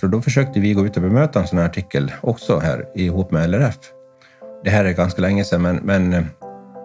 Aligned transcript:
Så 0.00 0.06
då 0.06 0.22
försökte 0.22 0.60
vi 0.60 0.74
gå 0.74 0.86
ut 0.86 0.96
och 0.96 1.02
bemöta 1.02 1.40
en 1.40 1.46
sån 1.46 1.58
här 1.58 1.66
artikel 1.66 2.12
också 2.20 2.58
här 2.58 2.86
ihop 2.94 3.30
med 3.30 3.50
LRF. 3.50 3.78
Det 4.64 4.70
här 4.70 4.84
är 4.84 4.92
ganska 4.92 5.22
länge 5.22 5.44
sedan, 5.44 5.62
men, 5.62 5.76
men 5.76 6.12
eh, 6.12 6.22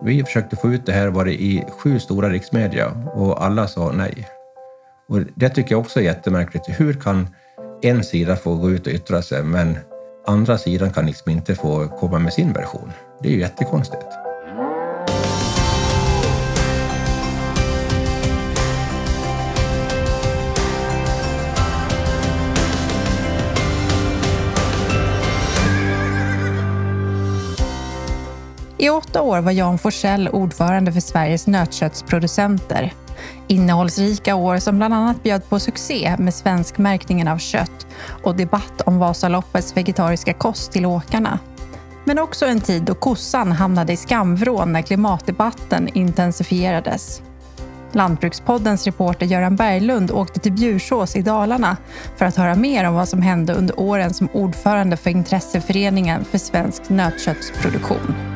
vi 0.04 0.24
försökte 0.24 0.56
få 0.56 0.74
ut 0.74 0.86
det 0.86 0.92
här 0.92 1.08
var 1.08 1.26
det 1.26 1.34
i 1.34 1.64
sju 1.80 2.00
stora 2.00 2.30
riksmedia 2.30 2.92
och 3.14 3.46
alla 3.46 3.68
sa 3.68 3.92
nej. 3.92 4.28
Och 5.10 5.20
det 5.36 5.50
tycker 5.50 5.72
jag 5.72 5.82
också 5.82 6.00
är 6.00 6.04
jättemärkligt. 6.04 6.66
Hur 6.68 6.94
kan 6.94 7.28
en 7.82 8.04
sida 8.04 8.36
få 8.36 8.56
gå 8.56 8.72
ut 8.72 8.88
och 8.88 8.94
yttra 8.94 9.22
sig, 9.22 9.44
men 9.44 9.78
andra 10.28 10.58
sidan 10.58 10.92
kan 10.92 11.06
liksom 11.06 11.32
inte 11.32 11.56
få 11.56 11.88
komma 11.88 12.20
med 12.20 12.34
sin 12.34 12.54
version? 12.54 12.92
Det 13.22 13.28
är 13.28 13.32
ju 13.32 13.40
jättekonstigt. 13.40 14.25
I 28.78 28.90
åtta 28.90 29.22
år 29.22 29.40
var 29.40 29.52
Jan 29.52 29.78
Forsell 29.78 30.30
ordförande 30.30 30.92
för 30.92 31.00
Sveriges 31.00 31.48
nötköttsproducenter. 31.48 32.94
Innehållsrika 33.48 34.36
år 34.36 34.58
som 34.58 34.78
bland 34.78 34.94
annat 34.94 35.24
bjöd 35.24 35.50
på 35.50 35.60
succé 35.60 36.16
med 36.20 36.34
svenskmärkningen 36.34 37.28
av 37.28 37.38
kött 37.38 37.88
och 38.24 38.36
debatt 38.36 38.82
om 38.86 39.00
Vasaloppets 39.00 39.78
vegetariska 39.78 40.34
kost 40.34 40.72
till 40.72 40.86
åkarna. 40.86 41.40
Men 42.04 42.20
också 42.20 42.46
en 42.46 42.62
tid 42.62 42.84
då 42.84 42.96
kossan 42.96 43.52
hamnade 43.52 43.94
i 43.94 43.98
skamvrån 43.98 44.74
när 44.74 44.82
klimatdebatten 44.82 45.90
intensifierades. 45.94 47.22
Lantbrukspoddens 47.92 48.86
reporter 48.86 49.26
Göran 49.26 49.56
Berglund 49.56 50.12
åkte 50.12 50.40
till 50.40 50.52
Bjursås 50.52 51.16
i 51.16 51.22
Dalarna 51.22 51.78
för 52.18 52.26
att 52.26 52.36
höra 52.36 52.56
mer 52.56 52.88
om 52.88 52.96
vad 52.96 53.10
som 53.10 53.22
hände 53.22 53.54
under 53.54 53.80
åren 53.80 54.14
som 54.14 54.30
ordförande 54.34 54.98
för 54.98 55.10
intresseföreningen 55.10 56.26
för 56.26 56.38
svensk 56.38 56.90
nötköttsproduktion. 56.90 58.35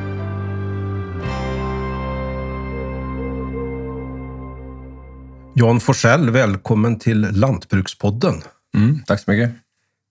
Jan 5.60 5.80
Forsell, 5.80 6.30
välkommen 6.30 6.98
till 6.98 7.20
Lantbrukspodden. 7.20 8.42
Mm, 8.74 9.02
tack 9.06 9.20
så 9.20 9.30
mycket. 9.30 9.50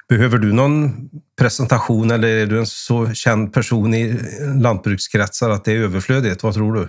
Behöver 0.10 0.38
du 0.38 0.54
någon 0.54 1.10
presentation 1.40 2.12
eller 2.12 2.28
är 2.28 2.46
du 2.46 2.60
en 2.60 2.68
så 2.68 3.14
känd 3.14 3.54
person 3.54 3.94
i 3.94 4.20
lantbrukskretsar 4.56 5.50
att 5.50 5.66
det 5.66 5.72
är 5.72 5.78
överflödigt? 5.78 6.44
Vad 6.44 6.54
tror 6.54 6.74
du? 6.74 6.88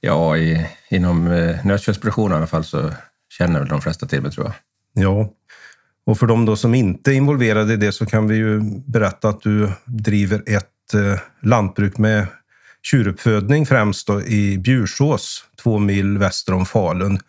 Ja, 0.00 0.36
i, 0.36 0.66
inom 0.90 1.26
eh, 1.26 1.66
nötköttsproduktion 1.66 2.32
i 2.32 2.34
alla 2.34 2.46
fall 2.46 2.64
så 2.64 2.92
känner 3.38 3.58
väl 3.58 3.68
de 3.68 3.80
flesta 3.80 4.06
till 4.06 4.22
mig 4.22 4.30
tror 4.30 4.46
jag. 4.46 4.54
Ja, 5.04 5.30
och 6.06 6.18
för 6.18 6.26
de 6.26 6.44
då 6.44 6.56
som 6.56 6.74
inte 6.74 7.12
är 7.12 7.14
involverade 7.14 7.72
i 7.72 7.76
det 7.76 7.92
så 7.92 8.06
kan 8.06 8.28
vi 8.28 8.36
ju 8.36 8.60
berätta 8.86 9.28
att 9.28 9.40
du 9.42 9.72
driver 9.84 10.42
ett 10.46 10.94
eh, 10.94 11.20
lantbruk 11.42 11.98
med 11.98 12.26
tjuruppfödning 12.82 13.66
främst 13.66 14.06
då 14.06 14.22
i 14.22 14.58
Bjursås, 14.58 15.44
två 15.62 15.78
mil 15.78 16.18
väster 16.18 16.54
om 16.54 16.66
Falun. 16.66 17.20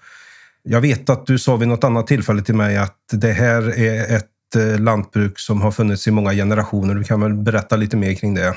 Jag 0.69 0.81
vet 0.81 1.09
att 1.09 1.25
du 1.25 1.39
sa 1.39 1.55
vid 1.55 1.67
något 1.67 1.83
annat 1.83 2.07
tillfälle 2.07 2.41
till 2.41 2.55
mig 2.55 2.77
att 2.77 2.99
det 3.11 3.31
här 3.31 3.79
är 3.79 4.15
ett 4.15 4.55
eh, 4.55 4.79
lantbruk 4.79 5.39
som 5.39 5.61
har 5.61 5.71
funnits 5.71 6.07
i 6.07 6.11
många 6.11 6.33
generationer. 6.33 6.95
Du 6.95 7.03
kan 7.03 7.21
väl 7.21 7.33
berätta 7.33 7.75
lite 7.75 7.97
mer 7.97 8.13
kring 8.13 8.33
det? 8.33 8.55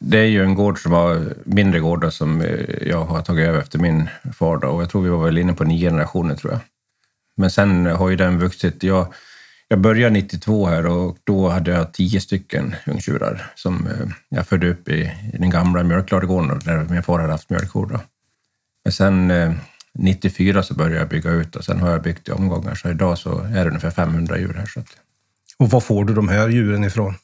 Det 0.00 0.18
är 0.18 0.26
ju 0.26 0.44
en 0.44 0.54
gård 0.54 0.82
som 0.82 0.92
var 0.92 1.34
mindre 1.44 1.80
gård 1.80 2.12
som 2.12 2.40
eh, 2.40 2.88
jag 2.88 3.04
har 3.04 3.22
tagit 3.22 3.48
över 3.48 3.58
efter 3.58 3.78
min 3.78 4.08
far. 4.38 4.58
Då. 4.58 4.68
Och 4.68 4.82
jag 4.82 4.90
tror 4.90 5.02
vi 5.02 5.08
var 5.08 5.24
väl 5.24 5.38
inne 5.38 5.52
på 5.52 5.64
nio 5.64 5.90
generationer 5.90 6.34
tror 6.34 6.52
jag. 6.52 6.60
Men 7.36 7.50
sen 7.50 7.86
har 7.86 8.10
ju 8.10 8.16
den 8.16 8.38
vuxit. 8.38 8.82
Jag, 8.82 9.06
jag 9.68 9.80
började 9.80 10.14
92 10.14 10.66
här 10.66 10.86
och 10.86 11.16
då 11.24 11.48
hade 11.48 11.70
jag 11.70 11.92
tio 11.92 12.20
stycken 12.20 12.74
ungtjurar 12.86 13.52
som 13.54 13.86
eh, 13.86 14.08
jag 14.28 14.46
födde 14.46 14.70
upp 14.70 14.88
i, 14.88 15.00
i 15.34 15.38
den 15.38 15.50
gamla 15.50 15.82
mjölkladugården 15.82 16.60
där 16.64 16.86
min 16.90 17.02
far 17.02 17.18
hade 17.18 17.32
haft 17.32 17.50
mjölkkor. 17.50 18.00
Men 18.84 18.92
sen 18.92 19.30
94 19.98 20.62
så 20.62 20.74
började 20.74 20.96
jag 20.96 21.08
bygga 21.08 21.30
ut 21.30 21.56
och 21.56 21.64
sen 21.64 21.80
har 21.80 21.90
jag 21.90 22.02
byggt 22.02 22.28
i 22.28 22.32
omgångar. 22.32 22.74
Så 22.74 22.90
idag 22.90 23.18
så 23.18 23.38
är 23.38 23.64
det 23.64 23.68
ungefär 23.68 23.90
500 23.90 24.38
djur 24.38 24.54
här. 24.54 24.66
Så 24.66 24.80
att... 24.80 24.86
Och 25.58 25.70
var 25.70 25.80
får 25.80 26.04
du 26.04 26.14
de 26.14 26.28
här 26.28 26.48
djuren 26.48 26.84
ifrån? 26.84 27.14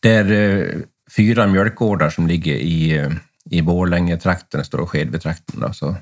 Det 0.00 0.10
är 0.10 0.30
eh, 0.32 0.80
fyra 1.16 1.46
mjölkgårdar 1.46 2.10
som 2.10 2.26
ligger 2.26 2.54
i, 2.54 2.98
eh, 2.98 3.10
i 3.50 3.62
Borlänge-trakten, 3.62 4.64
Stora 4.64 4.86
Skedvi-trakten. 4.86 5.60
Då. 5.60 5.72
Så, 5.72 5.96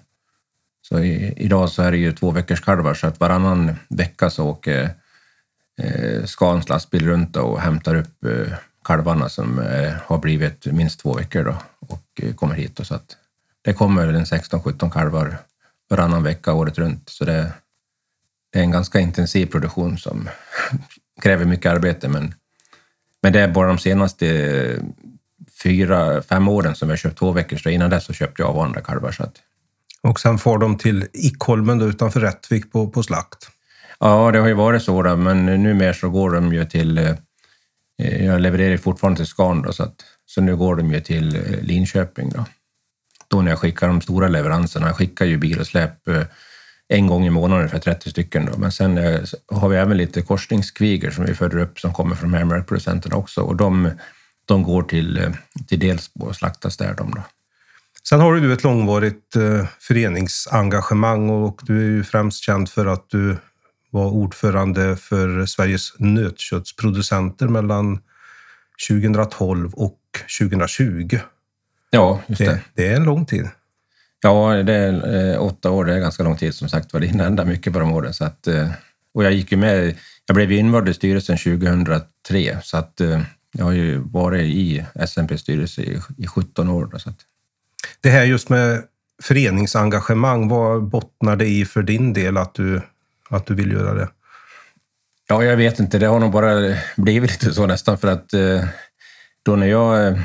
så 0.83 0.99
i, 0.99 1.35
idag 1.37 1.71
så 1.71 1.83
är 1.83 1.91
det 1.91 1.99
ju 1.99 2.13
två 2.13 2.31
veckors 2.31 2.61
kalvar 2.61 2.95
så 2.95 3.07
att 3.07 3.21
varannan 3.21 3.77
vecka 3.89 4.31
så 4.31 4.47
åker 4.47 4.91
eh, 5.83 6.25
Scans 6.25 6.69
lastbil 6.69 7.07
runt 7.07 7.37
och 7.37 7.61
hämtar 7.61 7.95
upp 7.95 8.25
eh, 8.25 8.53
kalvarna 8.85 9.29
som 9.29 9.59
eh, 9.59 9.93
har 10.07 10.19
blivit 10.19 10.67
minst 10.67 11.01
två 11.01 11.15
veckor 11.15 11.45
då, 11.45 11.57
och 11.81 12.05
eh, 12.23 12.35
kommer 12.35 12.55
hit. 12.55 12.77
Då, 12.77 12.85
så 12.85 12.95
att 12.95 13.17
det 13.63 13.73
kommer 13.73 14.07
väl 14.07 14.15
en 14.15 14.25
16-17 14.25 14.91
kalvar 14.91 15.39
varannan 15.91 16.23
vecka 16.23 16.53
året 16.53 16.79
runt. 16.79 17.09
Så 17.09 17.25
det, 17.25 17.53
det 18.53 18.59
är 18.59 18.63
en 18.63 18.71
ganska 18.71 19.01
intensiv 19.01 19.47
produktion 19.47 19.99
som 19.99 20.29
kräver 21.23 21.45
mycket 21.45 21.73
arbete. 21.73 22.09
Men, 22.09 22.35
men 23.23 23.33
det 23.33 23.41
är 23.41 23.49
bara 23.49 23.69
de 23.69 23.79
senaste 23.79 24.27
fyra, 25.63 26.23
fem 26.23 26.49
åren 26.49 26.75
som 26.75 26.91
jag 26.91 26.99
köpt 26.99 27.19
två 27.19 27.33
veckor. 27.33 27.57
Så 27.57 27.71
innan 27.71 27.91
dess 27.91 28.05
så 28.05 28.13
köpte 28.13 28.43
jag 28.43 28.51
av 28.51 28.59
andra 28.59 28.81
kalvar. 28.81 29.13
Så 29.13 29.23
att... 29.23 29.35
Och 30.03 30.21
sen 30.21 30.39
får 30.39 30.59
de 30.59 30.79
till 30.79 31.07
Ickholmen 31.13 31.79
då, 31.79 31.87
utanför 31.87 32.21
Rättvik 32.21 32.73
på, 32.73 32.89
på 32.89 33.03
slakt? 33.03 33.49
Ja, 33.99 34.31
det 34.31 34.39
har 34.39 34.49
ju 34.49 34.55
varit 34.55 34.83
så, 34.83 35.03
då, 35.03 35.17
men 35.17 35.47
numera 35.47 35.95
så 35.95 36.11
går 36.11 36.31
de 36.31 36.53
ju 36.53 36.65
till... 36.65 36.99
Eh, 36.99 37.15
jag 38.25 38.41
levererar 38.41 38.77
fortfarande 38.77 39.17
till 39.17 39.27
Scan, 39.27 39.63
då, 39.63 39.73
så, 39.73 39.83
att, 39.83 40.05
så 40.27 40.41
nu 40.41 40.57
går 40.57 40.77
de 40.77 40.93
ju 40.93 41.01
till 41.01 41.37
eh, 41.37 41.63
Linköping. 41.63 42.31
Då 42.31 42.45
då 43.31 43.43
när 43.43 43.51
jag 43.51 43.59
skickar 43.59 43.89
de 43.89 44.01
stora 44.01 44.29
leveranserna. 44.29 44.87
Jag 44.87 44.97
skickar 44.97 45.27
ju 45.27 45.37
bil 45.37 45.61
och 45.61 45.67
släp 45.67 46.09
eh, 46.09 46.23
en 46.89 47.07
gång 47.07 47.27
i 47.27 47.31
månaden 47.31 47.69
för 47.69 47.79
30 47.79 48.11
stycken. 48.11 48.47
Då. 48.47 48.59
Men 48.59 48.73
sen 48.73 48.99
eh, 48.99 49.21
har 49.47 49.69
vi 49.69 49.77
även 49.77 49.97
lite 49.97 50.23
korsningskviger 50.23 51.11
som 51.11 51.25
vi 51.25 51.35
föder 51.35 51.59
upp 51.59 51.81
som 51.81 51.93
kommer 51.93 52.17
från 52.17 52.31
mjölkproducenterna 52.31 53.17
också 53.17 53.41
och 53.41 53.57
de, 53.57 53.91
de 54.45 54.63
går 54.63 54.83
till, 54.83 55.19
eh, 55.19 55.31
till 55.69 55.79
Delsbo 55.79 56.27
och 56.27 56.37
slaktas 56.37 56.77
där. 56.77 56.95
De 56.95 57.11
då. 57.11 57.23
Sen 58.09 58.21
har 58.21 58.35
du 58.35 58.53
ett 58.53 58.65
långvarigt 58.65 59.37
föreningsengagemang 59.81 61.31
och 61.31 61.61
du 61.63 61.79
är 61.79 61.85
ju 61.85 62.05
främst 62.05 62.43
känd 62.43 62.69
för 62.69 62.87
att 62.87 63.11
du 63.11 63.37
var 63.91 64.07
ordförande 64.07 64.97
för 64.97 65.47
Sveriges 65.47 65.93
nötköttsproducenter 65.99 67.49
mellan 67.49 68.01
2012 68.89 69.75
och 69.75 69.99
2020. 70.41 71.19
Ja, 71.91 72.21
just 72.27 72.39
det. 72.39 72.45
det. 72.45 72.61
Det 72.75 72.87
är 72.87 72.97
en 72.97 73.05
lång 73.05 73.27
tid. 73.27 73.49
Ja, 74.23 74.63
det 74.63 74.75
är, 74.75 75.33
eh, 75.33 75.43
åtta 75.43 75.71
år 75.71 75.85
det 75.85 75.95
är 75.95 76.01
ganska 76.01 76.23
lång 76.23 76.37
tid 76.37 76.55
som 76.55 76.69
sagt 76.69 76.93
var. 76.93 77.01
Det 77.01 77.07
hinner 77.07 77.25
hända 77.25 77.45
mycket 77.45 77.73
på 77.73 77.79
de 77.79 77.93
åren. 77.93 78.15
Så 78.15 78.25
att, 78.25 78.47
eh, 78.47 78.71
och 79.15 79.25
jag 79.25 79.33
gick 79.33 79.53
ju 79.53 79.59
med, 79.59 79.97
jag 80.27 80.35
blev 80.35 80.53
invald 80.53 80.89
i 80.89 80.95
styrelsen 80.95 81.39
2003 81.39 82.59
så 82.63 82.77
att 82.77 83.01
eh, 83.01 83.21
jag 83.53 83.65
har 83.65 83.73
ju 83.73 83.99
varit 83.99 84.43
i 84.43 84.85
SMPs 85.07 85.41
styrelse 85.41 85.83
i, 85.83 86.01
i 86.19 86.27
17 86.27 86.69
år. 86.69 86.89
Då, 86.93 86.99
så 86.99 87.11
att. 87.11 87.17
Det 88.01 88.11
här 88.11 88.25
just 88.25 88.49
med 88.49 88.83
föreningsengagemang, 89.23 90.49
vad 90.49 90.83
bottnar 90.83 91.37
det 91.37 91.47
i 91.47 91.65
för 91.65 91.83
din 91.83 92.13
del 92.13 92.37
att 92.37 92.55
du, 92.55 92.83
att 93.31 93.47
du 93.47 93.55
vill 93.55 93.73
göra 93.73 93.95
det? 93.95 94.09
Ja, 95.29 95.45
jag 95.45 95.57
vet 95.57 95.79
inte. 95.79 95.99
Det 95.99 96.07
har 96.07 96.21
nog 96.21 96.33
bara 96.33 96.77
blivit 96.97 97.31
lite 97.31 97.55
så 97.55 97.67
nästan 97.67 97.99
för 97.99 98.09
att 98.09 98.35
eh, 98.35 98.65
då 99.43 99.57
när 99.57 99.67
jag 99.67 100.19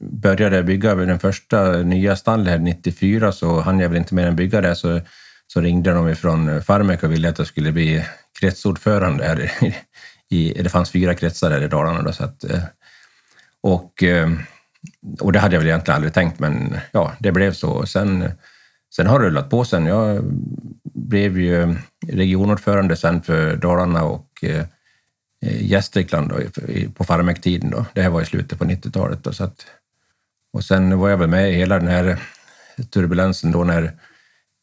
började 0.00 0.62
bygga 0.62 0.94
den 0.94 1.18
första 1.18 1.72
nya 1.72 2.16
stallet 2.16 2.60
94 2.60 3.32
så 3.32 3.60
hann 3.60 3.80
jag 3.80 3.88
väl 3.88 3.98
inte 3.98 4.14
mer 4.14 4.26
än 4.26 4.36
bygga 4.36 4.60
det 4.60 4.76
så, 4.76 5.00
så 5.46 5.60
ringde 5.60 5.92
de 5.92 6.08
ifrån 6.08 6.62
Farmek 6.62 7.02
och 7.02 7.12
ville 7.12 7.28
att 7.28 7.38
jag 7.38 7.46
skulle 7.46 7.72
bli 7.72 8.04
kretsordförande 8.40 9.24
här 9.24 9.50
i, 10.30 10.62
det 10.62 10.68
fanns 10.68 10.90
fyra 10.90 11.14
kretsar 11.14 11.50
här 11.50 11.62
i 11.62 11.68
Dalarna. 11.68 12.02
Då, 12.02 12.12
så 12.12 12.24
att, 12.24 12.44
eh, 12.44 12.62
och, 13.60 14.02
eh, 14.02 14.30
och 15.20 15.32
det 15.32 15.38
hade 15.38 15.54
jag 15.54 15.60
väl 15.60 15.68
egentligen 15.68 15.96
aldrig 15.96 16.14
tänkt, 16.14 16.38
men 16.38 16.76
ja, 16.92 17.12
det 17.18 17.32
blev 17.32 17.52
så. 17.52 17.86
Sen, 17.86 18.30
sen 18.96 19.06
har 19.06 19.20
det 19.20 19.26
rullat 19.26 19.50
på 19.50 19.64
sen. 19.64 19.86
Jag 19.86 20.24
blev 20.94 21.38
ju 21.38 21.76
regionordförande 22.08 22.96
sen 22.96 23.22
för 23.22 23.56
Dalarna 23.56 24.04
och 24.04 24.28
eh, 24.42 24.64
Eh, 25.44 25.62
Gästrikland 25.62 26.28
då, 26.28 26.36
på 26.94 27.04
Farmek-tiden. 27.04 27.70
Då. 27.70 27.86
Det 27.94 28.02
här 28.02 28.10
var 28.10 28.22
i 28.22 28.26
slutet 28.26 28.58
på 28.58 28.64
90-talet. 28.64 29.24
Då, 29.24 29.32
så 29.32 29.44
att, 29.44 29.66
och 30.52 30.64
sen 30.64 30.98
var 30.98 31.08
jag 31.10 31.16
väl 31.16 31.28
med 31.28 31.50
i 31.50 31.54
hela 31.54 31.78
den 31.78 31.88
här 31.88 32.18
turbulensen 32.90 33.52
då 33.52 33.64
när 33.64 33.98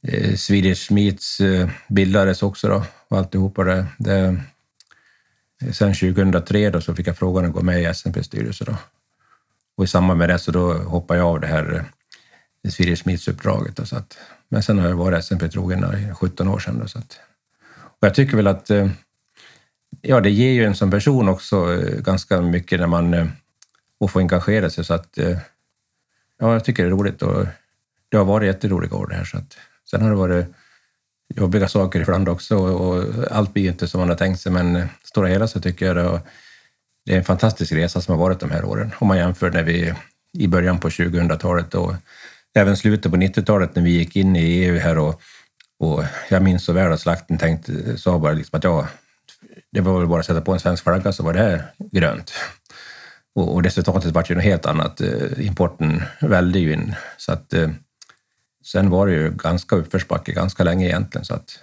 eh, 0.08 0.36
Swedish 0.36 0.92
Meats 0.92 1.40
eh, 1.40 1.70
bildades 1.88 2.44
också 2.44 2.68
då, 2.68 2.84
och 3.08 3.18
alltihopa 3.18 3.64
det. 3.64 3.86
det 3.98 4.38
eh, 5.62 5.72
sen 5.72 5.94
2003 5.94 6.70
då 6.70 6.82
så 6.82 6.96
fick 6.96 7.08
jag 7.08 7.18
frågan 7.18 7.46
att 7.46 7.54
gå 7.54 7.62
med 7.62 7.82
i 7.82 7.94
SNPs 7.94 8.26
styrelse 8.26 8.66
då. 8.66 8.76
Och 9.78 9.84
i 9.84 9.88
samband 9.88 10.18
med 10.18 10.30
det 10.30 10.40
så 10.40 10.52
då 10.52 10.74
hoppade 10.74 11.20
jag 11.20 11.28
av 11.28 11.40
det 11.40 11.48
här 11.48 11.86
eh, 12.64 12.72
Swedish 12.72 13.06
Meats-uppdraget. 13.06 13.76
Då, 13.76 13.86
så 13.86 13.96
att, 13.96 14.18
men 14.50 14.64
sen 14.64 14.80
har 14.80 14.90
jag 14.90 14.96
varit 14.96 15.26
SNP-trogen 15.26 16.10
i 16.12 16.14
17 16.14 16.48
år 16.48 16.60
sedan. 16.60 16.80
Då, 16.80 16.88
så 16.88 17.00
att, 17.00 17.20
och 17.74 18.08
jag 18.08 18.16
tycker 18.16 18.38
väl 18.38 18.48
att 18.48 18.70
eh, 18.70 18.90
ja, 20.02 20.20
det 20.20 20.30
ger 20.30 20.52
ju 20.52 20.66
en 20.66 20.76
som 20.76 20.92
person 20.92 21.30
också 21.30 21.74
eh, 21.74 22.02
ganska 22.02 22.42
mycket 22.42 22.80
när 22.80 22.88
man 22.88 23.14
eh, 23.14 23.28
och 24.00 24.12
får 24.12 24.20
engagera 24.20 24.70
sig. 24.70 24.86
Så 24.86 24.94
att, 24.94 25.18
eh, 25.18 25.38
ja, 26.40 26.54
jag 26.54 26.64
tycker 26.66 26.84
det 26.84 26.90
är 26.90 26.92
roligt 26.92 27.22
och 27.22 27.46
det 28.10 28.18
har 28.18 28.26
varit 28.26 28.48
jätteroliga 28.48 28.96
år 28.96 29.08
det 29.08 29.16
här. 29.16 29.26
Så 29.26 29.38
att, 29.38 29.58
sen 29.90 30.02
har 30.02 30.10
det 30.10 30.16
varit 30.16 30.46
jobbiga 31.36 31.68
saker 31.68 32.02
ibland 32.02 32.30
också 32.30 32.58
och, 32.58 33.04
allt 33.32 33.54
blir 33.54 33.68
inte 33.68 33.88
som 33.88 34.00
man 34.00 34.10
har 34.10 34.16
tänkt 34.16 34.42
sig, 34.42 34.52
men 34.52 34.88
stora 35.04 35.28
hela 35.28 35.48
så 35.48 35.62
tycker 35.62 35.86
jag 35.86 35.96
det, 35.96 36.22
det 37.06 37.14
är 37.14 37.18
en 37.18 37.24
fantastisk 37.24 37.72
resa 37.72 38.02
som 38.02 38.16
har 38.16 38.26
varit 38.26 38.40
de 38.40 38.52
här 38.52 38.66
åren. 38.66 38.92
Om 39.00 39.08
man 39.08 39.18
jämför 39.18 39.52
när 39.52 39.64
vi 39.64 39.94
i 40.38 40.48
början 40.48 40.80
på 40.80 40.90
2000-talet 40.90 41.76
och 41.76 41.94
även 42.54 42.78
slutet 42.78 43.12
på 43.12 43.18
90-talet 43.18 43.76
när 43.76 43.84
vi 43.84 43.92
gick 43.92 44.16
in 44.16 44.36
i 44.36 44.40
EU 44.40 44.80
här 44.80 44.98
och, 44.98 45.22
och 45.80 46.04
jag 46.30 46.44
minns 46.44 46.64
så 46.64 46.74
väl 46.74 46.92
att 46.92 47.00
slakten 47.00 47.38
tänkte, 47.38 47.98
sa 47.98 48.20
bara 48.20 48.34
liksom 48.34 48.58
att 48.58 48.64
ja, 48.64 48.88
det 49.72 49.82
var 49.82 50.00
väl 50.00 50.08
bara 50.08 50.20
att 50.20 50.26
sätta 50.26 50.42
på 50.42 50.54
en 50.54 50.60
svensk 50.60 50.84
flagga 50.84 51.12
så 51.12 51.24
var 51.24 51.34
det 51.34 51.40
här 51.40 51.64
grönt. 51.92 52.34
Och, 53.36 53.54
och 53.54 53.64
resultatet 53.64 54.12
var 54.12 54.26
ju 54.30 54.36
något 54.36 54.44
helt 54.44 54.66
annat. 54.66 55.02
Eh, 55.02 55.46
importen 55.46 56.04
välde 56.22 56.60
ju 56.60 56.74
in. 56.74 56.96
Så 57.18 57.32
att, 57.32 57.54
eh, 57.54 57.70
sen 58.66 58.90
var 58.90 59.08
det 59.08 59.14
ju 59.14 59.32
ganska 59.32 59.76
uppförsbacke 59.76 60.32
ganska 60.32 60.64
länge 60.64 60.86
egentligen. 60.86 61.26
Så 61.26 61.34
att, 61.34 61.60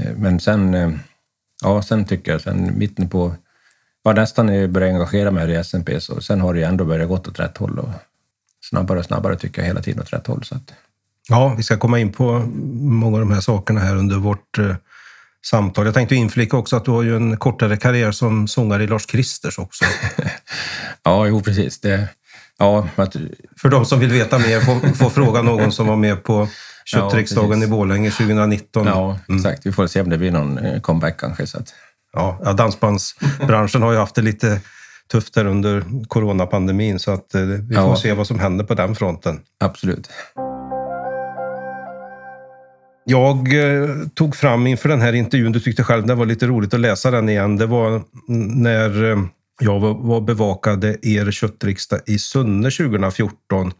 eh, 0.00 0.16
men 0.16 0.40
sen, 0.40 0.74
eh, 0.74 0.90
ja, 1.62 1.82
sen 1.82 2.04
tycker 2.04 2.32
jag, 2.32 2.40
sen 2.40 2.78
mitten 2.78 3.08
på, 3.08 3.34
var 4.02 4.14
nästan 4.14 4.46
när 4.46 4.54
jag 4.54 4.70
började 4.70 4.94
engagera 4.94 5.30
mig 5.30 5.50
i 5.50 5.64
SMP 5.64 6.00
så 6.00 6.20
sen 6.20 6.40
har 6.40 6.54
det 6.54 6.60
ju 6.60 6.66
ändå 6.66 6.84
börjat 6.84 7.08
gått 7.08 7.28
åt 7.28 7.40
rätt 7.40 7.56
håll 7.56 7.78
och 7.78 7.88
snabbare 8.70 8.98
och 8.98 9.04
snabbare 9.04 9.36
tycker 9.36 9.62
jag 9.62 9.66
hela 9.66 9.82
tiden 9.82 10.02
åt 10.02 10.12
rätt 10.12 10.26
håll. 10.26 10.44
Så 10.44 10.54
att. 10.54 10.72
Ja, 11.28 11.54
vi 11.56 11.62
ska 11.62 11.76
komma 11.76 11.98
in 11.98 12.12
på 12.12 12.38
många 12.80 13.16
av 13.16 13.20
de 13.20 13.30
här 13.32 13.40
sakerna 13.40 13.80
här 13.80 13.96
under 13.96 14.16
vårt 14.16 14.58
eh, 14.58 14.76
samtal. 15.44 15.84
Jag 15.84 15.94
tänkte 15.94 16.14
inflika 16.14 16.56
också 16.56 16.76
att 16.76 16.84
du 16.84 16.90
har 16.90 17.02
ju 17.02 17.16
en 17.16 17.36
kortare 17.36 17.76
karriär 17.76 18.12
som 18.12 18.48
sångare 18.48 18.84
i 18.84 18.86
Lars 18.86 19.06
Kristers 19.06 19.58
också. 19.58 19.84
ja, 21.02 21.26
jo 21.26 21.40
precis. 21.40 21.80
Det, 21.80 22.08
ja, 22.58 22.88
att... 22.96 23.16
För 23.56 23.68
de 23.68 23.84
som 23.84 24.00
vill 24.00 24.12
veta 24.12 24.38
mer 24.38 24.60
får, 24.60 24.94
får 24.94 25.10
fråga 25.10 25.42
någon 25.42 25.72
som 25.72 25.86
var 25.86 25.96
med 25.96 26.22
på 26.22 26.48
köttriksdagen 26.84 27.60
ja, 27.60 27.66
i 27.66 27.70
Borlänge 27.70 28.10
2019. 28.10 28.86
Ja, 28.86 29.18
mm. 29.28 29.38
exakt. 29.38 29.66
Vi 29.66 29.72
får 29.72 29.86
se 29.86 30.00
om 30.00 30.10
det 30.10 30.18
blir 30.18 30.30
någon 30.30 30.58
eh, 30.58 30.80
comeback 30.80 31.20
kanske. 31.20 31.46
Så 31.46 31.58
att... 31.58 31.74
ja, 32.12 32.52
dansbandsbranschen 32.52 33.82
har 33.82 33.92
ju 33.92 33.98
haft 33.98 34.14
det 34.14 34.22
lite 34.22 34.60
tufft 35.12 35.36
här 35.36 35.44
under 35.44 35.84
coronapandemin 36.08 36.98
så 36.98 37.10
att 37.10 37.34
eh, 37.34 37.42
vi 37.42 37.74
får 37.74 37.84
ja. 37.84 37.96
se 37.96 38.12
vad 38.12 38.26
som 38.26 38.38
händer 38.38 38.64
på 38.64 38.74
den 38.74 38.94
fronten. 38.94 39.40
Absolut. 39.60 40.10
Jag 43.04 43.54
eh, 43.54 43.88
tog 44.14 44.36
fram 44.36 44.66
inför 44.66 44.88
den 44.88 45.00
här 45.00 45.12
intervjun, 45.12 45.52
du 45.52 45.60
tyckte 45.60 45.84
själv 45.84 46.06
det 46.06 46.14
var 46.14 46.26
lite 46.26 46.46
roligt 46.46 46.74
att 46.74 46.80
läsa 46.80 47.10
den 47.10 47.28
igen. 47.28 47.56
Det 47.56 47.66
var 47.66 48.02
när 48.56 49.10
eh, 49.10 49.18
jag 49.60 49.80
var 49.80 50.20
bevakade 50.20 50.96
er 51.02 51.30
köttriksdag 51.30 52.00
i 52.06 52.18
Sunne 52.18 52.70
2014. 52.70 53.72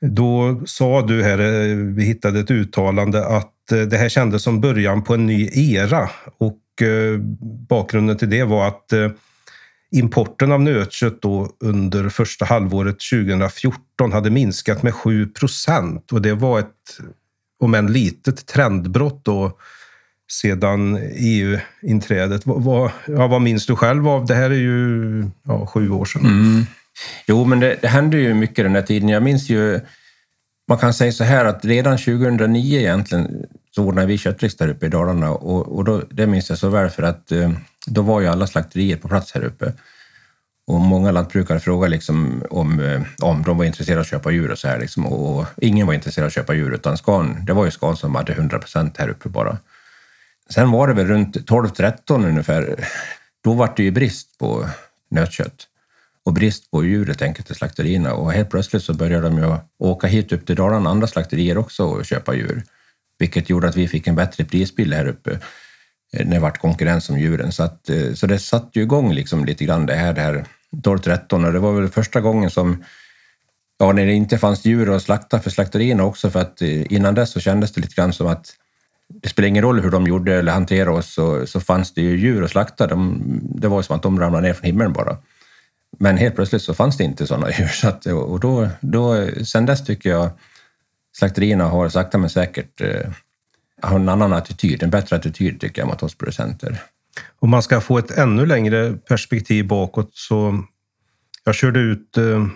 Då 0.00 0.62
sa 0.66 1.02
du 1.02 1.22
här, 1.22 1.38
eh, 1.38 1.76
vi 1.76 2.04
hittade 2.04 2.40
ett 2.40 2.50
uttalande, 2.50 3.26
att 3.26 3.54
det 3.68 3.96
här 3.96 4.08
kändes 4.08 4.42
som 4.42 4.60
början 4.60 5.02
på 5.02 5.14
en 5.14 5.26
ny 5.26 5.50
era. 5.54 6.10
Och 6.38 6.56
bakgrunden 7.68 8.16
till 8.16 8.30
det 8.30 8.44
var 8.44 8.68
att 8.68 8.92
importen 9.90 10.52
av 10.52 10.60
nötkött 10.60 11.22
då 11.22 11.48
under 11.60 12.08
första 12.08 12.44
halvåret 12.44 12.96
2014 13.12 14.12
hade 14.12 14.30
minskat 14.30 14.82
med 14.82 14.94
7 14.94 15.26
procent. 15.26 16.12
Och 16.12 16.22
det 16.22 16.34
var 16.34 16.58
ett 16.58 16.66
om 17.60 17.74
än 17.74 17.92
litet 17.92 18.46
trendbrott 18.46 19.24
då 19.24 19.58
sedan 20.32 20.98
EU-inträdet. 21.16 22.46
Vad, 22.46 22.62
vad, 22.62 22.90
ja, 23.06 23.26
vad 23.26 23.42
minns 23.42 23.66
du 23.66 23.76
själv 23.76 24.08
av? 24.08 24.26
Det 24.26 24.34
här 24.34 24.50
är 24.50 24.54
ju 24.54 25.24
ja, 25.42 25.66
sju 25.66 25.90
år 25.90 26.04
sedan. 26.04 26.26
Mm. 26.26 26.66
Jo, 27.26 27.44
men 27.44 27.60
det, 27.60 27.78
det 27.80 27.88
hände 27.88 28.18
ju 28.18 28.34
mycket 28.34 28.64
den 28.64 28.74
här 28.74 28.82
tiden. 28.82 29.08
Jag 29.08 29.22
minns 29.22 29.48
ju, 29.48 29.80
man 30.68 30.78
kan 30.78 30.94
säga 30.94 31.12
så 31.12 31.24
här 31.24 31.44
att 31.44 31.64
redan 31.64 31.98
2009 31.98 32.78
egentligen 32.78 33.46
så 33.74 33.84
ordnade 33.84 34.06
vi 34.06 34.18
köttriks 34.18 34.56
där 34.56 34.68
uppe 34.68 34.86
i 34.86 34.88
Dalarna 34.88 35.30
och, 35.30 35.76
och 35.76 35.84
då, 35.84 36.02
det 36.10 36.26
minns 36.26 36.48
jag 36.50 36.58
så 36.58 36.68
väl 36.68 36.90
för 36.90 37.02
att 37.02 37.32
eh, 37.32 37.50
då 37.86 38.02
var 38.02 38.20
ju 38.20 38.26
alla 38.26 38.46
slakterier 38.46 38.96
på 38.96 39.08
plats 39.08 39.34
här 39.34 39.44
uppe. 39.44 39.72
Och 40.70 40.80
många 40.80 41.10
lantbrukare 41.10 41.60
frågade 41.60 41.90
liksom 41.90 42.42
om, 42.50 42.80
eh, 42.80 43.02
om 43.22 43.42
de 43.42 43.58
var 43.58 43.64
intresserade 43.64 44.00
av 44.00 44.02
att 44.02 44.08
köpa 44.08 44.30
djur 44.30 44.50
och 44.50 44.58
så 44.58 44.68
här. 44.68 44.80
Liksom. 44.80 45.06
Och 45.06 45.46
ingen 45.56 45.86
var 45.86 45.94
intresserad 45.94 46.24
av 46.24 46.26
att 46.26 46.34
köpa 46.34 46.54
djur, 46.54 46.74
utan 46.74 46.96
skan, 46.96 47.44
det 47.46 47.52
var 47.52 47.64
ju 47.64 47.70
Scan 47.70 47.96
som 47.96 48.14
hade 48.14 48.32
100 48.32 48.58
procent 48.58 48.96
här 48.96 49.08
uppe 49.08 49.28
bara. 49.28 49.58
Sen 50.50 50.70
var 50.70 50.88
det 50.88 50.94
väl 50.94 51.06
runt 51.06 51.36
12-13 51.36 52.28
ungefär, 52.28 52.88
då 53.44 53.52
var 53.52 53.72
det 53.76 53.82
ju 53.82 53.90
brist 53.90 54.38
på 54.38 54.66
nötkött 55.10 55.66
och 56.24 56.32
brist 56.32 56.70
på 56.70 56.84
djur 56.84 57.06
helt 57.06 57.22
enkelt 57.22 57.46
till 57.46 57.56
slakterierna. 57.56 58.12
Och 58.12 58.32
helt 58.32 58.50
plötsligt 58.50 58.82
så 58.82 58.94
började 58.94 59.22
de 59.28 59.38
ju 59.38 59.56
åka 59.78 60.06
hit 60.06 60.32
upp 60.32 60.46
till 60.46 60.56
Dalarna, 60.56 60.90
andra 60.90 61.06
slakterier 61.06 61.58
också, 61.58 61.84
och 61.84 62.04
köpa 62.04 62.34
djur. 62.34 62.62
Vilket 63.18 63.50
gjorde 63.50 63.68
att 63.68 63.76
vi 63.76 63.88
fick 63.88 64.06
en 64.06 64.16
bättre 64.16 64.44
prisbild 64.44 64.94
här 64.94 65.08
uppe 65.08 65.30
eh, 66.12 66.26
när 66.26 66.34
det 66.34 66.40
vart 66.40 66.58
konkurrens 66.58 67.10
om 67.10 67.18
djuren. 67.18 67.52
Så, 67.52 67.62
att, 67.62 67.88
eh, 67.88 68.12
så 68.14 68.26
det 68.26 68.38
satte 68.38 68.78
ju 68.78 68.82
igång 68.82 69.12
liksom 69.12 69.44
lite 69.44 69.64
grann 69.64 69.86
det 69.86 69.94
här, 69.94 70.12
det 70.12 70.20
här 70.20 70.44
12-13 70.76 71.46
och 71.46 71.52
det 71.52 71.58
var 71.58 71.72
väl 71.72 71.88
första 71.88 72.20
gången 72.20 72.50
som 72.50 72.84
Ja, 73.82 73.92
när 73.92 74.06
det 74.06 74.12
inte 74.12 74.38
fanns 74.38 74.64
djur 74.64 74.96
att 74.96 75.02
slakta 75.02 75.40
för 75.40 75.50
slakterierna 75.50 76.04
också, 76.04 76.30
för 76.30 76.40
att 76.40 76.62
eh, 76.62 76.92
innan 76.92 77.14
dess 77.14 77.30
så 77.30 77.40
kändes 77.40 77.72
det 77.72 77.80
lite 77.80 77.94
grann 77.94 78.12
som 78.12 78.26
att 78.26 78.46
det 79.22 79.28
spelar 79.28 79.48
ingen 79.48 79.62
roll 79.62 79.80
hur 79.80 79.90
de 79.90 80.06
gjorde 80.06 80.34
eller 80.34 80.52
hanterade 80.52 80.90
oss, 80.90 81.14
så, 81.14 81.46
så 81.46 81.60
fanns 81.60 81.94
det 81.94 82.02
ju 82.02 82.18
djur 82.18 82.44
att 82.44 82.50
slakta. 82.50 82.86
De, 82.86 83.20
det 83.42 83.68
var 83.68 83.82
som 83.82 83.96
att 83.96 84.02
de 84.02 84.20
ramlade 84.20 84.46
ner 84.46 84.54
från 84.54 84.66
himlen 84.66 84.92
bara. 84.92 85.16
Men 85.98 86.16
helt 86.16 86.34
plötsligt 86.34 86.62
så 86.62 86.74
fanns 86.74 86.96
det 86.96 87.04
inte 87.04 87.26
sådana 87.26 87.50
djur. 87.58 87.66
Så 87.66 87.88
att, 87.88 88.06
eh, 88.06 88.18
och 88.18 88.40
då, 88.40 88.68
då, 88.80 89.28
sen 89.44 89.66
dess 89.66 89.84
tycker 89.84 90.10
jag 90.10 90.30
slakterierna 91.16 91.64
har 91.64 91.88
sakta 91.88 92.18
men 92.18 92.30
säkert 92.30 92.80
eh, 92.80 93.10
har 93.82 93.96
en 93.96 94.08
annan 94.08 94.32
attityd, 94.32 94.82
en 94.82 94.90
bättre 94.90 95.16
attityd 95.16 95.60
tycker 95.60 95.82
jag 95.82 95.88
mot 95.88 96.02
oss 96.02 96.14
producenter. 96.14 96.82
Om 97.38 97.50
man 97.50 97.62
ska 97.62 97.80
få 97.80 97.98
ett 97.98 98.10
ännu 98.10 98.46
längre 98.46 98.92
perspektiv 98.92 99.66
bakåt 99.66 100.10
så 100.12 100.64
jag 101.44 101.54
körde 101.54 101.80
ut 101.80 102.16
eh, 102.16 102.46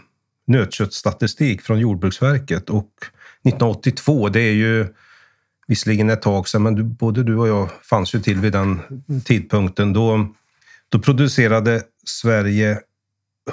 nötköttstatistik 0.47 1.63
från 1.63 1.79
Jordbruksverket 1.79 2.71
och 2.71 2.91
1982, 3.45 4.29
det 4.29 4.41
är 4.41 4.53
ju 4.53 4.87
visserligen 5.67 6.11
ett 6.11 6.23
tag 6.23 6.49
sedan, 6.49 6.63
men 6.63 6.75
du, 6.75 6.83
både 6.83 7.23
du 7.23 7.37
och 7.37 7.49
jag 7.49 7.69
fanns 7.83 8.15
ju 8.15 8.21
till 8.21 8.41
vid 8.41 8.53
den 8.53 8.81
tidpunkten. 9.25 9.93
Då, 9.93 10.35
då 10.89 10.99
producerade 10.99 11.83
Sverige 12.05 12.79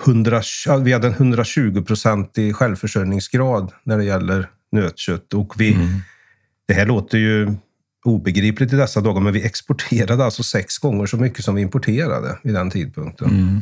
100, 0.05 0.41
vi 0.84 0.93
hade 0.93 1.08
en 1.08 1.13
120 1.13 1.84
procentig 1.88 2.55
självförsörjningsgrad 2.55 3.72
när 3.84 3.98
det 3.98 4.03
gäller 4.03 4.50
nötkött 4.72 5.34
och 5.34 5.53
vi, 5.58 5.74
mm. 5.74 5.88
det 6.67 6.74
här 6.74 6.86
låter 6.86 7.17
ju 7.17 7.53
obegripligt 8.03 8.74
i 8.74 8.75
dessa 8.75 9.01
dagar, 9.01 9.22
men 9.22 9.34
vi 9.34 9.46
exporterade 9.46 10.25
alltså 10.25 10.43
sex 10.43 10.77
gånger 10.77 11.05
så 11.05 11.17
mycket 11.17 11.46
som 11.46 11.55
vi 11.55 11.62
importerade 11.62 12.38
vid 12.43 12.53
den 12.53 12.70
tidpunkten. 12.70 13.29
Mm. 13.29 13.62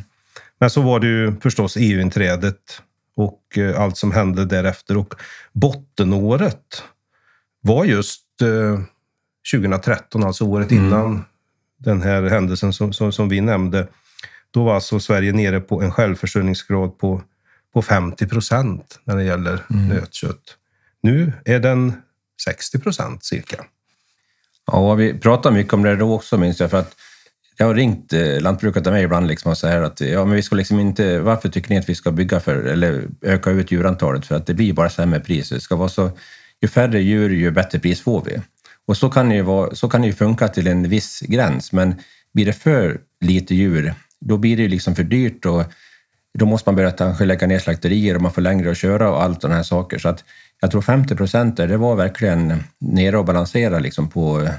Men 0.59 0.69
så 0.69 0.81
var 0.81 0.99
det 0.99 1.07
ju 1.07 1.35
förstås 1.41 1.77
EU-inträdet 1.79 2.81
och 3.15 3.57
eh, 3.57 3.81
allt 3.81 3.97
som 3.97 4.11
hände 4.11 4.45
därefter. 4.45 4.97
Och 4.97 5.15
bottenåret 5.53 6.83
var 7.61 7.85
just 7.85 8.41
eh, 8.41 8.79
2013, 9.53 10.23
alltså 10.23 10.45
året 10.45 10.71
mm. 10.71 10.85
innan 10.85 11.25
den 11.77 12.01
här 12.01 12.23
händelsen 12.23 12.73
som, 12.73 12.93
som, 12.93 13.11
som, 13.11 13.29
vi 13.29 13.41
nämnde. 13.41 13.87
Då 14.51 14.63
var 14.63 14.75
alltså 14.75 14.99
Sverige 14.99 15.31
nere 15.31 15.59
på 15.59 15.81
en 15.81 15.91
självförsörjningsgrad 15.91 16.97
på, 16.97 17.21
på 17.73 17.81
50 17.81 18.27
procent 18.27 18.99
när 19.03 19.15
det 19.15 19.23
gäller 19.23 19.65
mm. 19.69 19.87
nötkött. 19.87 20.57
Nu 21.01 21.33
är 21.45 21.59
den 21.59 21.93
60 22.45 22.79
procent 22.79 23.25
cirka. 23.25 23.65
Ja, 24.65 24.93
vi 24.93 25.13
pratade 25.13 25.55
mycket 25.55 25.73
om 25.73 25.83
det 25.83 25.95
då 25.95 26.13
också 26.13 26.37
minns 26.37 26.59
jag, 26.59 26.71
för 26.71 26.79
att 26.79 26.95
jag 27.57 27.65
har 27.65 27.75
ringt 27.75 28.13
eh, 28.13 28.41
lantbrukare 28.41 28.83
till 28.83 28.91
mig 28.91 29.03
ibland 29.03 29.27
liksom 29.27 29.51
och 29.51 29.57
säger 29.57 29.81
att 29.81 30.01
ja, 30.01 30.25
men 30.25 30.35
vi 30.35 30.41
ska 30.41 30.55
liksom 30.55 30.79
inte, 30.79 31.19
varför 31.19 31.49
tycker 31.49 31.69
ni 31.69 31.77
att 31.77 31.89
vi 31.89 31.95
ska 31.95 32.11
bygga 32.11 32.39
för, 32.39 32.55
eller 32.55 33.07
öka 33.21 33.49
ut 33.49 33.71
djurantalet? 33.71 34.25
För 34.25 34.35
att 34.35 34.45
det 34.45 34.53
blir 34.53 34.73
bara 34.73 34.89
sämre 34.89 35.19
pris. 35.19 35.49
Det 35.49 35.59
ska 35.59 35.75
vara 35.75 35.89
så, 35.89 36.11
ju 36.61 36.67
färre 36.67 37.01
djur, 37.01 37.29
ju 37.29 37.51
bättre 37.51 37.79
pris 37.79 38.01
får 38.01 38.23
vi. 38.25 38.41
Och 38.87 38.97
så 38.97 39.09
kan 39.09 39.29
det 39.29 39.35
ju, 39.35 39.41
vara, 39.41 39.75
så 39.75 39.89
kan 39.89 40.01
det 40.01 40.07
ju 40.07 40.13
funka 40.13 40.47
till 40.47 40.67
en 40.67 40.89
viss 40.89 41.19
gräns, 41.19 41.71
men 41.71 41.95
blir 42.33 42.45
det 42.45 42.53
för 42.53 43.01
lite 43.21 43.55
djur, 43.55 43.93
då 44.21 44.37
blir 44.37 44.57
det 44.57 44.63
ju 44.63 44.69
liksom 44.69 44.95
för 44.95 45.03
dyrt 45.03 45.45
och 45.45 45.63
då 46.39 46.45
måste 46.45 46.69
man 46.69 46.75
börja 46.75 46.91
kanske 46.91 47.25
lägga 47.25 47.47
ner 47.47 47.59
slakterier 47.59 48.15
och 48.15 48.21
man 48.21 48.33
får 48.33 48.41
längre 48.41 48.71
att 48.71 48.77
köra 48.77 49.11
och 49.11 49.23
allt 49.23 49.41
sådana 49.41 49.55
här 49.55 49.63
saker. 49.63 49.97
Så 49.97 50.09
att 50.09 50.23
jag 50.61 50.71
tror 50.71 50.81
50 50.81 51.15
procent 51.15 51.57
det 51.57 51.77
var 51.77 51.95
verkligen 51.95 52.63
nere 52.79 53.17
och 53.17 53.25
balansera 53.25 53.79
liksom 53.79 54.09
på, 54.09 54.49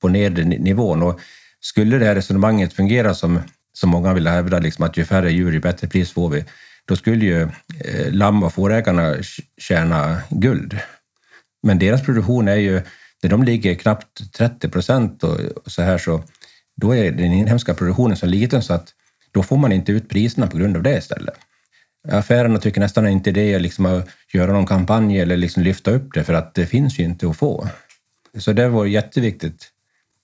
på 0.00 0.08
nedre 0.08 0.44
nivån. 0.44 1.02
Och 1.02 1.20
skulle 1.60 1.98
det 1.98 2.04
här 2.04 2.14
resonemanget 2.14 2.72
fungera 2.72 3.14
som, 3.14 3.40
som 3.72 3.90
många 3.90 4.14
vill 4.14 4.26
hävda, 4.26 4.58
liksom 4.58 4.84
att 4.84 4.96
ju 4.96 5.04
färre 5.04 5.32
djur, 5.32 5.52
ju 5.52 5.60
bättre 5.60 5.88
pris 5.88 6.12
får 6.12 6.28
vi, 6.28 6.44
då 6.84 6.96
skulle 6.96 7.24
ju 7.24 7.42
eh, 7.84 8.12
lamm 8.12 8.42
och 8.42 8.52
fårägarna 8.52 9.14
tjäna 9.60 10.20
guld. 10.28 10.78
Men 11.62 11.78
deras 11.78 12.02
produktion 12.02 12.48
är 12.48 12.56
ju, 12.56 12.82
när 13.22 13.30
de 13.30 13.42
ligger 13.42 13.74
knappt 13.74 14.32
30 14.32 14.68
procent 14.68 15.24
och 15.24 15.38
så 15.66 15.82
här 15.82 15.98
så, 15.98 16.22
då 16.76 16.94
är 16.94 17.12
den 17.12 17.32
inhemska 17.32 17.74
produktionen 17.74 18.16
så 18.16 18.26
liten 18.26 18.62
så 18.62 18.74
att 18.74 18.88
då 19.30 19.42
får 19.42 19.56
man 19.56 19.72
inte 19.72 19.92
ut 19.92 20.08
priserna 20.08 20.46
på 20.46 20.58
grund 20.58 20.76
av 20.76 20.82
det 20.82 20.98
istället. 20.98 21.34
Affärerna 22.10 22.58
tycker 22.58 22.80
nästan 22.80 23.08
inte 23.08 23.30
det 23.30 23.54
är 23.54 23.60
liksom 23.60 23.86
att 23.86 24.08
göra 24.32 24.52
någon 24.52 24.66
kampanj 24.66 25.20
eller 25.20 25.36
liksom 25.36 25.62
lyfta 25.62 25.90
upp 25.90 26.14
det 26.14 26.24
för 26.24 26.34
att 26.34 26.54
det 26.54 26.66
finns 26.66 26.98
ju 26.98 27.04
inte 27.04 27.28
att 27.28 27.36
få. 27.36 27.68
Så 28.38 28.52
det 28.52 28.68
var 28.68 28.86
jätteviktigt 28.86 29.68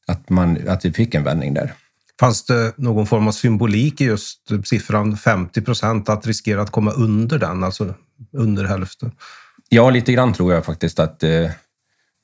att, 0.07 0.31
man, 0.31 0.69
att 0.69 0.85
vi 0.85 0.93
fick 0.93 1.15
en 1.15 1.25
vändning 1.25 1.55
där. 1.55 1.73
Fanns 2.21 2.45
det 2.45 2.73
någon 2.77 3.07
form 3.07 3.29
av 3.29 3.33
symbolik 3.33 4.01
i 4.01 4.05
just 4.05 4.41
siffran 4.65 5.17
50 5.17 5.63
procent, 5.63 6.09
att 6.09 6.27
riskera 6.27 6.63
att 6.63 6.71
komma 6.71 6.91
under 6.91 7.39
den, 7.39 7.65
alltså 7.65 7.95
under 8.33 8.65
hälften? 8.65 9.13
Ja, 9.69 9.91
lite 9.91 10.13
grann 10.13 10.33
tror 10.33 10.55
jag 10.55 10.65
faktiskt 10.65 10.99
att 10.99 11.23
eh, 11.23 11.51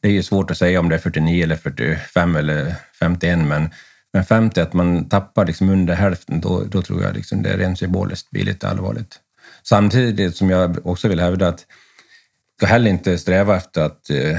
det 0.03 0.09
är 0.09 0.23
svårt 0.23 0.51
att 0.51 0.59
säga 0.59 0.81
om 0.81 0.89
det 0.89 0.95
är 0.95 0.99
49 0.99 1.45
eller 1.45 1.57
45 1.57 2.37
eller 2.37 2.75
51, 2.99 3.39
men, 3.39 3.71
men 4.13 4.25
50, 4.25 4.61
att 4.61 4.73
man 4.73 5.09
tappar 5.09 5.47
liksom 5.47 5.71
under 5.71 5.95
hälften, 5.95 6.41
då, 6.41 6.65
då 6.65 6.83
tror 6.83 7.03
jag 7.03 7.15
liksom 7.15 7.43
det 7.43 7.57
rent 7.57 7.79
symboliskt 7.79 8.31
blir 8.31 8.45
lite 8.45 8.69
allvarligt. 8.69 9.21
Samtidigt 9.69 10.37
som 10.37 10.51
jag 10.51 10.87
också 10.87 11.09
vill 11.09 11.21
hävda 11.21 11.49
att 11.49 11.67
ska 12.57 12.67
heller 12.67 12.91
inte 12.91 13.19
sträva 13.19 13.57
efter 13.57 13.83
att 13.83 14.11
eh, 14.11 14.39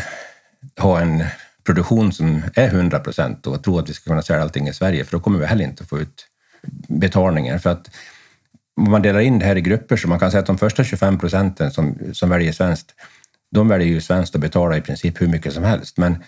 ha 0.79 0.99
en 0.99 1.23
produktion 1.63 2.13
som 2.13 2.41
är 2.55 2.67
100 2.67 2.99
procent 2.99 3.47
och 3.47 3.63
tro 3.63 3.79
att 3.79 3.89
vi 3.89 3.93
ska 3.93 4.09
kunna 4.09 4.21
sälja 4.21 4.41
allting 4.41 4.67
i 4.67 4.73
Sverige, 4.73 5.05
för 5.05 5.11
då 5.11 5.19
kommer 5.19 5.39
vi 5.39 5.45
heller 5.45 5.63
inte 5.63 5.85
få 5.85 5.99
ut 5.99 6.27
betalningar. 6.87 7.57
För 7.57 7.69
att 7.69 7.89
om 8.77 8.91
man 8.91 9.01
delar 9.01 9.19
in 9.19 9.39
det 9.39 9.45
här 9.45 9.55
i 9.55 9.61
grupper 9.61 9.97
så 9.97 10.07
man 10.07 10.19
kan 10.19 10.31
säga 10.31 10.39
att 10.39 10.47
de 10.47 10.57
första 10.57 10.83
25 10.83 11.19
procenten 11.19 11.71
som, 11.71 11.97
som 12.13 12.29
väljer 12.29 12.51
svenskt, 12.51 12.95
de 13.51 13.67
väljer 13.67 13.87
ju 13.87 14.01
svenskt 14.01 14.35
och 14.35 14.41
betalar 14.41 14.77
i 14.77 14.81
princip 14.81 15.21
hur 15.21 15.27
mycket 15.27 15.53
som 15.53 15.63
helst. 15.63 15.97
Men 15.97 16.23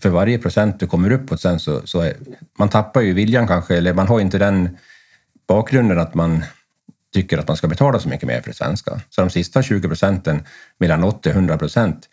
för 0.00 0.08
varje 0.08 0.38
procent 0.38 0.80
du 0.80 0.86
kommer 0.86 1.12
uppåt 1.12 1.40
sen 1.40 1.60
så, 1.60 1.86
så 1.86 2.00
är, 2.00 2.16
man 2.58 2.68
tappar 2.68 3.00
ju 3.00 3.12
viljan 3.12 3.48
kanske, 3.48 3.76
eller 3.76 3.94
man 3.94 4.08
har 4.08 4.20
inte 4.20 4.38
den 4.38 4.78
bakgrunden 5.48 5.98
att 5.98 6.14
man 6.14 6.44
tycker 7.12 7.38
att 7.38 7.48
man 7.48 7.56
ska 7.56 7.68
betala 7.68 8.00
så 8.00 8.08
mycket 8.08 8.26
mer 8.26 8.40
för 8.40 8.50
det 8.50 8.56
svenska. 8.56 9.00
Så 9.10 9.20
de 9.20 9.30
sista 9.30 9.62
20 9.62 9.88
procenten, 9.88 10.42
mellan 10.78 11.04
80 11.04 11.28
och 11.28 11.34
100 11.34 11.58
procent, 11.58 12.08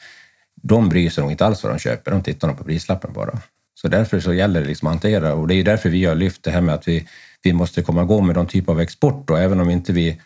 de 0.61 0.89
bryr 0.89 1.09
sig 1.09 1.21
nog 1.21 1.31
inte 1.31 1.45
alls 1.45 1.63
vad 1.63 1.73
de 1.73 1.79
köper, 1.79 2.11
de 2.11 2.23
tittar 2.23 2.47
nog 2.47 2.57
på 2.57 2.63
prislappen 2.63 3.13
bara. 3.13 3.39
Så 3.75 3.87
därför 3.87 4.19
så 4.19 4.33
gäller 4.33 4.61
det 4.61 4.67
liksom 4.67 4.87
att 4.87 4.93
hantera 4.93 5.33
och 5.33 5.47
det 5.47 5.55
är 5.55 5.63
därför 5.63 5.89
vi 5.89 6.05
har 6.05 6.15
lyft 6.15 6.43
det 6.43 6.51
här 6.51 6.61
med 6.61 6.75
att 6.75 6.87
vi, 6.87 7.07
vi 7.43 7.53
måste 7.53 7.81
komma 7.81 8.03
igång 8.03 8.27
med 8.27 8.35
någon 8.35 8.47
typ 8.47 8.69
av 8.69 8.81
export 8.81 9.29
och 9.29 9.39
även 9.39 9.59
om 9.59 9.69
inte 9.69 9.93
vi, 9.93 10.21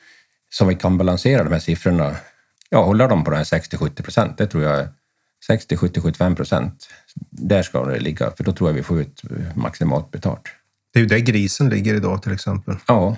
som 0.50 0.68
vi 0.68 0.76
kan 0.76 0.98
balansera 0.98 1.44
de 1.44 1.54
här 1.54 1.60
siffrorna, 1.60 2.16
ja, 2.70 2.84
hålla 2.84 3.08
dem 3.08 3.24
på 3.24 3.32
den 3.32 3.38
här 3.38 3.46
60-70 3.46 4.02
procent, 4.02 4.38
det 4.38 4.48
tror 4.48 4.64
jag 4.64 4.88
60, 5.48 5.78
70, 5.78 6.02
75 6.02 6.36
procent. 6.36 6.90
Där 7.30 7.64
ska 7.64 7.86
det 7.86 8.00
ligga, 8.00 8.32
för 8.32 8.44
då 8.44 8.52
tror 8.52 8.70
jag 8.70 8.76
vi 8.76 8.84
får 8.84 9.02
ut 9.02 9.22
maximalt 9.56 10.12
betalt. 10.12 10.42
Det 10.94 11.00
är 11.00 11.02
ju 11.02 11.10
där 11.10 11.18
grisen 11.18 11.70
ligger 11.70 11.96
idag 11.96 12.24
till 12.24 12.32
exempel. 12.34 12.76
Ja, 12.88 13.16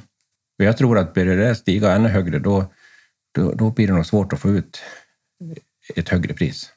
och 0.62 0.66
jag 0.66 0.78
tror 0.78 0.98
att 0.98 1.14
börjar 1.14 1.38
det 1.38 1.56
stiga 1.56 1.92
ännu 1.92 2.10
högre, 2.10 2.40
då, 2.40 2.72
då, 3.36 3.54
då 3.54 3.72
blir 3.72 3.88
det 3.88 3.94
nog 3.94 4.06
svårt 4.06 4.34
att 4.34 4.40
få 4.40 4.50
ut 4.50 4.82
ett 5.96 6.10
högre 6.10 6.34
pris. 6.34 6.72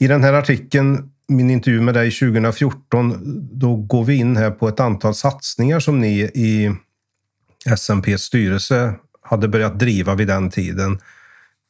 I 0.00 0.06
den 0.06 0.24
här 0.24 0.32
artikeln, 0.32 1.10
min 1.28 1.50
intervju 1.50 1.80
med 1.80 1.94
dig 1.94 2.10
2014, 2.10 3.20
då 3.52 3.76
går 3.76 4.04
vi 4.04 4.14
in 4.14 4.36
här 4.36 4.50
på 4.50 4.68
ett 4.68 4.80
antal 4.80 5.14
satsningar 5.14 5.80
som 5.80 6.00
ni 6.00 6.20
i 6.20 6.74
SMPs 7.76 8.22
styrelse 8.22 8.94
hade 9.22 9.48
börjat 9.48 9.78
driva 9.78 10.14
vid 10.14 10.26
den 10.26 10.50
tiden. 10.50 10.98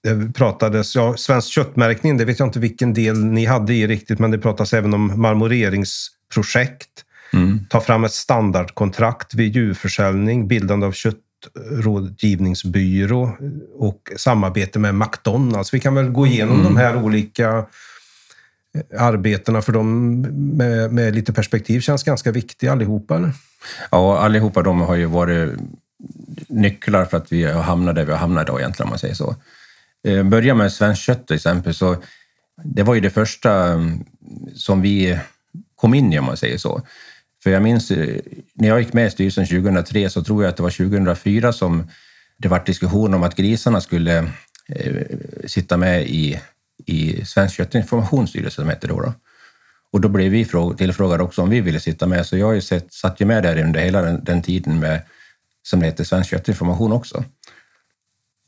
Det 0.02 0.32
pratades, 0.34 0.94
ja, 0.96 1.16
svensk 1.16 1.49
köttmärkning, 1.49 2.16
det 2.16 2.25
vet 2.25 2.38
jag 2.38 2.49
inte 2.49 2.61
vilken 2.61 2.94
del 2.94 3.25
ni 3.25 3.44
hade 3.44 3.75
i 3.75 3.87
riktigt, 3.87 4.18
men 4.18 4.30
det 4.30 4.38
pratas 4.38 4.75
även 4.75 4.94
om 4.94 5.20
marmoreringsprojekt. 5.20 7.03
Mm. 7.34 7.66
Ta 7.68 7.80
fram 7.80 8.04
ett 8.04 8.12
standardkontrakt 8.12 9.34
vid 9.34 9.54
djurförsäljning, 9.54 10.48
bildande 10.48 10.86
av 10.86 10.92
köttrådgivningsbyrå 10.92 13.36
och 13.74 14.12
samarbete 14.16 14.78
med 14.78 14.94
McDonalds. 14.94 15.74
Vi 15.74 15.80
kan 15.80 15.94
väl 15.94 16.10
gå 16.10 16.26
igenom 16.26 16.60
mm. 16.60 16.74
de 16.74 16.76
här 16.76 16.96
olika 16.96 17.66
arbetena 18.98 19.62
för 19.62 19.72
dem 19.72 20.20
med, 20.56 20.92
med, 20.92 21.14
lite 21.14 21.32
perspektiv 21.32 21.80
känns 21.80 22.02
ganska 22.02 22.32
viktiga 22.32 22.72
allihopa? 22.72 23.16
Eller? 23.16 23.32
Ja, 23.90 24.18
allihopa 24.18 24.62
de 24.62 24.80
har 24.80 24.94
ju 24.94 25.06
varit 25.06 25.52
nycklar 26.48 27.04
för 27.04 27.16
att 27.16 27.32
vi 27.32 27.44
har 27.44 27.62
hamnat 27.62 27.94
där 27.94 28.04
vi 28.04 28.12
har 28.12 28.18
hamnat 28.18 28.42
idag 28.42 28.60
egentligen 28.60 28.86
om 28.86 28.90
man 28.90 28.98
säger 28.98 29.14
så. 29.14 29.36
Eh, 30.06 30.22
börja 30.22 30.54
med 30.54 30.72
svenskt 30.72 31.02
kött 31.02 31.26
till 31.26 31.36
exempel, 31.36 31.74
så 31.74 31.96
det 32.64 32.82
var 32.82 32.94
ju 32.94 33.00
det 33.00 33.10
första 33.10 33.52
mm, 33.52 34.04
som 34.54 34.82
vi 34.82 35.18
kom 35.76 35.94
in 35.94 36.12
i 36.12 36.18
om 36.18 36.24
man 36.24 36.36
säger 36.36 36.58
så. 36.58 36.82
För 37.44 37.50
jag 37.50 37.62
minns 37.62 37.90
eh, 37.90 38.20
när 38.54 38.68
jag 38.68 38.80
gick 38.80 38.92
med 38.92 39.06
i 39.06 39.10
styrelsen 39.10 39.46
2003 39.46 40.10
så 40.10 40.24
tror 40.24 40.42
jag 40.42 40.50
att 40.50 40.56
det 40.56 40.62
var 40.62 40.70
2004 40.70 41.52
som 41.52 41.90
det 42.38 42.48
var 42.48 42.64
diskussion 42.64 43.14
om 43.14 43.22
att 43.22 43.36
grisarna 43.36 43.80
skulle 43.80 44.18
eh, 44.68 45.02
sitta 45.46 45.76
med 45.76 46.02
i 46.02 46.40
i 46.86 47.24
Svensk 47.24 47.56
köttinformationsstyrelse 47.56 48.54
som 48.54 48.68
hette 48.68 48.86
då. 48.86 49.00
då. 49.00 49.12
Och 49.92 50.00
då 50.00 50.08
blev 50.08 50.30
vi 50.30 50.46
tillfrågade 50.78 51.22
också 51.22 51.42
om 51.42 51.50
vi 51.50 51.60
ville 51.60 51.80
sitta 51.80 52.06
med, 52.06 52.26
så 52.26 52.36
jag 52.36 52.46
har 52.46 52.52
ju 52.52 52.60
sett, 52.60 52.92
satt 52.92 53.20
ju 53.20 53.24
med 53.24 53.42
där 53.42 53.62
under 53.62 53.80
hela 53.80 54.02
den, 54.02 54.24
den 54.24 54.42
tiden 54.42 54.80
med, 54.80 55.02
som 55.62 55.80
det 55.80 55.86
heter, 55.86 56.04
Svensk 56.04 56.30
köttinformation 56.30 56.92
också. 56.92 57.24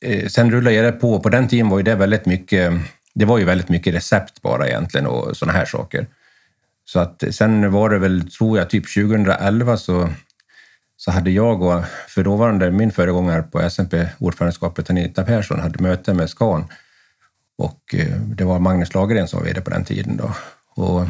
Eh, 0.04 0.28
sen 0.28 0.50
rullade 0.50 0.82
det 0.82 0.92
på, 0.92 1.20
på 1.20 1.28
den 1.28 1.48
tiden 1.48 1.68
var 1.68 1.78
ju 1.78 1.82
det 1.84 1.94
väldigt 1.94 2.26
mycket, 2.26 2.72
det 3.14 3.24
var 3.24 3.38
ju 3.38 3.44
väldigt 3.44 3.68
mycket 3.68 3.94
recept 3.94 4.42
bara 4.42 4.68
egentligen 4.68 5.06
och 5.06 5.36
sådana 5.36 5.58
här 5.58 5.64
saker. 5.66 6.06
Så 6.88 6.98
att 7.00 7.24
sen 7.30 7.72
var 7.72 7.90
det 7.90 7.98
väl, 7.98 8.30
tror 8.30 8.58
jag, 8.58 8.70
typ 8.70 8.94
2011 8.94 9.76
så, 9.76 10.08
så 10.96 11.10
hade 11.10 11.30
jag 11.30 11.62
och 11.62 11.84
för 12.08 12.24
dåvarande 12.24 12.70
min 12.70 12.92
föregångare 12.92 13.42
på 13.42 13.60
SMP, 13.60 14.08
ordförandeskapet 14.18 14.90
Anita 14.90 15.24
Persson, 15.24 15.60
hade 15.60 15.82
möte 15.82 16.14
med 16.14 16.30
Scan 16.30 16.64
och 17.58 17.94
eh, 17.94 18.20
det 18.20 18.44
var 18.44 18.58
Magnus 18.58 18.94
Lagergren 18.94 19.28
som 19.28 19.38
var 19.38 19.46
VD 19.46 19.60
på 19.60 19.70
den 19.70 19.84
tiden. 19.84 20.16
Då. 20.16 20.34
Och 20.82 21.06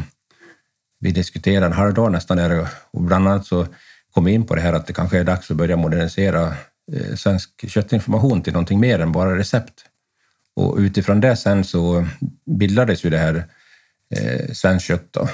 vi 0.99 1.11
diskuterade 1.11 1.65
en 1.65 1.73
halv 1.73 1.93
dag 1.93 2.11
nästan 2.11 2.37
där 2.37 2.67
och 2.91 3.01
bland 3.01 3.27
annat 3.27 3.45
så 3.45 3.67
kom 4.13 4.25
vi 4.25 4.31
in 4.31 4.45
på 4.45 4.55
det 4.55 4.61
här 4.61 4.73
att 4.73 4.87
det 4.87 4.93
kanske 4.93 5.19
är 5.19 5.23
dags 5.23 5.51
att 5.51 5.57
börja 5.57 5.77
modernisera 5.77 6.55
eh, 6.93 7.15
svensk 7.15 7.69
köttinformation 7.69 8.41
till 8.41 8.53
någonting 8.53 8.79
mer 8.79 8.99
än 8.99 9.11
bara 9.11 9.37
recept. 9.37 9.85
Och 10.55 10.77
utifrån 10.77 11.21
det 11.21 11.35
sen 11.35 11.63
så 11.63 12.07
bildades 12.45 13.05
ju 13.05 13.09
det 13.09 13.17
här 13.17 13.45
eh, 14.15 14.53
Svenskt 14.53 14.85
kött. 14.85 15.07
Då. 15.11 15.29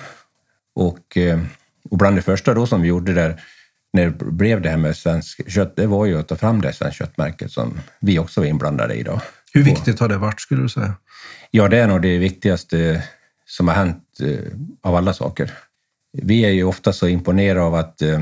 Och, 0.76 1.18
eh, 1.18 1.40
och 1.90 1.98
bland 1.98 2.16
det 2.16 2.22
första 2.22 2.54
då 2.54 2.68
som 2.68 2.82
vi 2.82 2.88
gjorde 2.88 3.14
där, 3.14 3.42
när 3.94 4.06
det 4.06 4.12
blev 4.12 4.62
det 4.62 4.70
här 4.70 4.78
med 4.78 4.98
svenskt 4.98 5.52
kött, 5.52 5.76
det 5.76 5.88
var 5.88 6.06
ju 6.06 6.20
att 6.20 6.28
ta 6.28 6.36
fram 6.36 6.62
det 6.62 6.74
svenska 6.74 7.06
köttmärket 7.06 7.52
som 7.52 7.80
vi 8.00 8.20
också 8.20 8.42
var 8.42 8.48
inblandade 8.48 8.94
i. 8.94 9.04
Då. 9.04 9.22
Hur 9.54 9.64
viktigt 9.64 10.00
har 10.00 10.10
det 10.10 10.18
varit 10.18 10.42
skulle 10.42 10.62
du 10.62 10.70
säga? 10.70 10.94
Ja, 11.52 11.68
det 11.68 11.78
är 11.78 11.88
nog 11.88 12.02
det 12.02 12.18
viktigaste 12.18 13.04
som 13.46 13.68
har 13.68 13.76
hänt 13.76 14.04
eh, 14.22 14.54
av 14.82 14.96
alla 14.96 15.14
saker. 15.14 15.52
Vi 16.22 16.46
är 16.46 16.50
ju 16.50 16.64
ofta 16.64 16.94
så 16.94 17.08
imponerade 17.08 17.62
av 17.62 17.76
att 17.76 18.02
eh, 18.02 18.22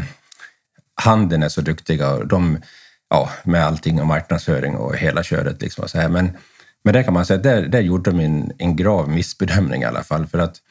handeln 0.96 1.44
är 1.44 1.50
så 1.50 1.62
duktiga 1.62 2.24
de, 2.24 2.58
ja, 3.10 3.30
med 3.44 3.66
allting 3.66 4.02
och 4.02 4.08
marknadsföring 4.08 4.76
och 4.76 4.98
hela 4.98 5.24
köret. 5.24 5.62
Liksom 5.62 5.84
och 5.84 5.90
så 5.90 5.98
här. 5.98 6.10
Men, 6.10 6.38
men 6.84 6.94
där 6.94 7.04
kan 7.04 7.14
man 7.14 7.26
säga 7.26 7.38
att 7.38 7.44
där, 7.44 7.62
där 7.62 7.82
gjorde 7.82 8.12
de 8.12 8.20
en, 8.20 8.52
en 8.58 8.76
grav 8.76 9.10
missbedömning 9.10 9.82
i 9.82 9.86
alla 9.86 10.04
fall. 10.04 10.28
För 10.28 10.40
att 10.40 10.62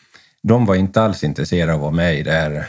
de 0.43 0.67
var 0.67 0.75
inte 0.75 1.03
alls 1.03 1.25
intresserade 1.25 1.73
av 1.73 1.79
att 1.79 1.83
vara 1.83 1.93
med 1.93 2.19
i 2.19 2.23
det 2.23 2.33
här 2.33 2.67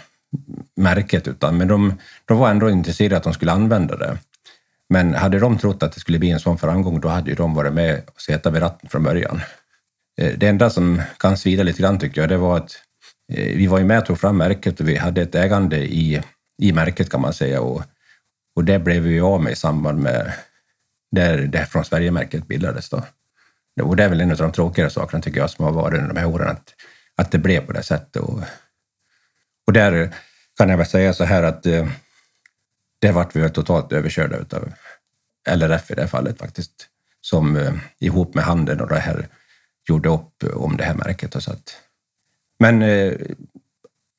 märket, 0.76 1.28
utan 1.28 1.58
men 1.58 1.68
de, 1.68 1.94
de 2.26 2.38
var 2.38 2.50
ändå 2.50 2.70
intresserade 2.70 3.16
av 3.16 3.18
att 3.18 3.24
de 3.24 3.34
skulle 3.34 3.52
använda 3.52 3.98
det. 3.98 4.18
Men 4.90 5.14
hade 5.14 5.40
de 5.40 5.58
trott 5.58 5.84
att 5.84 5.92
det 5.92 6.00
skulle 6.00 6.20
bli 6.20 6.32
en 6.32 6.40
sån 6.40 6.58
framgång, 6.58 7.00
då 7.00 7.08
hade 7.08 7.30
ju 7.30 7.36
de 7.36 7.54
varit 7.54 7.74
med 7.74 8.02
och 8.08 8.22
suttit 8.22 8.54
vid 8.54 8.62
ratten 8.62 8.90
från 8.90 9.04
början. 9.04 9.42
Eh, 10.22 10.34
det 10.38 10.48
enda 10.48 10.70
som 10.70 11.02
kan 11.20 11.38
svida 11.38 11.64
lite 11.64 11.82
grann 11.82 12.00
tycker 12.00 12.22
jag, 12.22 12.30
det 12.30 12.38
var 12.38 12.58
att 12.58 12.72
eh, 13.34 13.58
vi 13.58 13.68
var 13.68 13.80
ju 13.80 13.86
med 13.86 14.00
och 14.00 14.06
tog 14.06 14.20
fram 14.20 14.38
märket 14.38 14.80
och 14.80 14.88
vi 14.88 14.96
hade 14.96 15.22
ett 15.22 15.36
ägande 15.36 15.78
i, 15.78 16.22
i 16.62 16.74
märket 16.74 17.10
kan 17.10 17.22
man 17.22 17.34
säga 17.34 17.62
och, 17.62 17.84
och 18.56 18.64
det 18.64 18.80
blev 18.80 19.04
vi 19.04 19.20
av 19.20 19.44
med 19.44 19.54
i 19.54 19.56
samband 19.56 20.00
med 20.00 20.32
där 21.12 21.38
det 21.38 21.66
Från 21.66 21.86
Sverige-märket 21.86 22.48
bildades. 22.48 22.90
Då. 22.90 23.04
Och 23.82 23.96
det 23.96 24.04
är 24.04 24.10
väl 24.10 24.22
en 24.22 24.32
av 24.32 24.38
de 24.38 24.52
tråkigare 24.52 24.90
sakerna 24.90 25.22
tycker 25.22 25.40
jag 25.40 25.50
som 25.50 25.66
har 25.66 25.72
varit 25.72 25.98
under 25.98 26.14
de 26.14 26.20
här 26.20 26.28
åren, 26.28 26.48
att, 26.48 26.74
att 27.22 27.32
det 27.32 27.38
blev 27.38 27.66
på 27.66 27.74
det 27.74 27.84
sättet. 27.84 28.22
Och, 28.22 28.40
Och 29.68 29.74
där 29.74 30.16
kan 30.58 30.70
jag 30.70 30.78
väl 30.78 30.86
säga 30.86 31.14
så 31.14 31.24
här 31.24 31.44
att 31.44 31.66
eh, 31.66 31.88
det 33.00 33.12
vart 33.12 33.36
vi 33.36 33.50
totalt 33.50 33.94
överkörda 33.94 34.38
utav 34.38 34.74
LRF 35.50 35.92
i 35.92 35.96
det 35.96 36.02
här 36.02 36.08
fallet 36.08 36.38
faktiskt, 36.38 36.88
som 37.22 37.58
eh, 37.58 37.74
ihop 38.00 38.36
med 38.36 38.44
handeln 38.44 38.82
och 38.82 38.90
det 38.90 39.00
här 39.00 39.28
gjorde 39.90 40.10
upp 40.10 40.44
om 40.54 40.78
det 40.78 40.84
här 40.84 40.94
märket. 40.94 41.36
Och 41.36 41.44
så 41.44 41.52
att, 41.52 41.78
men 42.60 42.82
eh, 42.82 43.14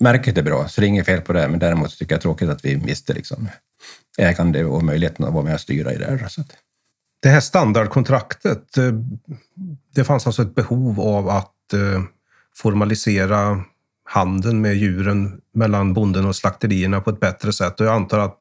märket 0.00 0.38
är 0.38 0.42
bra, 0.42 0.68
så 0.68 0.80
det 0.80 0.86
är 0.86 0.88
inget 0.88 1.06
fel 1.06 1.20
på 1.20 1.32
det, 1.32 1.48
men 1.48 1.58
däremot 1.58 1.98
tycker 1.98 2.14
jag 2.14 2.18
det 2.18 2.20
är 2.20 2.22
tråkigt 2.22 2.48
att 2.48 2.64
vi 2.64 2.76
miste 2.76 3.12
liksom, 3.12 3.48
ägande 4.18 4.64
och 4.64 4.84
möjligheten 4.84 5.24
att 5.24 5.32
vara 5.32 5.44
med 5.44 5.54
och 5.54 5.60
styra 5.60 5.92
i 5.92 5.98
det 5.98 6.06
här. 6.06 6.28
Så 6.28 6.40
att, 6.40 6.56
Det 7.22 7.28
här 7.28 7.40
standardkontraktet, 7.40 8.78
eh, 8.78 8.92
det 9.94 10.04
fanns 10.04 10.26
alltså 10.26 10.42
ett 10.42 10.54
behov 10.54 11.00
av 11.00 11.28
att 11.28 11.72
eh, 11.72 12.02
formalisera 12.56 13.64
handeln 14.04 14.60
med 14.60 14.74
djuren 14.74 15.40
mellan 15.54 15.94
bonden 15.94 16.26
och 16.26 16.36
slakterierna 16.36 17.00
på 17.00 17.10
ett 17.10 17.20
bättre 17.20 17.52
sätt. 17.52 17.80
Och 17.80 17.86
jag 17.86 17.94
antar 17.94 18.18
att 18.18 18.38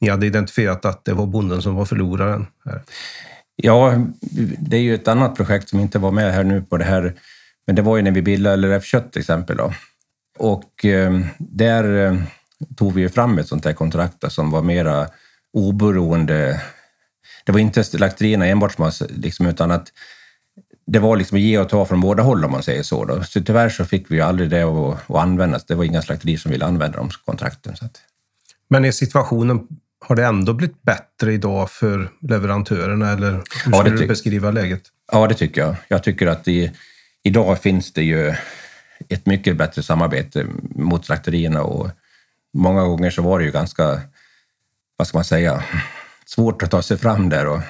ni 0.00 0.08
hade 0.08 0.26
identifierat 0.26 0.84
att 0.84 1.04
det 1.04 1.12
var 1.12 1.26
bonden 1.26 1.62
som 1.62 1.74
var 1.74 1.84
förloraren. 1.84 2.46
här. 2.64 2.82
Ja, 3.56 3.94
det 4.58 4.76
är 4.76 4.80
ju 4.80 4.94
ett 4.94 5.08
annat 5.08 5.36
projekt 5.36 5.68
som 5.68 5.80
inte 5.80 5.98
var 5.98 6.10
med 6.10 6.32
här 6.32 6.44
nu 6.44 6.62
på 6.62 6.76
det 6.76 6.84
här, 6.84 7.14
men 7.66 7.76
det 7.76 7.82
var 7.82 7.96
ju 7.96 8.02
när 8.02 8.10
vi 8.10 8.22
bildade 8.22 8.56
LRF 8.56 8.84
Kött 8.84 9.12
till 9.12 9.20
exempel. 9.20 9.56
Då. 9.56 9.72
Och 10.38 10.84
eh, 10.84 11.20
där 11.38 12.06
eh, 12.06 12.16
tog 12.76 12.94
vi 12.94 13.00
ju 13.00 13.08
fram 13.08 13.38
ett 13.38 13.48
sånt 13.48 13.64
här 13.64 13.72
kontrakt 13.72 14.16
då, 14.18 14.30
som 14.30 14.50
var 14.50 14.62
mera 14.62 15.08
oberoende. 15.52 16.62
Det 17.46 17.52
var 17.52 17.58
inte 17.58 17.84
slakterierna 17.84 18.46
enbart 18.46 18.72
som 18.72 18.84
var 18.84 19.18
liksom, 19.20 19.46
utan 19.46 19.70
att 19.70 19.88
det 20.92 20.98
var 20.98 21.16
liksom 21.16 21.38
ge 21.38 21.58
och 21.58 21.68
ta 21.68 21.84
från 21.84 22.00
båda 22.00 22.22
håll 22.22 22.44
om 22.44 22.52
man 22.52 22.62
säger 22.62 22.82
så. 22.82 23.04
Då. 23.04 23.22
Så 23.22 23.40
tyvärr 23.42 23.68
så 23.68 23.84
fick 23.84 24.10
vi 24.10 24.14
ju 24.14 24.20
aldrig 24.20 24.50
det 24.50 24.62
att, 24.62 25.10
att 25.10 25.16
användas. 25.16 25.64
Det 25.64 25.74
var 25.74 25.84
inga 25.84 26.02
slakterier 26.02 26.38
som 26.38 26.50
ville 26.50 26.64
använda 26.66 26.98
de 26.98 27.10
kontrakten. 27.24 27.76
Så 27.76 27.84
att, 27.84 28.00
Men 28.68 28.84
är 28.84 28.90
situationen, 28.92 29.66
har 30.00 30.16
det 30.16 30.24
ändå 30.24 30.52
blivit 30.52 30.82
bättre 30.82 31.32
idag 31.32 31.70
för 31.70 32.10
leverantörerna? 32.20 33.12
Eller 33.12 33.30
hur 33.32 33.42
Ja, 33.66 33.70
det 33.70 33.76
skulle 33.76 33.90
du 33.90 34.02
tyck- 34.02 34.08
beskriva 34.08 34.50
läget? 34.50 34.82
Ja, 35.12 35.26
det 35.26 35.34
tycker 35.34 35.60
jag. 35.60 35.76
Jag 35.88 36.02
tycker 36.02 36.26
att 36.26 36.48
i, 36.48 36.72
idag 37.22 37.58
finns 37.58 37.92
det 37.92 38.02
ju 38.02 38.34
ett 39.08 39.26
mycket 39.26 39.56
bättre 39.56 39.82
samarbete 39.82 40.46
mot 40.74 41.06
slakterierna 41.06 41.62
och 41.62 41.90
många 42.54 42.84
gånger 42.84 43.10
så 43.10 43.22
var 43.22 43.38
det 43.38 43.44
ju 43.44 43.50
ganska, 43.50 44.00
vad 44.96 45.06
ska 45.06 45.18
man 45.18 45.24
säga, 45.24 45.64
svårt 46.26 46.62
att 46.62 46.70
ta 46.70 46.82
sig 46.82 46.98
fram 46.98 47.28
där. 47.28 47.46
Och 47.46 47.60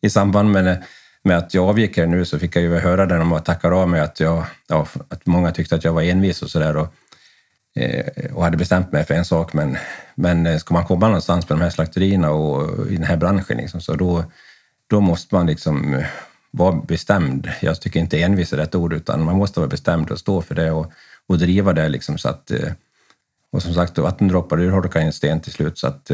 I 0.00 0.10
samband 0.10 0.50
med, 0.50 0.84
med 1.26 1.38
att 1.38 1.54
jag 1.54 1.68
avgick 1.68 1.96
här 1.96 2.06
nu 2.06 2.24
så 2.24 2.38
fick 2.38 2.56
jag 2.56 2.62
ju 2.62 2.74
höra 2.74 3.06
det 3.06 3.18
när 3.18 3.24
de 3.24 3.40
tackar 3.40 3.70
av 3.70 3.88
mig 3.88 4.00
att, 4.00 4.20
jag, 4.20 4.44
ja, 4.66 4.86
att 5.08 5.26
många 5.26 5.50
tyckte 5.50 5.74
att 5.74 5.84
jag 5.84 5.92
var 5.92 6.02
envis 6.02 6.42
och 6.42 6.50
sådär. 6.50 6.76
Och, 6.76 6.94
eh, 7.80 8.34
och 8.34 8.44
hade 8.44 8.56
bestämt 8.56 8.92
mig 8.92 9.04
för 9.04 9.14
en 9.14 9.24
sak, 9.24 9.52
men, 9.52 9.76
men 10.14 10.46
eh, 10.46 10.58
ska 10.58 10.74
man 10.74 10.84
komma 10.84 11.06
någonstans 11.06 11.48
med 11.48 11.58
de 11.58 11.62
här 11.62 11.70
slakterierna 11.70 12.30
och 12.30 12.86
i 12.90 12.94
den 12.94 13.04
här 13.04 13.16
branschen 13.16 13.56
liksom, 13.56 13.80
så 13.80 13.94
då, 13.94 14.24
då 14.86 15.00
måste 15.00 15.34
man 15.34 15.46
liksom 15.46 15.94
eh, 15.94 16.06
vara 16.50 16.72
bestämd. 16.72 17.50
Jag 17.60 17.80
tycker 17.80 18.00
inte 18.00 18.22
envis 18.22 18.52
är 18.52 18.56
rätt 18.56 18.74
ord, 18.74 18.92
utan 18.92 19.24
man 19.24 19.36
måste 19.36 19.60
vara 19.60 19.70
bestämd 19.70 20.10
och 20.10 20.18
stå 20.18 20.42
för 20.42 20.54
det 20.54 20.70
och, 20.70 20.92
och 21.26 21.38
driva 21.38 21.72
det. 21.72 21.88
Liksom, 21.88 22.18
så 22.18 22.28
att, 22.28 22.50
eh, 22.50 22.72
och 23.52 23.62
som 23.62 23.74
sagt, 23.74 23.98
vattendroppar 23.98 24.60
urholkar 24.60 25.00
en 25.00 25.12
sten 25.12 25.40
till 25.40 25.52
slut. 25.52 25.78
Så 25.78 25.86
att, 25.86 26.10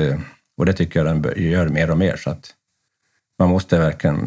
och 0.56 0.66
det 0.66 0.72
tycker 0.72 1.04
jag 1.04 1.22
den 1.22 1.50
gör 1.50 1.68
mer 1.68 1.90
och 1.90 1.98
mer. 1.98 2.16
Så 2.16 2.30
att 2.30 2.54
man 3.42 3.50
måste 3.50 3.78
verkligen 3.78 4.18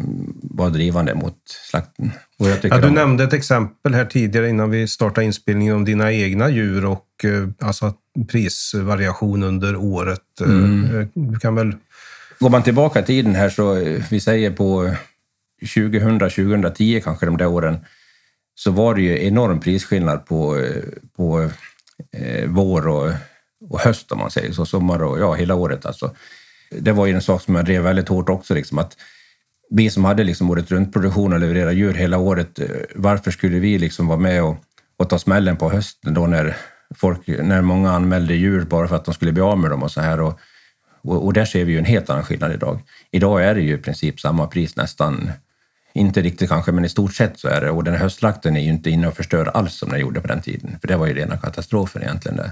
vara 0.42 0.68
drivande 0.70 1.14
mot 1.14 1.36
slakten. 1.70 2.10
Ja, 2.38 2.56
du 2.62 2.68
de- 2.68 2.94
nämnde 2.94 3.24
ett 3.24 3.32
exempel 3.32 3.94
här 3.94 4.04
tidigare 4.04 4.48
innan 4.48 4.70
vi 4.70 4.88
startade 4.88 5.24
inspelningen 5.24 5.74
om 5.76 5.84
dina 5.84 6.12
egna 6.12 6.50
djur 6.50 6.84
och 6.84 7.24
eh, 7.24 7.48
alltså 7.68 7.94
prisvariation 8.28 9.42
under 9.42 9.76
året. 9.76 10.40
Eh, 10.40 10.46
Mm. 10.48 11.00
eh, 11.00 11.06
Du 11.14 11.38
kan 11.38 11.54
väl... 11.54 11.74
Går 12.38 12.50
man 12.50 12.62
tillbaka 12.62 13.00
i 13.00 13.02
tiden 13.02 13.34
här 13.34 13.50
så, 13.50 13.74
vi 14.10 14.20
säger 14.20 14.50
på 14.50 14.94
2000-2010 15.62 17.00
kanske 17.00 17.26
de 17.26 17.36
där 17.36 17.46
åren, 17.46 17.78
så 18.54 18.70
var 18.70 18.94
det 18.94 19.02
ju 19.02 19.26
enorm 19.26 19.60
prisskillnad 19.60 20.26
på, 20.26 20.64
på 21.16 21.50
eh, 22.12 22.44
vår 22.48 22.88
och, 22.88 23.12
och 23.70 23.80
höst 23.80 24.12
om 24.12 24.18
man 24.18 24.30
säger 24.30 24.52
så, 24.52 24.66
sommar 24.66 25.02
och 25.02 25.20
ja, 25.20 25.34
hela 25.34 25.54
året 25.54 25.86
alltså. 25.86 26.10
Det 26.80 26.92
var 26.92 27.06
ju 27.06 27.14
en 27.14 27.22
sak 27.22 27.42
som 27.42 27.54
jag 27.54 27.64
drev 27.64 27.82
väldigt 27.82 28.08
hårt 28.08 28.28
också, 28.28 28.54
liksom 28.54 28.78
att 28.78 28.96
vi 29.70 29.90
som 29.90 30.04
hade 30.04 30.24
liksom 30.24 30.50
året 30.50 30.70
runt 30.70 30.92
produktion 30.92 31.32
och 31.32 31.40
leverera 31.40 31.72
djur 31.72 31.94
hela 31.94 32.18
året, 32.18 32.58
eh, 32.58 32.66
varför 32.94 33.30
skulle 33.30 33.58
vi 33.58 33.78
liksom 33.78 34.06
vara 34.06 34.18
med 34.18 34.42
och, 34.42 34.56
och 34.96 35.08
ta 35.08 35.18
smällen 35.18 35.56
på 35.56 35.70
hösten 35.70 36.14
då 36.14 36.26
när, 36.26 36.56
folk, 36.94 37.26
när 37.26 37.62
många 37.62 37.92
anmälde 37.92 38.34
djur 38.34 38.64
bara 38.64 38.88
för 38.88 38.96
att 38.96 39.04
de 39.04 39.14
skulle 39.14 39.32
bli 39.32 39.42
av 39.42 39.58
med 39.58 39.70
dem 39.70 39.82
och 39.82 39.90
så 39.90 40.00
här. 40.00 40.20
Och, 40.20 40.40
och, 41.02 41.24
och 41.24 41.32
där 41.32 41.44
ser 41.44 41.64
vi 41.64 41.72
ju 41.72 41.78
en 41.78 41.84
helt 41.84 42.10
annan 42.10 42.24
skillnad 42.24 42.52
idag. 42.52 42.80
Idag 43.10 43.44
är 43.44 43.54
det 43.54 43.60
ju 43.60 43.74
i 43.74 43.78
princip 43.78 44.20
samma 44.20 44.46
pris 44.46 44.76
nästan. 44.76 45.30
Inte 45.94 46.22
riktigt 46.22 46.48
kanske, 46.48 46.72
men 46.72 46.84
i 46.84 46.88
stort 46.88 47.14
sett 47.14 47.38
så 47.38 47.48
är 47.48 47.60
det. 47.60 47.70
Och 47.70 47.84
den 47.84 47.94
här 47.94 48.00
höstslakten 48.00 48.56
är 48.56 48.60
ju 48.60 48.68
inte 48.68 48.90
inne 48.90 49.08
och 49.08 49.16
förstör 49.16 49.46
alls 49.46 49.74
som 49.74 49.88
den 49.88 50.00
gjorde 50.00 50.20
på 50.20 50.26
den 50.28 50.42
tiden. 50.42 50.76
För 50.80 50.88
det 50.88 50.96
var 50.96 51.06
ju 51.06 51.14
rena 51.14 51.36
katastrofen 51.36 52.02
egentligen. 52.02 52.36
Där. 52.36 52.50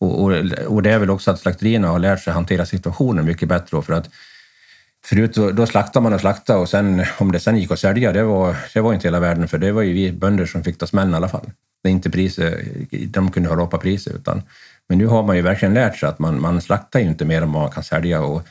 Och, 0.00 0.22
och, 0.22 0.32
och 0.66 0.82
det 0.82 0.90
är 0.90 0.98
väl 0.98 1.10
också 1.10 1.30
att 1.30 1.40
slakterierna 1.40 1.88
har 1.88 1.98
lärt 1.98 2.22
sig 2.22 2.32
hantera 2.32 2.66
situationen 2.66 3.24
mycket 3.24 3.48
bättre. 3.48 3.82
För 3.82 3.92
att 3.92 4.10
förut 5.04 5.34
då, 5.34 5.50
då 5.50 5.66
slaktade 5.66 6.02
man 6.02 6.12
och 6.12 6.20
slaktade 6.20 6.58
och 6.58 6.68
sen 6.68 7.04
om 7.18 7.32
det 7.32 7.40
sen 7.40 7.58
gick 7.58 7.70
att 7.70 7.78
sälja, 7.78 8.12
det 8.12 8.22
var, 8.22 8.56
det 8.74 8.80
var 8.80 8.94
inte 8.94 9.06
hela 9.06 9.20
världen. 9.20 9.48
För 9.48 9.58
det 9.58 9.72
var 9.72 9.82
ju 9.82 9.92
vi 9.92 10.12
bönder 10.12 10.46
som 10.46 10.64
fick 10.64 10.78
ta 10.78 10.86
smällen 10.86 11.12
i 11.12 11.16
alla 11.16 11.28
fall. 11.28 11.50
Det 11.82 11.88
är 11.88 11.92
inte 11.92 12.10
priser, 12.10 12.64
de 13.06 13.30
kunde 13.30 13.48
hålla 13.48 13.62
uppe 13.62 13.78
priser. 13.78 14.14
Utan, 14.14 14.42
men 14.88 14.98
nu 14.98 15.06
har 15.06 15.22
man 15.22 15.36
ju 15.36 15.42
verkligen 15.42 15.74
lärt 15.74 15.96
sig 15.96 16.08
att 16.08 16.18
man, 16.18 16.40
man 16.40 16.60
slaktar 16.60 17.00
ju 17.00 17.06
inte 17.06 17.24
mer 17.24 17.42
än 17.42 17.48
man 17.48 17.70
kan 17.70 17.84
sälja. 17.84 18.22
Och, 18.22 18.46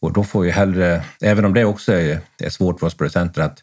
och 0.00 0.12
då 0.12 0.24
får 0.24 0.44
ju 0.44 0.50
hellre, 0.50 1.02
även 1.20 1.44
om 1.44 1.54
det 1.54 1.64
också 1.64 1.92
är, 1.92 2.20
är 2.38 2.50
svårt 2.50 2.80
för 2.80 2.86
oss 2.86 2.94
producenter 2.94 3.42
att, 3.42 3.62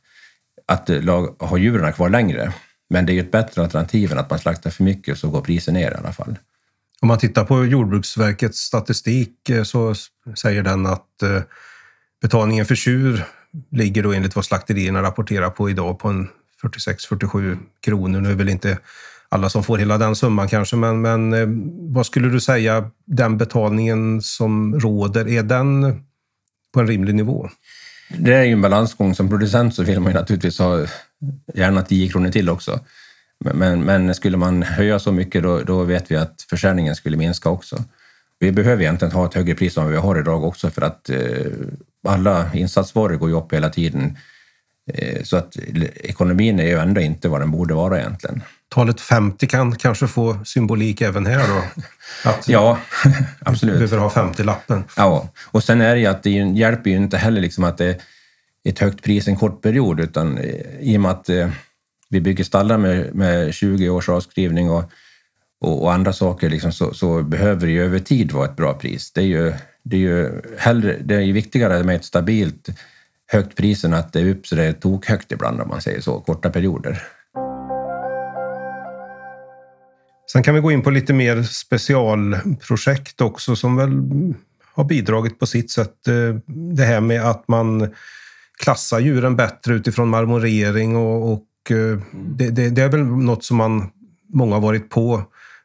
att 0.65 0.89
lag, 0.89 1.35
ha 1.39 1.57
djuren 1.57 1.93
kvar 1.93 2.09
längre. 2.09 2.53
Men 2.89 3.05
det 3.05 3.11
är 3.11 3.13
ju 3.13 3.19
ett 3.19 3.31
bättre 3.31 3.61
alternativ 3.61 4.11
än 4.11 4.19
att 4.19 4.29
man 4.29 4.39
slaktar 4.39 4.69
för 4.69 4.83
mycket 4.83 5.17
så 5.17 5.29
går 5.29 5.41
priset 5.41 5.73
ner 5.73 5.91
i 5.91 5.95
alla 5.95 6.13
fall. 6.13 6.37
Om 7.03 7.07
man 7.07 7.17
tittar 7.17 7.45
på 7.45 7.65
Jordbruksverkets 7.65 8.59
statistik 8.59 9.49
eh, 9.49 9.63
så 9.63 9.95
säger 10.35 10.63
den 10.63 10.85
att 10.85 11.21
eh, 11.23 11.41
betalningen 12.21 12.65
för 12.65 12.75
tjur 12.75 13.25
ligger 13.71 14.03
då 14.03 14.13
enligt 14.13 14.35
vad 14.35 14.45
slakterierna 14.45 15.01
rapporterar 15.01 15.49
på 15.49 15.69
idag 15.69 15.99
på 15.99 16.07
en 16.07 16.29
46-47 16.63 17.57
kronor. 17.85 18.21
Nu 18.21 18.31
är 18.31 18.35
väl 18.35 18.49
inte 18.49 18.77
alla 19.29 19.49
som 19.49 19.63
får 19.63 19.77
hela 19.77 19.97
den 19.97 20.15
summan 20.15 20.47
kanske, 20.47 20.75
men, 20.75 21.01
men 21.01 21.33
eh, 21.33 21.47
vad 21.93 22.05
skulle 22.05 22.29
du 22.29 22.39
säga 22.39 22.89
den 23.05 23.37
betalningen 23.37 24.21
som 24.21 24.79
råder, 24.79 25.27
är 25.27 25.43
den 25.43 26.03
på 26.73 26.79
en 26.79 26.87
rimlig 26.87 27.15
nivå? 27.15 27.49
Det 28.17 28.33
är 28.33 28.43
ju 28.43 28.51
en 28.51 28.61
balansgång. 28.61 29.15
Som 29.15 29.29
producent 29.29 29.75
så 29.75 29.83
vill 29.83 29.99
man 29.99 30.11
ju 30.11 30.19
naturligtvis 30.19 30.59
ha 30.59 30.85
gärna 31.53 31.81
10 31.81 32.09
kronor 32.09 32.29
till 32.29 32.49
också. 32.49 32.79
Men, 33.53 33.83
men, 33.83 34.15
skulle 34.15 34.37
man 34.37 34.63
höja 34.63 34.99
så 34.99 35.11
mycket 35.11 35.43
då, 35.43 35.59
då 35.59 35.83
vet 35.83 36.11
vi 36.11 36.15
att 36.15 36.45
försäljningen 36.49 36.95
skulle 36.95 37.17
minska 37.17 37.49
också. 37.49 37.83
Vi 38.39 38.51
behöver 38.51 38.83
egentligen 38.83 39.11
ha 39.11 39.25
ett 39.25 39.33
högre 39.33 39.55
pris 39.55 39.77
än 39.77 39.83
vad 39.83 39.91
vi 39.91 39.97
har 39.99 40.19
idag 40.19 40.43
också 40.43 40.69
för 40.69 40.81
att 40.81 41.09
eh, 41.09 41.17
alla 42.07 42.53
insatsvaror 42.53 43.15
går 43.15 43.29
ju 43.29 43.35
upp 43.35 43.53
hela 43.53 43.69
tiden. 43.69 44.17
Eh, 44.93 45.23
så 45.23 45.37
att 45.37 45.57
ekonomin 45.95 46.59
är 46.59 46.67
ju 46.67 46.79
ändå 46.79 47.01
inte 47.01 47.29
vad 47.29 47.41
den 47.41 47.51
borde 47.51 47.73
vara 47.73 47.99
egentligen. 47.99 48.43
Talet 48.69 49.01
50 49.01 49.47
kan 49.47 49.75
kanske 49.75 50.07
få 50.07 50.37
symbolik 50.45 51.01
även 51.01 51.25
här 51.25 51.47
då? 51.47 51.63
Att 52.29 52.49
Ja, 52.49 52.77
vi 53.05 53.11
absolut. 53.39 53.75
behöver 53.75 53.97
ha 53.97 54.09
50-lappen. 54.09 54.83
Ja, 54.97 55.29
och 55.45 55.63
sen 55.63 55.81
är 55.81 55.95
det 55.95 56.01
ju 56.01 56.07
att 56.07 56.23
det 56.23 56.29
hjälper 56.29 56.89
ju 56.89 56.95
inte 56.95 57.17
heller 57.17 57.41
liksom 57.41 57.63
att 57.63 57.77
det 57.77 57.85
är 57.85 57.95
ett 58.65 58.79
högt 58.79 59.03
pris 59.03 59.27
en 59.27 59.35
kort 59.35 59.61
period, 59.61 59.99
utan 59.99 60.37
eh, 60.37 60.79
i 60.79 60.97
och 60.97 61.01
med 61.01 61.11
att 61.11 61.29
eh, 61.29 61.49
vi 62.13 62.21
bygger 62.21 62.43
stallar 62.43 62.77
med, 62.77 63.15
med 63.15 63.53
20 63.53 63.89
års 63.89 64.09
avskrivning 64.09 64.69
och, 64.69 64.83
och, 65.61 65.83
och 65.83 65.93
andra 65.93 66.13
saker, 66.13 66.49
liksom, 66.49 66.71
så, 66.71 66.93
så 66.93 67.23
behöver 67.23 67.65
det 67.65 67.71
ju 67.71 67.83
över 67.83 67.99
tid 67.99 68.31
vara 68.31 68.45
ett 68.45 68.55
bra 68.55 68.73
pris. 68.73 69.11
Det 69.13 69.21
är 69.21 69.25
ju, 69.25 69.53
det 69.83 69.95
är 69.95 69.99
ju, 69.99 70.41
hellre, 70.57 70.97
det 71.03 71.15
är 71.15 71.21
ju 71.21 71.33
viktigare 71.33 71.83
med 71.83 71.95
ett 71.95 72.05
stabilt 72.05 72.69
högt 73.27 73.57
pris 73.57 73.83
än 73.83 73.93
att 73.93 74.13
det 74.13 74.19
är 74.19 74.29
upp 74.29 74.47
så 74.47 74.55
det 74.55 74.63
är 74.63 74.73
tokhögt 74.73 75.31
ibland, 75.31 75.61
om 75.61 75.67
man 75.67 75.81
säger 75.81 76.01
så, 76.01 76.19
korta 76.19 76.49
perioder. 76.49 77.03
Sen 80.31 80.43
kan 80.43 80.55
vi 80.55 80.61
gå 80.61 80.71
in 80.71 80.81
på 80.81 80.89
lite 80.89 81.13
mer 81.13 81.43
specialprojekt 81.43 83.21
också 83.21 83.55
som 83.55 83.75
väl 83.75 83.91
har 84.73 84.83
bidragit 84.83 85.39
på 85.39 85.45
sitt 85.45 85.71
sätt. 85.71 86.07
Eh, 86.07 86.35
det 86.75 86.83
här 86.83 87.01
med 87.01 87.29
att 87.29 87.47
man 87.47 87.93
klassar 88.63 88.99
djuren 88.99 89.35
bättre 89.35 89.73
utifrån 89.73 90.09
marmorering 90.09 90.95
och, 90.95 91.31
och 91.31 91.43
det, 92.37 92.49
det, 92.49 92.69
det 92.69 92.81
är 92.81 92.89
väl 92.89 93.05
något 93.05 93.43
som 93.43 93.57
man 93.57 93.89
många 94.33 94.55
har 94.55 94.61
varit 94.61 94.89
på 94.89 95.23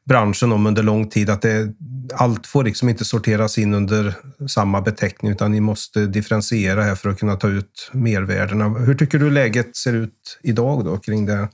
branschen 0.08 0.52
om 0.52 0.66
under 0.66 0.82
lång 0.82 1.08
tid. 1.08 1.30
Att 1.30 1.42
det, 1.42 1.74
allt 2.14 2.46
får 2.46 2.64
liksom 2.64 2.88
inte 2.88 3.04
sorteras 3.04 3.58
in 3.58 3.74
under 3.74 4.14
samma 4.48 4.80
beteckning 4.80 5.32
utan 5.32 5.52
ni 5.52 5.61
måste 5.61 6.06
differentiera 6.06 6.82
här 6.82 6.94
för 6.94 7.11
att 7.11 7.18
kunna 7.18 7.37
ta 7.37 7.48
ut 7.48 7.90
mervärdena. 7.92 8.68
Hur 8.68 8.94
tycker 8.94 9.18
du 9.18 9.30
läget 9.30 9.76
ser 9.76 9.92
ut 9.92 10.38
idag 10.42 10.84
då 10.84 10.96
kring 10.96 11.26
det? 11.26 11.48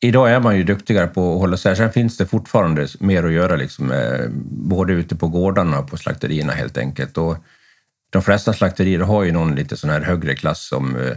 idag 0.00 0.30
är 0.30 0.40
man 0.40 0.56
ju 0.56 0.64
duktigare 0.64 1.06
på 1.06 1.34
att 1.34 1.40
hålla 1.40 1.56
sig. 1.56 1.76
Sen 1.76 1.92
finns 1.92 2.16
det 2.16 2.26
fortfarande 2.26 2.88
mer 3.00 3.24
att 3.24 3.32
göra, 3.32 3.56
liksom, 3.56 3.92
eh, 3.92 4.26
både 4.50 4.92
ute 4.92 5.16
på 5.16 5.28
gårdarna 5.28 5.78
och 5.78 5.90
på 5.90 5.96
slakterierna 5.96 6.52
helt 6.52 6.78
enkelt. 6.78 7.18
Och 7.18 7.36
de 8.10 8.22
flesta 8.22 8.52
slakterier 8.52 9.00
har 9.00 9.24
ju 9.24 9.32
någon 9.32 9.54
lite 9.54 9.76
sån 9.76 9.90
här 9.90 10.00
högre 10.00 10.34
klass 10.34 10.68
som 10.68 10.96
eh, 10.96 11.16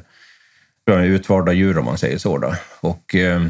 utvalda 0.88 1.54
djur 1.54 1.78
om 1.78 1.86
man 1.86 1.98
säger 1.98 2.18
så. 2.18 2.38
Då. 2.38 2.56
Och, 2.80 3.16
eh, 3.16 3.42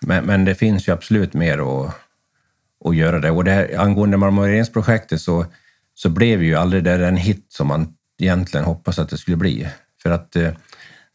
men, 0.00 0.24
men, 0.24 0.44
det 0.44 0.54
finns 0.54 0.88
ju 0.88 0.92
absolut 0.92 1.34
mer 1.34 1.58
att, 1.58 1.94
att 2.84 2.96
göra 2.96 3.18
där. 3.18 3.30
Och 3.30 3.44
det 3.44 3.50
här, 3.50 3.78
angående 3.78 4.16
marmoreringsprojektet 4.16 5.20
så, 5.20 5.46
så 5.94 6.08
blev 6.08 6.42
ju 6.42 6.54
aldrig 6.54 6.84
det 6.84 6.96
den 6.96 7.16
hit 7.16 7.46
som 7.48 7.66
man 7.66 7.94
egentligen 8.20 8.66
hoppas 8.66 8.98
att 8.98 9.08
det 9.08 9.18
skulle 9.18 9.36
bli. 9.36 9.68
För 10.02 10.10
att 10.10 10.36
eh, 10.36 10.50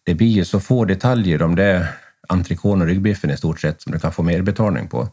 det 0.04 0.16
blir 0.16 0.28
ju 0.28 0.46
så 0.46 0.60
få 0.60 0.86
detaljer 0.86 1.42
om 1.42 1.56
det 1.56 1.88
entrecôten 2.30 2.82
och 2.82 2.88
ryggbiffen 2.88 3.32
i 3.32 3.38
stort 3.38 3.60
sett 3.60 3.82
som 3.82 3.92
du 3.92 4.00
kan 4.00 4.12
få 4.12 4.24
mer 4.24 4.42
betalning 4.42 4.88
på. 4.88 5.10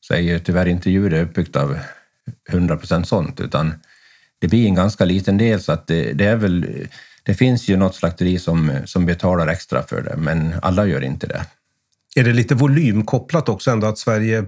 Så 0.00 0.14
är 0.14 0.18
ju 0.18 0.38
tyvärr 0.38 0.66
inte 0.66 0.90
djuret 0.90 1.28
uppbyggt 1.28 1.56
av 1.56 1.78
100 2.48 2.76
procent 2.76 3.08
sånt, 3.08 3.40
utan 3.40 3.74
det 4.38 4.48
blir 4.48 4.66
en 4.66 4.74
ganska 4.74 5.04
liten 5.04 5.38
del 5.38 5.60
så 5.60 5.72
att 5.72 5.86
det, 5.86 6.12
det, 6.12 6.24
är 6.24 6.36
väl, 6.36 6.86
det 7.26 7.34
finns 7.34 7.68
ju 7.68 7.76
något 7.76 7.94
slakteri 7.94 8.38
som, 8.38 8.72
som 8.84 9.06
betalar 9.06 9.46
extra 9.46 9.82
för 9.82 10.02
det, 10.02 10.16
men 10.16 10.54
alla 10.62 10.86
gör 10.86 11.04
inte 11.04 11.26
det. 11.26 11.46
Är 12.16 12.24
det 12.24 12.32
lite 12.32 12.54
volymkopplat 12.54 13.48
också 13.48 13.70
ändå 13.70 13.86
att 13.86 13.98
Sverige 13.98 14.44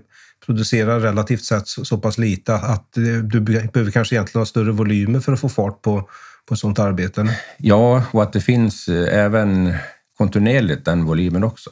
producerar 0.47 1.01
relativt 1.01 1.45
sett 1.45 1.69
så, 1.69 1.99
pass 1.99 2.19
lite 2.19 2.55
att 2.55 2.89
du 3.23 3.41
behöver 3.41 3.91
kanske 3.91 4.15
egentligen 4.15 4.41
ha 4.41 4.47
större 4.47 4.73
volymer 4.73 5.21
för 5.21 5.33
att 5.33 5.41
få 5.41 5.49
fart 5.49 5.83
på, 5.83 6.09
på 6.49 6.57
sånt 6.57 6.79
arbete? 6.79 7.39
Ja, 7.57 8.05
och 8.13 8.23
att 8.23 8.33
det 8.33 8.41
finns 8.41 8.89
eh, 8.89 9.25
även 9.25 9.75
kontinuerligt 10.19 10.85
den 10.85 11.05
volymen 11.05 11.45
också. 11.45 11.71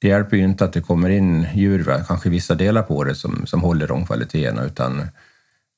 Det 0.00 0.08
hjälper 0.08 0.36
ju 0.36 0.44
inte 0.44 0.64
att 0.64 0.72
det 0.72 0.80
kommer 0.80 1.10
in 1.10 1.46
djur, 1.54 2.04
kanske 2.08 2.30
vissa 2.30 2.54
delar 2.54 2.82
på 2.82 3.04
det, 3.04 3.14
som, 3.14 3.46
som 3.46 3.62
håller 3.62 3.86
de 3.88 4.06
kvaliteterna, 4.06 4.64
utan 4.64 5.08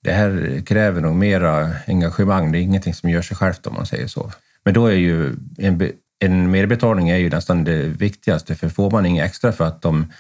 det 0.03 0.13
här 0.13 0.63
kräver 0.67 1.01
nog 1.01 1.17
mera 1.17 1.71
engagemang. 1.87 2.53
Det 2.53 2.59
är 2.59 2.61
ingenting 2.61 2.95
som 2.95 3.11
gör 3.11 3.23
sig 3.23 3.37
självt 3.37 3.67
om 3.67 3.75
man 3.75 3.87
säger 3.87 4.07
så. 4.07 4.33
Men 4.65 4.75
då 4.75 4.87
är 4.87 4.97
ju 4.97 5.37
en, 5.59 5.93
en 6.19 6.51
merbetalning 6.51 7.09
är 7.09 7.17
ju 7.17 7.31
nästan 7.31 7.65
det 7.65 7.83
viktigaste, 7.83 8.55
för 8.55 8.69
får 8.69 8.91
man 8.91 9.07
inget 9.07 9.27
extra 9.27 9.53
för 9.53 9.65
att, 9.65 9.83
de, 9.83 10.13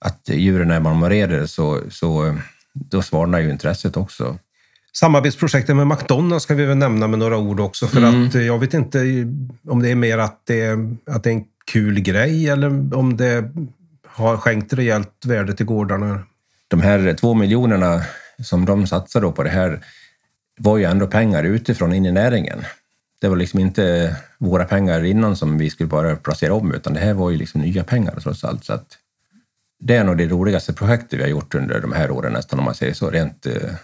att 0.00 0.28
djuren 0.28 0.70
är 0.70 0.80
marmorerade 0.80 1.48
så, 1.48 1.80
så 1.90 2.38
då 2.72 3.02
svalnar 3.02 3.38
ju 3.40 3.50
intresset 3.50 3.96
också. 3.96 4.38
Samarbetsprojektet 4.92 5.76
med 5.76 5.86
McDonalds 5.86 6.44
ska 6.44 6.54
vi 6.54 6.64
väl 6.64 6.76
nämna 6.76 7.06
med 7.06 7.18
några 7.18 7.38
ord 7.38 7.60
också. 7.60 7.86
För 7.86 7.98
mm. 7.98 8.26
att 8.26 8.34
jag 8.34 8.58
vet 8.58 8.74
inte 8.74 8.98
om 9.68 9.82
det 9.82 9.90
är 9.90 9.94
mer 9.94 10.18
att 10.18 10.40
det, 10.44 10.78
att 11.06 11.22
det 11.22 11.30
är 11.30 11.34
en 11.34 11.44
kul 11.72 12.00
grej 12.00 12.48
eller 12.48 12.96
om 12.96 13.16
det 13.16 13.50
har 14.06 14.36
skänkt 14.36 14.72
rejält 14.72 15.24
värde 15.26 15.54
till 15.54 15.66
gårdarna. 15.66 16.20
De 16.68 16.80
här 16.80 17.14
två 17.14 17.34
miljonerna 17.34 18.02
som 18.42 18.64
de 18.64 18.86
satsade 18.86 19.32
på 19.32 19.42
det 19.42 19.50
här 19.50 19.80
var 20.58 20.78
ju 20.78 20.84
ändå 20.84 21.06
pengar 21.06 21.44
utifrån 21.44 21.92
in 21.92 22.06
i 22.06 22.12
näringen. 22.12 22.64
Det 23.24 23.28
var 23.28 23.36
liksom 23.36 23.60
inte 23.60 24.16
våra 24.38 24.64
pengar 24.64 25.04
innan 25.04 25.36
som 25.36 25.58
vi 25.58 25.70
skulle 25.70 25.88
bara 25.88 26.16
placera 26.16 26.54
om, 26.54 26.74
utan 26.74 26.94
det 26.94 27.00
här 27.00 27.14
var 27.14 27.30
ju 27.30 27.36
liksom 27.36 27.60
nya 27.60 27.84
pengar 27.84 28.20
trots 28.22 28.44
allt. 28.44 28.64
Så 28.64 28.72
att 28.72 28.86
det 29.80 29.96
är 29.96 30.04
nog 30.04 30.18
det 30.18 30.26
roligaste 30.26 30.72
projektet 30.72 31.18
vi 31.18 31.22
har 31.22 31.30
gjort 31.30 31.54
under 31.54 31.80
de 31.80 31.92
här 31.92 32.10
åren 32.10 32.32
nästan, 32.32 32.58
om 32.58 32.64
man 32.64 32.74
säger 32.74 32.94
så, 32.94 33.10
rent 33.10 33.46
eh, 33.46 33.74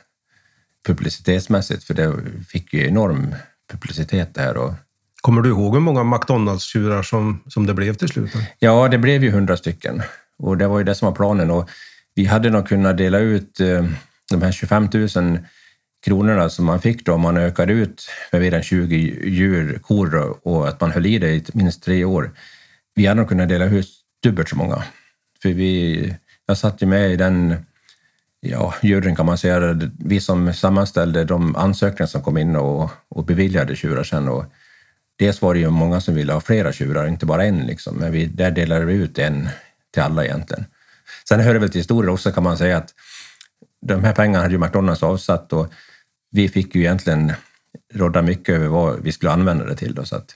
publicitetsmässigt, 0.86 1.84
för 1.84 1.94
det 1.94 2.14
fick 2.48 2.74
ju 2.74 2.86
enorm 2.86 3.34
publicitet 3.72 4.34
det 4.34 4.40
här. 4.40 4.56
Och... 4.56 4.72
Kommer 5.20 5.42
du 5.42 5.48
ihåg 5.48 5.74
hur 5.74 5.80
många 5.80 6.04
McDonalds-tjurar 6.04 7.02
som, 7.02 7.42
som 7.46 7.66
det 7.66 7.74
blev 7.74 7.94
till 7.94 8.08
slut? 8.08 8.30
Ja, 8.58 8.88
det 8.88 8.98
blev 8.98 9.24
ju 9.24 9.30
hundra 9.30 9.56
stycken 9.56 10.02
och 10.38 10.56
det 10.56 10.66
var 10.66 10.78
ju 10.78 10.84
det 10.84 10.94
som 10.94 11.06
var 11.06 11.14
planen. 11.14 11.50
Och 11.50 11.70
vi 12.14 12.24
hade 12.24 12.50
nog 12.50 12.68
kunnat 12.68 12.96
dela 12.96 13.18
ut 13.18 13.60
eh, 13.60 13.84
de 14.30 14.42
här 14.42 14.52
25 14.52 14.88
000 14.92 15.38
kronorna 16.04 16.50
som 16.50 16.64
man 16.64 16.80
fick 16.80 17.06
då 17.06 17.12
om 17.12 17.20
man 17.20 17.36
ökade 17.36 17.72
ut 17.72 18.10
med 18.32 18.40
mer 18.40 18.54
än 18.54 18.62
20 18.62 18.96
djur, 19.24 19.78
kor 19.78 20.38
och 20.46 20.68
att 20.68 20.80
man 20.80 20.90
höll 20.90 21.06
i 21.06 21.18
det 21.18 21.30
i 21.30 21.44
minst 21.52 21.82
tre 21.82 22.04
år. 22.04 22.30
Vi 22.94 23.06
hade 23.06 23.20
nog 23.20 23.28
kunnat 23.28 23.48
dela 23.48 23.64
ut 23.64 23.88
dubbelt 24.22 24.48
så 24.48 24.56
många. 24.56 24.84
För 25.42 25.48
vi, 25.48 26.14
jag 26.46 26.58
satt 26.58 26.82
ju 26.82 26.86
med 26.86 27.10
i 27.12 27.16
den 27.16 27.56
ja, 28.40 28.74
juryn 28.82 29.16
kan 29.16 29.26
man 29.26 29.38
säga, 29.38 29.80
vi 29.98 30.20
som 30.20 30.54
sammanställde 30.54 31.24
de 31.24 31.56
ansökningar 31.56 32.06
som 32.06 32.22
kom 32.22 32.38
in 32.38 32.56
och, 32.56 32.90
och 33.08 33.24
beviljade 33.24 33.76
tjurar 33.76 34.04
sen. 34.04 34.28
Och 34.28 34.44
dels 35.18 35.42
var 35.42 35.54
det 35.54 35.60
ju 35.60 35.70
många 35.70 36.00
som 36.00 36.14
ville 36.14 36.32
ha 36.32 36.40
flera 36.40 36.72
tjurar, 36.72 37.06
inte 37.06 37.26
bara 37.26 37.44
en, 37.44 37.60
liksom. 37.60 37.96
men 37.96 38.12
vi, 38.12 38.26
där 38.26 38.50
delade 38.50 38.84
vi 38.84 38.94
ut 38.94 39.18
en 39.18 39.48
till 39.92 40.02
alla 40.02 40.24
egentligen. 40.24 40.64
Sen 41.28 41.40
hör 41.40 41.54
det 41.54 41.60
väl 41.60 41.70
till 41.70 41.80
historien 41.80 42.12
också 42.12 42.32
kan 42.32 42.42
man 42.42 42.58
säga 42.58 42.76
att 42.76 42.94
de 43.82 44.04
här 44.04 44.12
pengarna 44.12 44.42
hade 44.42 44.54
ju 44.54 44.60
McDonalds 44.60 45.02
avsatt 45.02 45.52
och 45.52 45.72
vi 46.30 46.48
fick 46.48 46.74
ju 46.74 46.80
egentligen 46.80 47.32
råda 47.94 48.22
mycket 48.22 48.54
över 48.54 48.66
vad 48.66 49.02
vi 49.02 49.12
skulle 49.12 49.32
använda 49.32 49.64
det 49.64 49.76
till. 49.76 49.94
Då, 49.94 50.04
så, 50.04 50.16
att, 50.16 50.34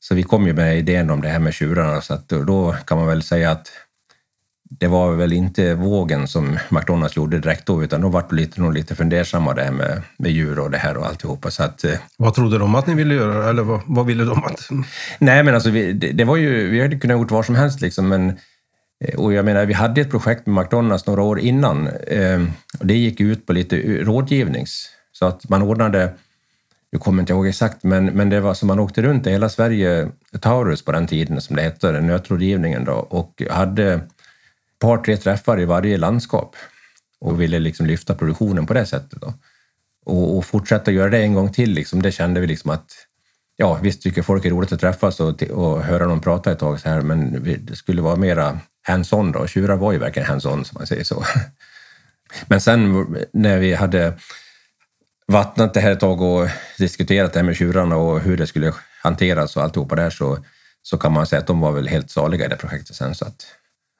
så 0.00 0.14
vi 0.14 0.22
kom 0.22 0.46
ju 0.46 0.52
med 0.52 0.78
idén 0.78 1.10
om 1.10 1.20
det 1.20 1.28
här 1.28 1.38
med 1.38 1.54
tjurarna, 1.54 2.00
så 2.00 2.14
att 2.14 2.28
då 2.28 2.76
kan 2.86 2.98
man 2.98 3.06
väl 3.06 3.22
säga 3.22 3.50
att 3.50 3.68
det 4.70 4.86
var 4.86 5.12
väl 5.12 5.32
inte 5.32 5.74
vågen 5.74 6.28
som 6.28 6.58
McDonalds 6.68 7.16
gjorde 7.16 7.38
direkt 7.38 7.66
då, 7.66 7.84
utan 7.84 8.00
då 8.00 8.08
var 8.08 8.26
det 8.30 8.36
lite, 8.36 8.60
nog 8.60 8.74
lite 8.74 8.94
fundersamma 8.94 9.54
det 9.54 9.64
här 9.64 9.72
med, 9.72 10.02
med 10.16 10.32
djur 10.32 10.58
och 10.58 10.70
det 10.70 10.78
här 10.78 10.96
och 10.96 11.06
alltihopa. 11.06 11.50
Så 11.50 11.62
att, 11.62 11.84
eh, 11.84 11.98
vad 12.16 12.34
trodde 12.34 12.58
de 12.58 12.74
att 12.74 12.86
ni 12.86 12.94
ville 12.94 13.14
göra, 13.14 13.50
eller 13.50 13.62
vad, 13.62 13.80
vad 13.86 14.06
ville 14.06 14.24
de 14.24 14.44
att... 14.44 14.68
Nej, 15.18 15.42
men 15.44 15.54
alltså 15.54 15.70
vi, 15.70 15.92
det, 15.92 16.12
det, 16.12 16.24
var 16.24 16.36
ju, 16.36 16.70
vi 16.70 16.82
hade 16.82 16.98
kunnat 16.98 17.18
gjort 17.18 17.30
vad 17.30 17.46
som 17.46 17.54
helst 17.54 17.80
liksom, 17.80 18.08
men 18.08 18.38
Eh, 19.04 19.20
och 19.20 19.32
jag 19.32 19.44
menar, 19.44 19.66
vi 19.66 19.72
hade 19.72 20.00
ett 20.00 20.10
projekt 20.10 20.46
med 20.46 20.62
McDonalds 20.62 21.06
några 21.06 21.22
år 21.22 21.40
innan 21.40 21.86
eh, 21.86 22.40
och 22.78 22.86
det 22.86 22.94
gick 22.94 23.20
ut 23.20 23.46
på 23.46 23.52
lite 23.52 23.76
rådgivnings... 24.04 24.90
Så 25.20 25.26
att 25.26 25.48
man 25.48 25.62
ordnade, 25.62 26.12
jag 26.90 27.00
kommer 27.00 27.22
inte 27.22 27.32
ihåg 27.32 27.46
exakt, 27.46 27.82
men, 27.82 28.06
men 28.06 28.28
det 28.28 28.40
var 28.40 28.54
som 28.54 28.66
man 28.66 28.78
åkte 28.78 29.02
runt 29.02 29.26
i 29.26 29.30
hela 29.30 29.48
Sverige, 29.48 30.08
Taurus 30.40 30.84
på 30.84 30.92
den 30.92 31.06
tiden 31.06 31.40
som 31.40 31.56
det 31.56 31.62
hette, 31.62 32.00
nötrådgivningen 32.00 32.84
då, 32.84 32.92
och 32.92 33.42
hade 33.50 33.92
ett 33.92 34.02
par, 34.78 34.98
tre 34.98 35.16
träffar 35.16 35.60
i 35.60 35.64
varje 35.64 35.96
landskap 35.96 36.56
och 37.20 37.40
ville 37.40 37.58
liksom 37.58 37.86
lyfta 37.86 38.14
produktionen 38.14 38.66
på 38.66 38.74
det 38.74 38.86
sättet. 38.86 39.20
Då. 39.20 39.34
Och, 40.04 40.36
och 40.36 40.44
fortsätta 40.44 40.90
göra 40.90 41.10
det 41.10 41.18
en 41.18 41.34
gång 41.34 41.52
till, 41.52 41.70
liksom, 41.70 42.02
det 42.02 42.12
kände 42.12 42.40
vi 42.40 42.46
liksom 42.46 42.70
att 42.70 42.92
ja, 43.56 43.78
visst 43.82 44.02
tycker 44.02 44.22
folk 44.22 44.44
är 44.44 44.50
roligt 44.50 44.72
att 44.72 44.80
träffas 44.80 45.20
och, 45.20 45.42
och 45.42 45.82
höra 45.82 46.06
dem 46.06 46.20
prata 46.20 46.52
ett 46.52 46.58
tag 46.58 46.80
så 46.80 46.88
här, 46.88 47.00
men 47.00 47.44
det 47.64 47.76
skulle 47.76 48.02
vara 48.02 48.16
mera 48.16 48.58
hands-on 48.82 49.32
då. 49.32 49.46
Tjurar 49.46 49.76
var 49.76 49.92
ju 49.92 49.98
verkligen 49.98 50.28
hands-on, 50.28 50.64
som 50.64 50.76
man 50.78 50.86
säger 50.86 51.04
så. 51.04 51.24
Men 52.46 52.60
sen 52.60 53.06
när 53.32 53.58
vi 53.58 53.74
hade 53.74 54.18
vattnat 55.30 55.74
det 55.74 55.80
här 55.80 55.90
ett 55.90 56.00
tag 56.00 56.20
och 56.20 56.48
diskuterat 56.78 57.32
det 57.32 57.38
här 57.38 57.44
med 57.44 57.56
tjurarna 57.56 57.96
och 57.96 58.20
hur 58.20 58.36
det 58.36 58.46
skulle 58.46 58.72
hanteras 59.02 59.56
och 59.56 59.62
alltihopa 59.62 59.94
där 59.94 60.10
så, 60.10 60.38
så 60.82 60.98
kan 60.98 61.12
man 61.12 61.26
säga 61.26 61.40
att 61.40 61.46
de 61.46 61.60
var 61.60 61.72
väl 61.72 61.88
helt 61.88 62.10
saliga 62.10 62.46
i 62.46 62.48
det 62.48 62.56
projektet 62.56 62.96
sen. 62.96 63.14
Så 63.14 63.24
att, 63.24 63.46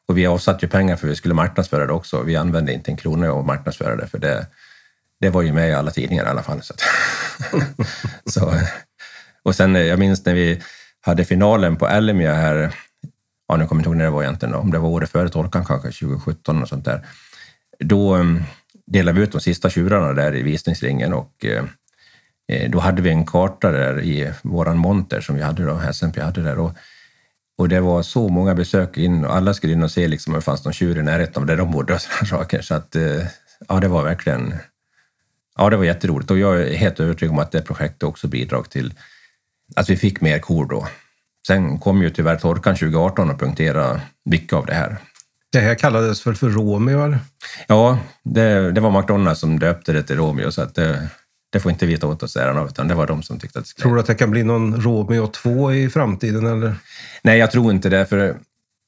och 0.08 0.18
vi 0.18 0.26
avsatte 0.26 0.66
ju 0.66 0.70
pengar 0.70 0.96
för 0.96 1.06
att 1.06 1.12
vi 1.12 1.16
skulle 1.16 1.34
marknadsföra 1.34 1.86
det 1.86 1.92
också. 1.92 2.22
Vi 2.22 2.36
använde 2.36 2.72
inte 2.72 2.90
en 2.90 2.96
krona 2.96 3.32
att 3.32 3.46
marknadsföra 3.46 3.96
det 3.96 4.06
för 4.06 4.18
det, 4.18 4.46
det 5.20 5.30
var 5.30 5.42
ju 5.42 5.52
med 5.52 5.70
i 5.70 5.72
alla 5.72 5.90
tidningar 5.90 6.24
i 6.24 6.28
alla 6.28 6.42
fall. 6.42 6.62
Så, 6.62 6.74
att, 6.74 6.82
så 8.32 8.54
och 9.42 9.54
sen, 9.54 9.76
eh, 9.76 9.82
jag 9.82 9.98
minns 9.98 10.24
när 10.24 10.34
vi 10.34 10.62
hade 11.00 11.24
finalen 11.24 11.76
på 11.76 11.88
Elmia 11.88 12.34
här 12.34 12.74
ja, 13.48 13.56
nu 13.56 13.66
kommer 13.66 13.80
jag 13.80 13.80
inte 13.80 13.88
ihåg 13.88 13.96
när 13.96 14.04
det 14.04 14.10
var 14.10 14.22
egentligen, 14.22 14.54
om 14.54 14.70
det 14.70 14.78
var 14.78 14.88
året 14.88 15.10
före 15.10 15.28
torkan 15.28 15.64
kanske, 15.64 15.88
2017 15.88 16.62
och 16.62 16.68
sånt 16.68 16.84
där. 16.84 17.06
Då 17.78 18.14
mm, 18.14 18.42
delade 18.90 19.18
vi 19.18 19.24
ut 19.24 19.32
de 19.32 19.40
sista 19.40 19.70
tjurarna 19.70 20.12
där 20.12 20.36
i 20.36 20.42
visningsringen 20.42 21.12
och 21.12 21.44
eh, 21.44 21.64
eh, 22.48 22.70
då 22.70 22.78
hade 22.78 23.02
vi 23.02 23.10
en 23.10 23.26
karta 23.26 23.70
där 23.70 24.00
i 24.00 24.32
våran 24.42 24.78
monter 24.78 25.20
som 25.20 25.36
vi 25.36 25.42
hade 25.42 25.64
då, 25.64 25.80
SMP 25.92 26.20
hade 26.20 26.42
där. 26.42 26.58
Och, 26.58 26.72
och 27.58 27.68
det 27.68 27.80
var 27.80 28.02
så 28.02 28.28
många 28.28 28.54
besök 28.54 28.98
in 28.98 29.24
och 29.24 29.36
alla 29.36 29.54
skulle 29.54 29.72
in 29.72 29.82
och 29.82 29.90
se 29.90 30.08
liksom 30.08 30.32
om 30.32 30.38
det 30.38 30.44
fanns 30.44 30.64
någon 30.64 30.72
tjur 30.72 30.98
i 30.98 31.02
närheten 31.02 31.42
av 31.42 31.46
där 31.46 31.56
de 31.56 31.70
bodde 31.70 31.94
och 31.94 32.00
sådana 32.00 32.26
saker. 32.26 32.62
Så 32.62 32.74
att, 32.74 32.96
eh, 32.96 33.26
ja, 33.68 33.80
det 33.80 33.88
var 33.88 34.04
verkligen, 34.04 34.54
ja, 35.56 35.70
det 35.70 35.76
var 35.76 35.84
jätteroligt 35.84 36.30
och 36.30 36.38
jag 36.38 36.60
är 36.60 36.76
helt 36.76 37.00
övertygad 37.00 37.32
om 37.32 37.38
att 37.38 37.52
det 37.52 37.62
projektet 37.62 38.02
också 38.02 38.28
bidrog 38.28 38.70
till 38.70 38.94
att 39.76 39.90
vi 39.90 39.96
fick 39.96 40.20
mer 40.20 40.38
kor 40.38 40.66
då. 40.66 40.88
Sen 41.46 41.78
kom 41.78 42.02
ju 42.02 42.10
tyvärr 42.10 42.36
torkan 42.36 42.74
2018 42.74 43.30
och 43.30 43.40
punkterade 43.40 44.00
mycket 44.24 44.52
av 44.52 44.66
det 44.66 44.74
här. 44.74 44.98
Det 45.52 45.60
här 45.60 45.74
kallades 45.74 46.26
väl 46.26 46.34
för 46.34 46.48
Romeo? 46.48 47.04
Eller? 47.04 47.18
Ja, 47.66 47.98
det, 48.22 48.72
det, 48.72 48.80
var 48.80 49.00
McDonalds 49.00 49.40
som 49.40 49.58
döpte 49.58 49.92
det 49.92 50.02
till 50.02 50.16
Romeo, 50.16 50.50
så 50.50 50.62
att 50.62 50.74
det, 50.74 51.08
det 51.52 51.60
får 51.60 51.72
inte 51.72 51.86
vi 51.86 51.98
ta 51.98 52.06
åt 52.06 52.22
oss 52.22 52.36
äran 52.36 52.58
av, 52.58 52.66
utan 52.66 52.88
det 52.88 52.94
var 52.94 53.06
de 53.06 53.22
som 53.22 53.38
tyckte 53.38 53.58
att 53.58 53.64
det 53.64 53.68
skulle... 53.68 53.82
Tror 53.82 53.94
du 53.94 54.00
att 54.00 54.06
det 54.06 54.14
kan 54.14 54.30
bli 54.30 54.42
någon 54.42 54.82
Romeo 54.82 55.26
2 55.26 55.72
i 55.72 55.90
framtiden? 55.90 56.46
Eller? 56.46 56.74
Nej, 57.22 57.38
jag 57.38 57.50
tror 57.50 57.72
inte 57.72 57.88
det, 57.88 58.06
för 58.06 58.36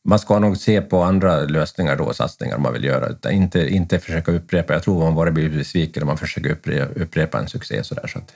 man 0.04 0.18
ska 0.18 0.38
nog 0.38 0.56
se 0.56 0.80
på 0.80 1.02
andra 1.02 1.40
lösningar 1.40 1.96
då, 1.96 2.12
satsningar 2.12 2.58
man 2.58 2.72
vill 2.72 2.84
göra. 2.84 3.30
Inte, 3.30 3.68
inte 3.68 3.98
försöka 3.98 4.32
upprepa. 4.32 4.72
Jag 4.72 4.82
tror 4.82 5.04
man 5.04 5.14
bara 5.14 5.30
blir 5.30 5.50
besviken 5.50 6.02
om 6.02 6.06
man 6.06 6.18
försöker 6.18 6.50
upprepa, 6.50 7.00
upprepa 7.00 7.38
en 7.38 7.48
succé 7.48 7.84
sådär. 7.84 8.06
Så 8.06 8.18
att... 8.18 8.32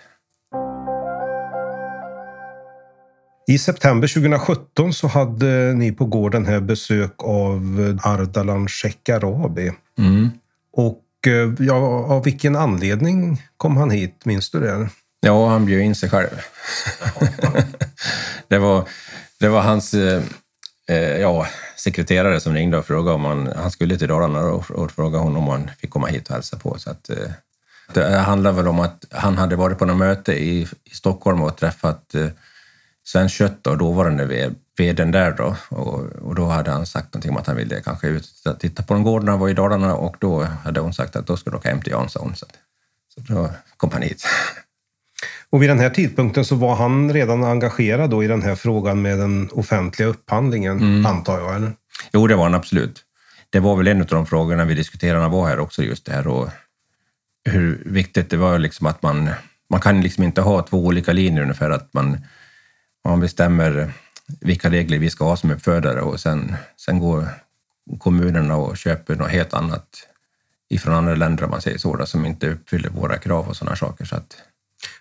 I 3.49 3.59
september 3.59 4.09
2017 4.09 4.93
så 4.93 5.07
hade 5.07 5.73
ni 5.73 5.93
på 5.93 6.05
gården 6.05 6.47
här 6.47 6.61
besök 6.61 7.15
av 7.19 7.99
Ardalan 8.03 8.69
Shekarabi. 8.69 9.73
Mm. 9.99 10.31
Och 10.73 11.03
eh, 11.27 11.53
ja, 11.59 11.75
av 12.09 12.25
vilken 12.25 12.57
anledning 12.57 13.43
kom 13.57 13.77
han 13.77 13.91
hit? 13.91 14.25
Minns 14.25 14.51
du 14.51 14.61
det? 14.61 14.89
Ja, 15.21 15.49
han 15.49 15.67
bjöd 15.67 15.81
in 15.81 15.95
sig 15.95 16.11
själv. 16.11 16.41
det, 18.49 18.59
var, 18.59 18.89
det 19.41 19.49
var 19.49 19.61
hans 19.61 19.95
eh, 19.95 20.23
eh, 20.89 21.21
ja, 21.21 21.47
sekreterare 21.77 22.41
som 22.41 22.55
ringde 22.55 22.79
och 22.79 22.87
frågade 22.87 23.15
om 23.15 23.25
han, 23.25 23.53
han 23.57 23.71
skulle 23.71 23.99
till 23.99 24.09
Dalarna 24.09 24.41
och, 24.41 24.71
och 24.71 24.91
frågade 24.91 25.25
honom 25.25 25.43
om 25.43 25.49
han 25.49 25.71
fick 25.81 25.91
komma 25.91 26.07
hit 26.07 26.29
och 26.29 26.35
hälsa 26.35 26.57
på. 26.57 26.79
Så 26.79 26.91
att, 26.91 27.11
eh, 27.11 27.31
det 27.95 28.19
handlar 28.19 28.53
väl 28.53 28.69
om 28.69 28.81
att 28.81 29.05
han 29.11 29.39
hade 29.39 29.57
varit 29.57 29.79
på 29.79 29.85
något 29.85 29.97
möte 29.97 30.33
i, 30.33 30.69
i 30.85 30.95
Stockholm 30.95 31.43
och 31.43 31.57
träffat 31.57 32.15
eh, 32.15 32.29
Svenskt 33.07 33.37
Kött 33.37 33.67
och 33.67 33.79
dåvarande 33.79 34.51
vdn 34.79 35.11
där 35.11 35.33
då. 35.33 35.57
Och, 35.69 36.05
och, 36.05 36.35
då 36.35 36.45
hade 36.45 36.71
han 36.71 36.87
sagt 36.87 37.15
någonting 37.15 37.31
om 37.31 37.37
att 37.37 37.47
han 37.47 37.57
ville 37.57 37.81
kanske 37.81 38.09
ut 38.09 38.29
och 38.49 38.61
titta 38.61 38.83
på 38.83 38.95
en 38.95 39.03
gård 39.03 39.25
när 39.25 39.33
han 39.33 39.41
var 39.41 39.49
i 39.49 39.55
Dalarna 39.55 39.95
och 39.95 40.17
då 40.21 40.43
hade 40.43 40.81
hon 40.81 40.95
sagt 40.95 41.17
att 41.17 41.27
då 41.27 41.37
skulle 41.37 41.55
du 41.55 41.59
åka 41.59 41.69
hem 41.69 41.81
till 41.81 41.93
Jansson. 41.93 42.37
Så, 42.37 42.47
så 43.15 43.21
då 43.21 43.51
kom 43.77 43.91
han 43.93 44.03
hit. 44.03 44.23
Och 45.51 45.63
vid 45.63 45.71
den 45.71 45.79
här 45.79 45.91
tidpunkten 45.91 46.45
så 46.45 46.55
var 46.55 46.77
han 46.77 47.13
redan 47.13 47.45
engagerad 47.45 48.11
då 48.11 48.25
i 48.25 48.27
den 48.27 48.43
här 48.43 48.55
frågan 48.55 49.03
med 49.03 49.19
den 49.19 49.49
offentliga 49.53 50.09
upphandlingen, 50.09 50.79
mm. 50.79 51.07
antar 51.07 51.39
jag? 51.39 51.57
Eller? 51.57 51.73
Jo, 52.13 52.27
det 52.27 52.37
var 52.37 52.43
han 52.43 52.55
absolut. 52.55 53.03
Det 53.51 53.61
var 53.61 53.77
väl 53.77 53.89
en 53.89 54.01
av 54.01 54.07
de 54.07 54.27
frågorna 54.27 54.65
vi 54.65 54.75
diskuterade 54.75 55.19
när 55.19 55.23
han 55.23 55.33
var 55.33 55.49
här 55.49 55.59
också, 55.59 55.83
just 55.83 56.07
det 56.07 56.13
här 56.13 56.27
och 56.27 56.49
hur 57.45 57.83
viktigt 57.87 58.31
det 58.31 58.37
var 58.37 58.59
liksom 58.59 58.87
att 58.87 59.03
man, 59.03 59.31
man 59.71 59.81
kan 59.81 60.01
liksom 60.01 60.25
inte 60.25 60.41
ha 60.41 60.63
två 60.63 60.87
olika 60.87 61.13
linjer 61.13 61.43
ungefär, 61.43 61.71
att 61.71 61.95
man, 61.95 62.19
man 63.09 63.21
bestämmer 63.21 63.93
vilka 64.41 64.71
regler 64.71 64.99
vi 64.99 65.11
ska 65.11 65.25
ha 65.25 65.37
som 65.37 65.51
uppfödare 65.51 66.01
och 66.01 66.21
sen, 66.21 66.57
sen 66.77 66.99
går 66.99 67.29
kommunerna 67.99 68.57
och 68.57 68.77
köper 68.77 69.17
något 69.17 69.31
helt 69.31 69.55
annat 69.55 69.87
ifrån 70.69 70.95
andra 70.95 71.15
länder, 71.15 71.45
om 71.45 71.51
man 71.51 71.61
säger 71.61 71.79
så, 71.79 71.97
då, 71.97 72.07
som 72.07 72.27
inte 72.27 72.51
uppfyller 72.51 72.91
våra 72.91 73.19
krav 73.19 73.49
och 73.49 73.57
sådana 73.57 73.77
saker. 73.77 74.05
Så 74.05 74.17
att, 74.17 74.37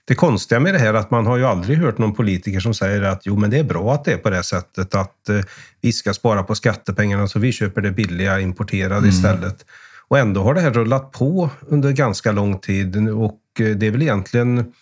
det 0.06 0.15
konstiga 0.15 0.60
med 0.60 0.74
det 0.74 0.80
här 0.80 0.88
är 0.88 0.94
att 0.94 1.12
man 1.12 1.26
har 1.26 1.38
ju 1.38 1.46
aldrig 1.46 1.78
hört 1.78 1.98
någon 1.98 2.13
politiker 2.13 2.60
som 2.60 2.74
säger 2.74 3.02
att 3.02 3.26
jo, 3.26 3.38
men 3.38 3.50
det 3.50 3.60
är 3.60 3.63
bra 3.63 3.94
att 3.94 4.06
det 4.06 4.13
är 4.13 4.18
på 4.18 4.30
det 4.30 4.44
sättet, 4.44 4.96
att 4.96 5.30
eh, 5.30 5.39
vi 5.82 5.91
ska 5.91 6.13
spara 6.13 6.44
på 6.44 6.56
skattepengarna 6.56 7.28
så 7.28 7.39
vi 7.39 7.52
köper 7.52 7.82
det 7.82 7.91
billiga 7.91 8.39
importerade 8.39 8.98
mm. 8.98 9.10
istället. 9.10 9.65
Och 10.08 10.20
ändå 10.20 10.44
har 10.44 10.54
det 10.54 10.62
här 10.62 10.72
rullat 10.72 11.12
på 11.12 11.50
under 11.68 11.91
ganska 11.91 12.32
lång 12.32 12.60
tid 12.60 13.10
och 13.10 13.39
eh, 13.60 13.68
det 13.68 13.88
är 13.88 13.91
väl 13.91 14.02
egentligen 14.02 14.74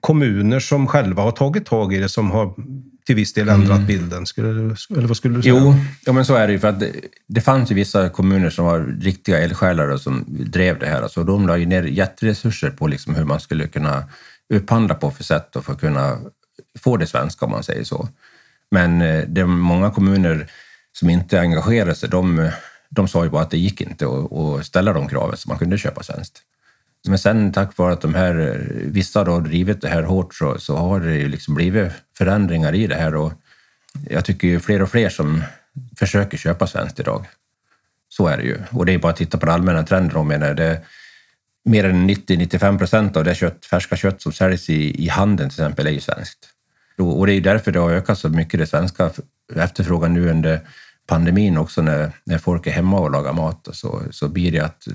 kommuner 0.00 0.60
som 0.60 0.86
själva 0.86 1.22
har 1.22 1.32
tagit 1.32 1.66
tag 1.66 1.94
i 1.94 1.98
det 1.98 2.08
som 2.08 2.30
har 2.30 2.54
till 3.06 3.16
viss 3.16 3.32
del 3.32 3.48
ändrat 3.48 3.76
mm. 3.76 3.86
bilden. 3.86 4.26
Skulle, 4.26 4.48
eller 4.48 5.06
vad 5.06 5.16
skulle 5.16 5.36
du 5.36 5.42
säga? 5.42 5.54
Jo, 5.54 5.74
ja, 6.04 6.12
men 6.12 6.24
så 6.24 6.34
är 6.34 6.46
det 6.46 6.52
ju. 6.52 6.58
För 6.58 6.68
att 6.68 6.80
det, 6.80 6.92
det 7.26 7.40
fanns 7.40 7.70
ju 7.70 7.74
vissa 7.74 8.08
kommuner 8.08 8.50
som 8.50 8.64
var 8.64 8.80
riktiga 9.00 9.38
eldsjälar 9.38 9.96
som 9.96 10.24
drev 10.28 10.78
det 10.78 10.86
här. 10.86 11.02
Alltså, 11.02 11.24
de 11.24 11.46
la 11.46 11.56
ju 11.56 11.66
ner 11.66 11.82
jätteresurser 11.82 12.70
på 12.70 12.86
liksom 12.86 13.14
hur 13.14 13.24
man 13.24 13.40
skulle 13.40 13.68
kunna 13.68 14.04
upphandla 14.54 14.94
på 14.94 15.10
för 15.10 15.24
sätt 15.24 15.56
och 15.56 15.64
för 15.64 15.72
att 15.72 15.80
kunna 15.80 16.18
få 16.78 16.96
det 16.96 17.06
svenska 17.06 17.44
om 17.44 17.50
man 17.50 17.62
säger 17.62 17.84
så. 17.84 18.08
Men 18.70 19.00
eh, 19.00 19.24
det 19.28 19.40
är 19.40 19.46
många 19.46 19.90
kommuner 19.90 20.46
som 20.92 21.10
inte 21.10 21.40
engagerade 21.40 21.94
sig, 21.94 22.08
de, 22.08 22.50
de 22.88 23.08
sa 23.08 23.24
ju 23.24 23.30
bara 23.30 23.42
att 23.42 23.50
det 23.50 23.58
gick 23.58 23.80
inte 23.80 24.06
att 24.06 24.66
ställa 24.66 24.92
de 24.92 25.08
kraven 25.08 25.36
så 25.36 25.48
man 25.48 25.58
kunde 25.58 25.78
köpa 25.78 26.02
svenskt. 26.02 26.42
Men 27.08 27.18
sen 27.18 27.52
tack 27.52 27.76
vare 27.76 27.92
att 27.92 28.00
de 28.00 28.14
här, 28.14 28.66
vissa 28.84 29.24
har 29.24 29.40
drivit 29.40 29.80
det 29.80 29.88
här 29.88 30.02
hårt 30.02 30.34
så, 30.34 30.58
så 30.58 30.76
har 30.76 31.00
det 31.00 31.16
ju 31.16 31.28
liksom 31.28 31.54
blivit 31.54 31.92
förändringar 32.18 32.74
i 32.74 32.86
det 32.86 32.94
här 32.94 33.14
och 33.14 33.32
jag 34.10 34.24
tycker 34.24 34.48
ju 34.48 34.60
fler 34.60 34.82
och 34.82 34.90
fler 34.90 35.08
som 35.08 35.42
försöker 35.98 36.38
köpa 36.38 36.66
svenskt 36.66 37.00
idag. 37.00 37.26
Så 38.08 38.26
är 38.26 38.36
det 38.36 38.42
ju. 38.42 38.58
Och 38.70 38.86
det 38.86 38.92
är 38.92 38.98
bara 38.98 39.12
att 39.12 39.16
titta 39.16 39.38
på 39.38 39.46
den 39.46 39.54
allmänna 39.54 39.82
trenden. 39.82 40.16
Om 40.16 40.28
det, 40.28 40.80
mer 41.64 41.84
än 41.84 42.10
90-95 42.10 42.78
procent 42.78 43.16
av 43.16 43.24
det 43.24 43.34
kött, 43.34 43.66
färska 43.66 43.96
kött 43.96 44.22
som 44.22 44.32
säljs 44.32 44.70
i, 44.70 45.04
i 45.04 45.08
handeln 45.08 45.50
till 45.50 45.60
exempel 45.60 45.86
är 45.86 45.90
ju 45.90 46.00
svenskt. 46.00 46.48
Och 46.98 47.26
det 47.26 47.32
är 47.32 47.34
ju 47.34 47.40
därför 47.40 47.72
det 47.72 47.78
har 47.78 47.90
ökat 47.90 48.18
så 48.18 48.28
mycket, 48.28 48.60
det 48.60 48.66
svenska 48.66 49.10
efterfrågan 49.54 50.14
nu 50.14 50.30
under 50.30 50.60
pandemin 51.10 51.58
också 51.58 51.82
när, 51.82 52.12
när 52.24 52.38
folk 52.38 52.66
är 52.66 52.70
hemma 52.70 53.00
och 53.00 53.10
lagar 53.10 53.32
mat 53.32 53.68
så, 53.72 54.02
så 54.10 54.28
blir 54.28 54.52
det 54.52 54.60
att 54.60 54.86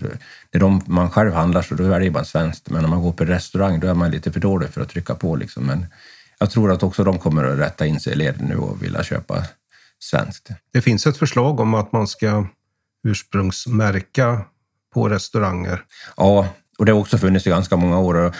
när 0.51 0.59
de, 0.59 0.81
man 0.85 1.09
själv 1.09 1.33
handlar 1.33 1.61
så 1.61 1.75
då 1.75 1.83
väljer 1.83 2.11
man 2.11 2.25
svenskt, 2.25 2.69
men 2.69 2.81
när 2.81 2.89
man 2.89 3.01
går 3.01 3.11
på 3.11 3.25
restaurang 3.25 3.79
då 3.79 3.87
är 3.87 3.93
man 3.93 4.11
lite 4.11 4.31
för 4.31 4.39
dålig 4.39 4.69
för 4.69 4.81
att 4.81 4.89
trycka 4.89 5.15
på. 5.15 5.35
Liksom. 5.35 5.65
Men 5.65 5.85
jag 6.39 6.51
tror 6.51 6.71
att 6.71 6.83
också 6.83 7.03
de 7.03 7.19
kommer 7.19 7.43
att 7.43 7.59
rätta 7.59 7.85
in 7.85 7.99
sig 7.99 8.13
i 8.13 8.15
led 8.15 8.41
nu 8.41 8.55
och 8.57 8.83
vilja 8.83 9.03
köpa 9.03 9.43
svenskt. 9.99 10.49
Det 10.73 10.81
finns 10.81 11.07
ett 11.07 11.17
förslag 11.17 11.59
om 11.59 11.73
att 11.73 11.91
man 11.91 12.07
ska 12.07 12.47
ursprungsmärka 13.07 14.41
på 14.93 15.09
restauranger. 15.09 15.83
Ja, 16.17 16.47
och 16.77 16.85
det 16.85 16.91
har 16.91 16.99
också 16.99 17.17
funnits 17.17 17.47
i 17.47 17.49
ganska 17.49 17.75
många 17.75 17.99
år. 17.99 18.35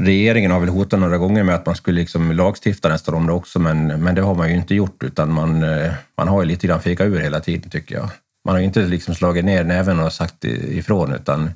Regeringen 0.00 0.50
har 0.50 0.60
väl 0.60 0.68
hotat 0.68 1.00
några 1.00 1.18
gånger 1.18 1.42
med 1.42 1.54
att 1.54 1.66
man 1.66 1.76
skulle 1.76 2.00
liksom 2.00 2.32
lagstifta 2.32 2.88
nästan 2.88 3.14
om 3.14 3.26
det 3.26 3.32
också, 3.32 3.58
men, 3.58 3.86
men 3.86 4.14
det 4.14 4.22
har 4.22 4.34
man 4.34 4.48
ju 4.48 4.56
inte 4.56 4.74
gjort, 4.74 5.02
utan 5.02 5.32
man, 5.32 5.62
eh, 5.62 5.92
man 6.16 6.28
har 6.28 6.42
ju 6.42 6.48
lite 6.48 6.66
grann 6.66 6.80
fekat 6.80 7.06
ur 7.06 7.18
hela 7.18 7.40
tiden, 7.40 7.70
tycker 7.70 7.94
jag. 7.94 8.08
Man 8.44 8.54
har 8.54 8.58
ju 8.60 8.66
inte 8.66 8.86
liksom 8.86 9.14
slagit 9.14 9.44
ner 9.44 9.64
näven 9.64 10.00
och 10.00 10.12
sagt 10.12 10.44
ifrån, 10.44 11.12
utan, 11.12 11.50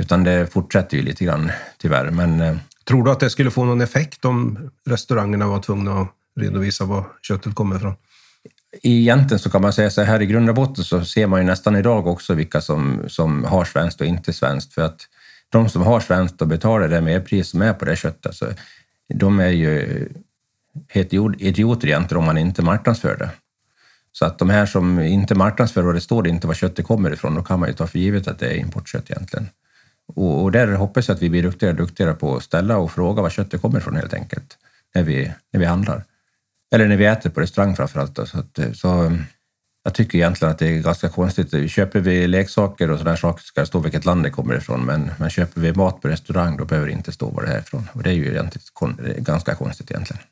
utan 0.00 0.24
det 0.24 0.52
fortsätter 0.52 0.96
ju 0.96 1.02
lite 1.02 1.24
grann, 1.24 1.52
tyvärr. 1.78 2.10
Men, 2.10 2.40
eh, 2.40 2.56
Tror 2.84 3.04
du 3.04 3.10
att 3.10 3.20
det 3.20 3.30
skulle 3.30 3.50
få 3.50 3.64
någon 3.64 3.80
effekt 3.80 4.24
om 4.24 4.70
restaurangerna 4.84 5.46
var 5.46 5.58
tvungna 5.58 6.00
att 6.00 6.08
redovisa 6.40 6.84
var 6.84 7.04
köttet 7.22 7.54
kommer 7.54 7.76
ifrån? 7.76 7.94
egentligen 8.82 9.38
så 9.38 9.50
kan 9.50 9.62
man 9.62 9.72
säga 9.72 9.90
så 9.90 10.02
här 10.02 10.22
i 10.22 10.26
grund 10.26 10.48
och 10.48 10.54
botten 10.54 10.84
så 10.84 11.04
ser 11.04 11.26
man 11.26 11.40
ju 11.40 11.46
nästan 11.46 11.76
idag 11.76 12.06
också 12.06 12.34
vilka 12.34 12.60
som, 12.60 13.00
som 13.06 13.44
har 13.44 13.64
svenskt 13.64 14.00
och 14.00 14.06
inte 14.06 14.32
svenskt. 14.32 14.74
För 14.74 14.82
att 14.82 15.00
de 15.56 15.68
som 15.68 15.82
har 15.82 16.00
svenskt 16.00 16.42
och 16.42 16.48
betalar 16.48 16.88
det 16.88 17.00
merpris 17.00 17.48
som 17.48 17.62
är 17.62 17.72
på 17.72 17.84
det 17.84 17.96
köttet, 17.96 18.34
så 18.34 18.46
de 19.14 19.40
är 19.40 19.48
ju 19.48 20.08
helt 20.88 21.12
idioter 21.38 21.88
egentligen 21.88 22.18
om 22.18 22.24
man 22.24 22.38
inte 22.38 22.62
marknadsför 22.62 23.16
det. 23.16 23.30
Så 24.12 24.24
att 24.24 24.38
de 24.38 24.50
här 24.50 24.66
som 24.66 25.00
inte 25.00 25.34
marknadsför 25.34 25.86
och 25.86 25.94
det 25.94 26.00
står 26.00 26.28
inte 26.28 26.46
var 26.46 26.54
köttet 26.54 26.86
kommer 26.86 27.12
ifrån, 27.12 27.34
då 27.34 27.42
kan 27.42 27.60
man 27.60 27.68
ju 27.68 27.74
ta 27.74 27.86
för 27.86 27.98
givet 27.98 28.28
att 28.28 28.38
det 28.38 28.46
är 28.46 28.56
importkött 28.56 29.10
egentligen. 29.10 29.48
Och, 30.14 30.42
och 30.42 30.52
där 30.52 30.66
hoppas 30.72 31.08
jag 31.08 31.14
att 31.14 31.22
vi 31.22 31.30
blir 31.30 31.42
duktigare 31.42 31.72
och 31.72 31.78
duktigare 31.78 32.14
på 32.14 32.36
att 32.36 32.42
ställa 32.42 32.78
och 32.78 32.92
fråga 32.92 33.22
var 33.22 33.30
köttet 33.30 33.62
kommer 33.62 33.78
ifrån 33.78 33.96
helt 33.96 34.14
enkelt, 34.14 34.58
när 34.94 35.02
vi, 35.02 35.32
när 35.52 35.60
vi 35.60 35.66
handlar. 35.66 36.04
Eller 36.74 36.88
när 36.88 36.96
vi 36.96 37.06
äter 37.06 37.30
på 37.30 37.40
restaurang 37.40 37.76
framförallt. 37.76 38.16
Så, 38.28 38.38
att, 38.38 38.58
så 38.76 39.18
jag 39.86 39.94
tycker 39.94 40.18
egentligen 40.18 40.52
att 40.52 40.58
det 40.58 40.68
är 40.68 40.78
ganska 40.78 41.08
konstigt. 41.08 41.70
Köper 41.70 42.00
vi 42.00 42.28
leksaker 42.28 42.90
och 42.90 42.98
sådana 42.98 43.16
saker 43.16 43.44
ska 43.44 43.60
det 43.60 43.66
stå 43.66 43.78
vilket 43.78 44.04
land 44.04 44.22
det 44.22 44.30
kommer 44.30 44.56
ifrån. 44.56 44.84
Men, 44.84 45.10
men 45.18 45.30
köper 45.30 45.60
vi 45.60 45.72
mat 45.72 46.02
på 46.02 46.08
restaurang 46.08 46.56
då 46.56 46.64
behöver 46.64 46.86
det 46.86 46.92
inte 46.92 47.12
stå 47.12 47.30
var 47.30 47.42
det 47.42 47.52
är 47.52 47.58
ifrån. 47.58 47.88
Och 47.92 48.02
det 48.02 48.10
är 48.10 48.14
ju 48.14 48.26
egentligen 48.26 48.96
ganska 49.18 49.54
konstigt 49.54 49.90
egentligen. 49.90 50.22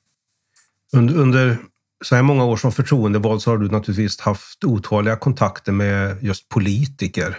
Under, 0.92 1.14
under 1.14 1.56
så 2.04 2.14
här 2.14 2.22
många 2.22 2.44
år 2.44 2.56
som 2.56 2.72
förtroendevald 2.72 3.42
så 3.42 3.50
har 3.50 3.58
du 3.58 3.68
naturligtvis 3.68 4.20
haft 4.20 4.64
otaliga 4.64 5.16
kontakter 5.16 5.72
med 5.72 6.16
just 6.20 6.48
politiker. 6.48 7.38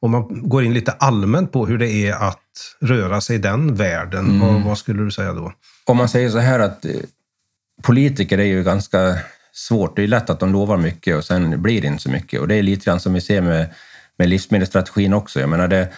Om 0.00 0.10
man 0.10 0.48
går 0.48 0.64
in 0.64 0.74
lite 0.74 0.92
allmänt 0.92 1.52
på 1.52 1.66
hur 1.66 1.78
det 1.78 1.90
är 1.90 2.12
att 2.12 2.76
röra 2.80 3.20
sig 3.20 3.36
i 3.36 3.38
den 3.38 3.74
världen, 3.74 4.26
mm. 4.26 4.40
vad, 4.40 4.62
vad, 4.62 4.78
skulle 4.78 5.02
du 5.02 5.10
säga 5.10 5.32
då? 5.32 5.52
Om 5.84 5.96
man 5.96 6.08
säger 6.08 6.30
så 6.30 6.38
här 6.38 6.60
att 6.60 6.84
eh, 6.84 6.92
politiker 7.82 8.38
är 8.38 8.44
ju 8.44 8.62
ganska 8.62 9.18
svårt. 9.52 9.96
Det 9.96 10.02
är 10.02 10.06
lätt 10.06 10.30
att 10.30 10.40
de 10.40 10.52
lovar 10.52 10.76
mycket 10.76 11.16
och 11.16 11.24
sen 11.24 11.62
blir 11.62 11.80
det 11.80 11.86
inte 11.86 12.02
så 12.02 12.10
mycket. 12.10 12.40
Och 12.40 12.48
det 12.48 12.54
är 12.54 12.62
lite 12.62 12.84
grann 12.84 13.00
som 13.00 13.14
vi 13.14 13.20
ser 13.20 13.40
med, 13.40 13.74
med 14.18 14.28
livsmedelsstrategin 14.28 15.12
också. 15.12 15.40
Jag 15.40 15.48
menar 15.48 15.68
det, 15.68 15.88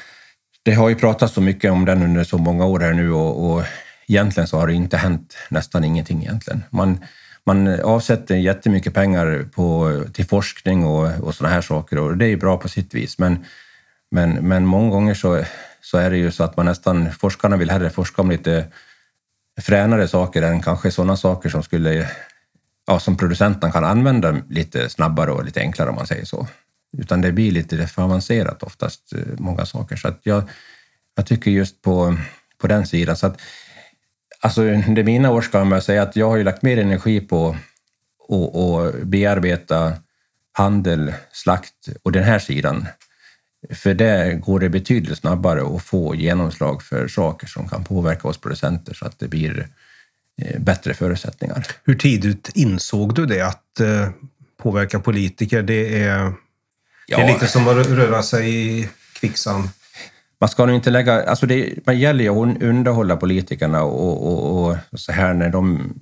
det 0.62 0.72
har 0.72 0.88
ju 0.88 0.94
pratats 0.94 1.34
så 1.34 1.40
mycket 1.40 1.72
om 1.72 1.84
den 1.84 2.02
under 2.02 2.24
så 2.24 2.38
många 2.38 2.66
år 2.66 2.80
här 2.80 2.92
nu 2.92 3.12
och, 3.12 3.50
och 3.50 3.62
egentligen 4.08 4.46
så 4.46 4.58
har 4.58 4.66
det 4.66 4.74
inte 4.74 4.96
hänt 4.96 5.36
nästan 5.48 5.84
ingenting 5.84 6.22
egentligen. 6.22 6.64
Man, 6.70 7.04
man 7.46 7.80
avsätter 7.80 8.36
jättemycket 8.36 8.94
pengar 8.94 9.48
på, 9.54 10.00
till 10.12 10.26
forskning 10.26 10.84
och, 10.84 11.20
och 11.20 11.34
sådana 11.34 11.54
här 11.54 11.62
saker 11.62 11.98
och 11.98 12.16
det 12.16 12.24
är 12.24 12.28
ju 12.28 12.36
bra 12.36 12.56
på 12.56 12.68
sitt 12.68 12.94
vis. 12.94 13.18
Men, 13.18 13.44
men, 14.10 14.30
men 14.48 14.66
många 14.66 14.90
gånger 14.90 15.14
så, 15.14 15.44
så 15.80 15.98
är 15.98 16.10
det 16.10 16.16
ju 16.16 16.30
så 16.30 16.44
att 16.44 16.56
man 16.56 16.66
nästan, 16.66 17.12
forskarna 17.12 17.56
vill 17.56 17.70
hellre 17.70 17.90
forska 17.90 18.22
om 18.22 18.30
lite 18.30 18.64
fränare 19.60 20.08
saker 20.08 20.42
än 20.42 20.62
kanske 20.62 20.90
sådana 20.90 21.16
saker 21.16 21.48
som 21.48 21.62
skulle 21.62 22.10
ja, 22.86 23.00
som 23.00 23.16
producenten 23.16 23.72
kan 23.72 23.84
använda 23.84 24.36
lite 24.48 24.88
snabbare 24.88 25.30
och 25.30 25.44
lite 25.44 25.60
enklare 25.60 25.90
om 25.90 25.96
man 25.96 26.06
säger 26.06 26.24
så. 26.24 26.46
Utan 26.98 27.20
det 27.20 27.32
blir 27.32 27.52
lite 27.52 27.86
för 27.86 28.02
avancerat 28.02 28.62
oftast, 28.62 29.12
eh, 29.12 29.20
många 29.38 29.66
saker. 29.66 29.96
Så 29.96 30.08
att 30.08 30.20
jag, 30.22 30.42
jag 31.14 31.26
tycker 31.26 31.50
just 31.50 31.82
på, 31.82 32.16
på 32.58 32.66
den 32.66 32.86
sidan. 32.86 33.16
Så 33.16 33.26
att, 33.26 33.40
alltså, 34.40 34.62
under 34.62 35.04
mina 35.04 35.30
år 35.30 35.42
ska 35.42 35.58
jag 35.58 35.82
säga 35.82 36.02
att 36.02 36.16
jag 36.16 36.30
har 36.30 36.36
ju 36.36 36.44
lagt 36.44 36.62
mer 36.62 36.78
energi 36.78 37.20
på 37.20 37.56
att 38.28 39.02
bearbeta 39.02 39.92
handel, 40.52 41.12
slakt 41.32 41.88
och 42.02 42.12
den 42.12 42.24
här 42.24 42.38
sidan. 42.38 42.86
För 43.70 43.94
det 43.94 44.40
går 44.40 44.60
det 44.60 44.68
betydligt 44.68 45.18
snabbare 45.18 45.76
att 45.76 45.82
få 45.82 46.14
genomslag 46.14 46.82
för 46.82 47.08
saker 47.08 47.46
som 47.46 47.68
kan 47.68 47.84
påverka 47.84 48.28
oss 48.28 48.38
producenter 48.38 48.94
så 48.94 49.06
att 49.06 49.18
det 49.18 49.28
blir 49.28 49.58
eh, 49.58 49.66
bättre 50.58 50.94
förutsättningar. 50.94 51.66
Hur 51.84 51.94
tidigt 51.94 52.50
insåg 52.54 53.14
du 53.14 53.26
det, 53.26 53.40
att 53.40 53.80
eh, 53.80 54.08
påverka 54.62 55.00
politiker, 55.00 55.62
det 55.62 56.02
är, 56.02 56.32
Ja. 57.06 57.16
det 57.16 57.22
är 57.22 57.32
lite 57.32 57.46
som 57.46 57.68
att 57.68 57.86
röra 57.86 58.22
sig 58.22 58.78
i 58.80 58.88
kvicksand? 59.20 59.68
Man 60.40 60.48
ska 60.48 60.66
nog 60.66 60.74
inte 60.74 60.90
lägga... 60.90 61.24
Alltså 61.24 61.46
det, 61.46 61.86
man 61.86 61.98
gäller 61.98 62.24
ju 62.24 62.30
att 62.30 62.36
un- 62.36 62.62
underhålla 62.64 63.16
politikerna 63.16 63.82
och, 63.82 64.26
och, 64.26 64.70
och 64.90 65.00
så 65.00 65.12
här 65.12 65.34
när 65.34 65.48
de... 65.50 65.94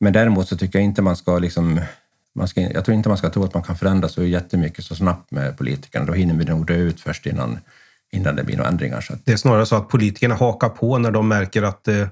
Men 0.00 0.12
däremot 0.12 0.48
så 0.48 0.56
tycker 0.56 0.78
jag 0.78 0.84
inte 0.84 1.02
man 1.02 1.16
ska 1.16 1.38
liksom... 1.38 1.80
Man 2.34 2.48
ska, 2.48 2.60
jag 2.60 2.84
tror 2.84 2.94
inte 2.96 3.08
man 3.08 3.18
ska 3.18 3.30
tro 3.30 3.44
att 3.44 3.54
man 3.54 3.62
kan 3.62 3.76
förändra 3.76 4.08
så 4.08 4.24
jättemycket 4.24 4.84
så 4.84 4.94
snabbt 4.94 5.30
med 5.30 5.58
politikerna. 5.58 6.04
Då 6.04 6.12
hinner 6.12 6.34
vi 6.34 6.44
nog 6.44 6.66
dö 6.66 6.74
ut 6.74 7.00
först 7.00 7.26
innan, 7.26 7.58
innan 8.12 8.36
det 8.36 8.44
blir 8.44 8.56
några 8.56 8.68
ändringar. 8.70 9.00
Så 9.00 9.12
att, 9.12 9.24
Det 9.24 9.32
är 9.32 9.36
snarare 9.36 9.66
så 9.66 9.76
att 9.76 9.88
politikerna 9.88 10.34
hakar 10.34 10.68
på 10.68 10.98
när 10.98 11.10
de 11.10 11.28
märker 11.28 11.62
att 11.62 11.84
det 11.84 12.08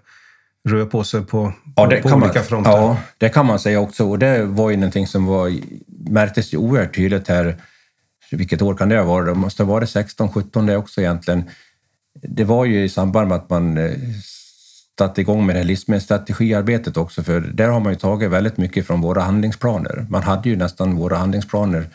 rör 0.68 0.86
på 0.86 1.04
sig 1.04 1.22
på, 1.22 1.52
Ja, 1.76 1.86
på 1.86 2.08
kan 2.08 2.22
olika 2.22 2.38
man, 2.38 2.44
fronter. 2.44 2.70
Ja, 2.70 2.96
det 3.18 3.28
kan 3.28 3.46
man 3.46 3.58
säga 3.58 3.80
också. 3.80 4.04
Och 4.08 4.18
det 4.18 4.44
var 4.44 4.70
ju 4.70 4.76
någonting 4.76 5.06
som 5.06 5.26
var, 5.26 5.52
märktes 6.10 6.54
ju 6.54 6.56
oerhört 6.58 6.96
tydligt 6.96 7.28
här. 7.28 7.56
Vilket 8.30 8.62
år 8.62 8.74
kan 8.74 8.88
det 8.88 8.96
ha 8.96 9.04
varit? 9.04 9.26
Det 9.26 9.34
måste 9.34 9.62
ha 9.62 9.72
varit 9.72 9.90
16, 9.90 10.32
17 10.32 10.66
det 10.66 10.76
också 10.76 11.00
egentligen. 11.00 11.44
Det 12.22 12.44
var 12.44 12.64
ju 12.64 12.84
i 12.84 12.88
samband 12.88 13.28
med 13.28 13.36
att 13.36 13.50
man 13.50 13.78
eh, 13.78 13.90
satte 14.98 15.20
igång 15.20 15.46
med 15.46 15.54
det 15.54 15.60
här 15.60 15.66
livsmedelsstrategiarbetet 15.66 16.96
också, 16.96 17.22
för 17.22 17.40
där 17.40 17.68
har 17.68 17.80
man 17.80 17.92
ju 17.92 17.98
tagit 17.98 18.30
väldigt 18.30 18.56
mycket 18.56 18.86
från 18.86 19.00
våra 19.00 19.22
handlingsplaner. 19.22 20.06
Man 20.10 20.22
hade 20.22 20.48
ju 20.48 20.56
nästan 20.56 20.96
våra 20.96 21.16
handlingsplaner 21.16 21.86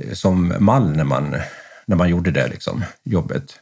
eh, 0.00 0.12
som 0.12 0.54
mall 0.58 0.96
när 0.96 1.04
man, 1.04 1.36
när 1.86 1.96
man 1.96 2.08
gjorde 2.08 2.30
det 2.30 2.48
liksom, 2.48 2.84
jobbet. 3.04 3.60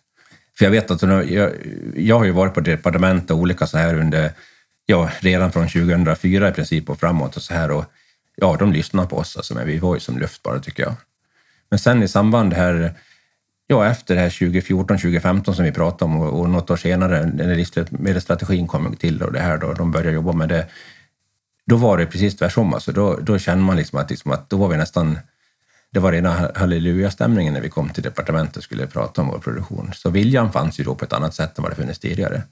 För 0.58 0.64
jag 0.64 0.70
vet 0.70 0.90
att 0.90 1.02
jag, 1.02 1.52
jag 1.96 2.18
har 2.18 2.24
ju 2.24 2.30
varit 2.30 2.54
på 2.54 2.60
departement 2.60 3.30
och 3.30 3.38
olika 3.38 3.66
så 3.66 3.78
här 3.78 3.94
under, 3.94 4.32
ja, 4.86 5.10
redan 5.20 5.52
från 5.52 5.68
2004 5.68 6.48
i 6.48 6.52
princip 6.52 6.90
och 6.90 7.00
framåt 7.00 7.36
och 7.36 7.42
så 7.42 7.54
här 7.54 7.70
och 7.70 7.84
ja, 8.36 8.56
de 8.58 8.72
lyssnar 8.72 9.06
på 9.06 9.16
oss 9.16 9.36
alltså, 9.36 9.54
men 9.54 9.66
vi 9.66 9.78
var 9.78 9.94
ju 9.94 10.00
som 10.00 10.18
luft 10.18 10.42
bara 10.42 10.58
tycker 10.58 10.82
jag. 10.82 10.94
Men 11.70 11.78
sen 11.78 12.02
i 12.02 12.08
samband 12.08 12.52
här, 12.52 12.94
ja, 13.66 13.86
efter 13.86 14.14
det 14.14 14.20
här 14.20 14.30
2014, 14.30 14.98
2015 14.98 15.54
som 15.54 15.64
vi 15.64 15.72
pratade 15.72 16.04
om 16.04 16.20
och, 16.20 16.40
och 16.40 16.50
något 16.50 16.70
år 16.70 16.76
senare 16.76 17.26
när 17.26 17.54
livsmedelsstrategin 17.54 18.66
kom 18.66 18.96
till 18.96 19.22
och 19.22 19.32
det 19.32 19.40
här 19.40 19.58
då, 19.58 19.72
de 19.72 19.90
började 19.90 20.12
jobba 20.12 20.32
med 20.32 20.48
det, 20.48 20.66
då 21.66 21.76
var 21.76 21.98
det 21.98 22.06
precis 22.06 22.36
tvärtom. 22.36 22.74
Alltså, 22.74 22.92
då, 22.92 23.16
då 23.16 23.38
kände 23.38 23.64
man 23.64 23.76
liksom 23.76 23.98
att, 23.98 24.10
liksom 24.10 24.30
att 24.30 24.50
då 24.50 24.56
var 24.56 24.68
vi 24.68 24.76
nästan 24.76 25.18
det 25.94 26.00
var 26.00 26.12
rena 26.12 26.50
halleluja-stämningen 26.54 27.54
när 27.54 27.60
vi 27.60 27.68
kom 27.68 27.88
till 27.88 28.02
departementet 28.02 28.56
och 28.56 28.62
skulle 28.62 28.86
prata 28.86 29.20
om 29.20 29.28
vår 29.28 29.38
produktion. 29.38 29.90
Så 29.94 30.10
viljan 30.10 30.52
fanns 30.52 30.80
ju 30.80 30.84
då 30.84 30.94
på 30.94 31.04
ett 31.04 31.12
annat 31.12 31.34
sätt 31.34 31.58
än 31.58 31.62
vad 31.62 31.72
det 31.72 31.76
funnits 31.76 31.98
tidigare. 31.98 32.42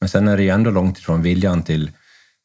Men 0.00 0.08
sen 0.08 0.28
är 0.28 0.36
det 0.36 0.42
ju 0.42 0.48
ändå 0.48 0.70
långt 0.70 0.98
ifrån 0.98 1.22
viljan 1.22 1.62
till, 1.62 1.90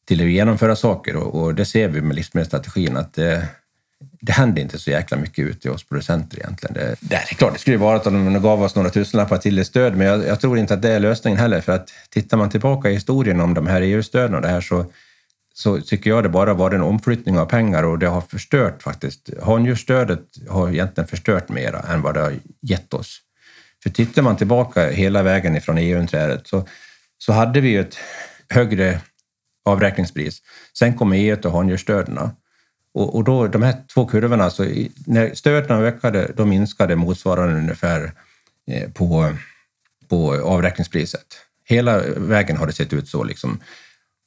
till 0.07 0.21
att 0.21 0.27
genomföra 0.27 0.75
saker 0.75 1.15
och, 1.15 1.43
och 1.43 1.55
det 1.55 1.65
ser 1.65 1.87
vi 1.87 2.01
med 2.01 2.15
livsmedelsstrategin 2.15 2.97
att 2.97 3.13
det, 3.13 3.47
det 4.21 4.31
händer 4.31 4.61
inte 4.61 4.79
så 4.79 4.91
jäkla 4.91 5.17
mycket 5.17 5.45
ute 5.45 5.69
hos 5.69 5.83
producenter 5.83 6.37
egentligen. 6.37 6.73
Det, 6.73 6.95
det 6.99 7.15
är 7.15 7.35
klart, 7.35 7.53
det 7.53 7.59
skulle 7.59 7.75
ju 7.75 7.81
vara 7.81 7.95
att 7.95 8.03
de 8.03 8.41
gav 8.41 8.63
oss 8.63 8.75
några 8.75 8.89
tusenlappar 8.89 9.37
till 9.37 9.59
i 9.59 9.65
stöd, 9.65 9.97
men 9.97 10.07
jag, 10.07 10.27
jag 10.27 10.41
tror 10.41 10.57
inte 10.57 10.73
att 10.73 10.81
det 10.81 10.91
är 10.91 10.99
lösningen 10.99 11.39
heller. 11.39 11.61
För 11.61 11.71
att 11.71 11.89
tittar 12.09 12.37
man 12.37 12.49
tillbaka 12.49 12.89
i 12.89 12.93
historien 12.93 13.39
om 13.39 13.53
de 13.53 13.67
här 13.67 13.81
EU-stöden 13.81 14.35
och 14.35 14.41
det 14.41 14.47
här 14.47 14.61
så 14.61 14.85
så 15.57 15.81
tycker 15.81 16.09
jag 16.09 16.23
det 16.23 16.29
bara 16.29 16.53
var 16.53 16.71
en 16.71 16.81
omflyttning 16.81 17.39
av 17.39 17.45
pengar 17.45 17.83
och 17.83 17.99
det 17.99 18.07
har 18.07 18.21
förstört 18.21 18.83
faktiskt. 18.83 19.29
Handjursstödet 19.43 20.21
har 20.49 20.69
egentligen 20.69 21.07
förstört 21.07 21.49
mera 21.49 21.79
än 21.79 22.01
vad 22.01 22.13
det 22.13 22.19
har 22.19 22.33
gett 22.61 22.93
oss. 22.93 23.21
För 23.83 23.89
tittar 23.89 24.21
man 24.21 24.37
tillbaka 24.37 24.89
hela 24.89 25.23
vägen 25.23 25.55
ifrån 25.55 25.77
EU-inträdet 25.77 26.47
så, 26.47 26.67
så 27.17 27.33
hade 27.33 27.61
vi 27.61 27.69
ju 27.69 27.79
ett 27.79 27.97
högre 28.49 29.01
avräkningspris. 29.65 30.41
Sen 30.77 30.93
kom 30.93 31.13
EU 31.13 31.37
och 31.43 31.51
handjursstöden. 31.51 32.17
Och, 32.93 33.15
och 33.15 33.23
då, 33.23 33.47
de 33.47 33.63
här 33.63 33.75
två 33.93 34.05
kurvorna, 34.05 34.49
så 34.49 34.63
när 35.05 35.33
stöden 35.33 35.83
ökade, 35.83 36.31
då 36.37 36.45
minskade 36.45 36.95
motsvarande 36.95 37.57
ungefär 37.57 38.11
eh, 38.71 38.91
på, 38.91 39.35
på 40.09 40.33
avräkningspriset. 40.33 41.25
Hela 41.65 41.99
vägen 42.17 42.57
har 42.57 42.67
det 42.67 42.73
sett 42.73 42.93
ut 42.93 43.07
så. 43.07 43.23
Liksom. 43.23 43.59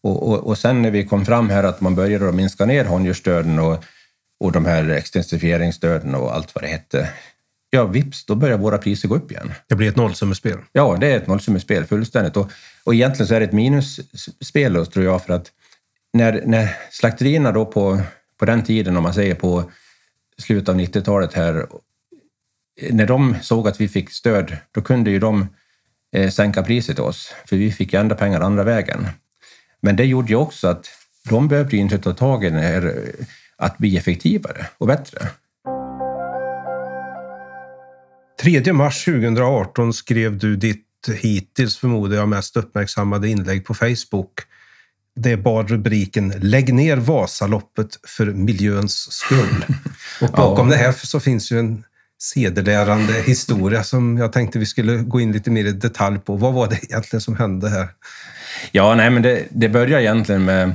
Och, 0.08 0.28
och, 0.28 0.46
och 0.46 0.58
sen 0.58 0.82
när 0.82 0.90
vi 0.90 1.04
kom 1.04 1.24
fram 1.24 1.50
här 1.50 1.64
att 1.64 1.80
man 1.80 1.94
började 1.94 2.32
minska 2.32 2.64
ner 2.64 2.84
handjursstöden 2.84 3.58
och, 3.58 3.84
och 4.40 4.52
de 4.52 4.64
här 4.66 4.88
extensifieringsstöden 4.88 6.14
och 6.14 6.34
allt 6.34 6.54
vad 6.54 6.64
det 6.64 6.68
hette. 6.68 7.08
Ja, 7.70 7.84
vips, 7.84 8.24
då 8.24 8.34
börjar 8.34 8.58
våra 8.58 8.78
priser 8.78 9.08
gå 9.08 9.16
upp 9.16 9.30
igen. 9.30 9.52
Det 9.68 9.74
blir 9.74 9.88
ett 9.88 9.96
nollsummespel. 9.96 10.58
Ja, 10.72 10.96
det 11.00 11.06
är 11.06 11.16
ett 11.16 11.26
nollsummespel 11.26 11.84
fullständigt. 11.84 12.36
Och, 12.36 12.50
och 12.84 12.94
egentligen 12.94 13.26
så 13.26 13.34
är 13.34 13.40
det 13.40 13.46
ett 13.46 13.52
minusspel 13.52 14.72
då, 14.72 14.84
tror 14.84 15.04
jag, 15.04 15.24
för 15.24 15.32
att 15.32 15.52
när, 16.12 16.42
när 16.46 16.76
slakterierna 16.90 17.52
då 17.52 17.64
på, 17.64 18.00
på 18.38 18.44
den 18.44 18.64
tiden, 18.64 18.96
om 18.96 19.02
man 19.02 19.14
säger 19.14 19.34
på 19.34 19.70
slutet 20.38 20.68
av 20.68 20.80
90-talet 20.80 21.34
här, 21.34 21.66
när 22.90 23.06
de 23.06 23.36
såg 23.42 23.68
att 23.68 23.80
vi 23.80 23.88
fick 23.88 24.10
stöd, 24.10 24.56
då 24.70 24.80
kunde 24.80 25.10
ju 25.10 25.18
de 25.18 25.46
eh, 26.12 26.30
sänka 26.30 26.62
priset 26.62 26.96
till 26.96 27.04
oss, 27.04 27.34
för 27.46 27.56
vi 27.56 27.72
fick 27.72 27.92
ju 27.92 28.00
ändra 28.00 28.16
pengar 28.16 28.40
andra 28.40 28.64
vägen. 28.64 29.06
Men 29.80 29.96
det 29.96 30.04
gjorde 30.04 30.28
ju 30.28 30.36
också 30.36 30.68
att 30.68 30.86
de 31.28 31.48
behövde 31.48 31.76
inte 31.76 31.98
ta 31.98 32.12
tag 32.12 32.44
i 32.44 32.50
det 32.50 32.60
här 32.60 33.02
att 33.56 33.78
bli 33.78 33.96
effektivare 33.96 34.66
och 34.78 34.86
bättre. 34.86 35.28
3 38.42 38.72
mars 38.72 39.04
2018 39.04 39.92
skrev 39.92 40.38
du 40.38 40.56
ditt 40.56 40.84
hittills 41.16 41.76
förmodar 41.76 42.16
jag 42.16 42.28
mest 42.28 42.56
uppmärksammade 42.56 43.28
inlägg 43.28 43.64
på 43.66 43.74
Facebook. 43.74 44.32
Det 45.16 45.36
bar 45.36 45.64
rubriken 45.64 46.32
Lägg 46.40 46.74
ner 46.74 46.96
Vasaloppet 46.96 47.88
för 48.06 48.26
miljöns 48.26 49.12
skull. 49.12 49.64
Och 50.20 50.30
bakom 50.30 50.70
Ja. 50.70 50.76
det 50.76 50.82
här 50.82 50.92
så 50.92 51.20
finns 51.20 51.52
ju 51.52 51.58
en 51.58 51.84
sedelärande 52.18 53.12
historia 53.12 53.84
som 53.84 54.18
jag 54.18 54.32
tänkte 54.32 54.58
vi 54.58 54.66
skulle 54.66 54.96
gå 54.96 55.20
in 55.20 55.32
lite 55.32 55.50
mer 55.50 55.64
i 55.64 55.72
detalj 55.72 56.18
på. 56.18 56.36
Vad 56.36 56.54
var 56.54 56.68
det 56.68 56.84
egentligen 56.84 57.20
som 57.20 57.36
hände 57.36 57.68
här? 57.68 57.88
Ja, 58.72 58.94
nej, 58.94 59.10
men 59.10 59.22
det, 59.22 59.46
det 59.50 59.68
börjar 59.68 60.00
egentligen 60.00 60.44
med... 60.44 60.72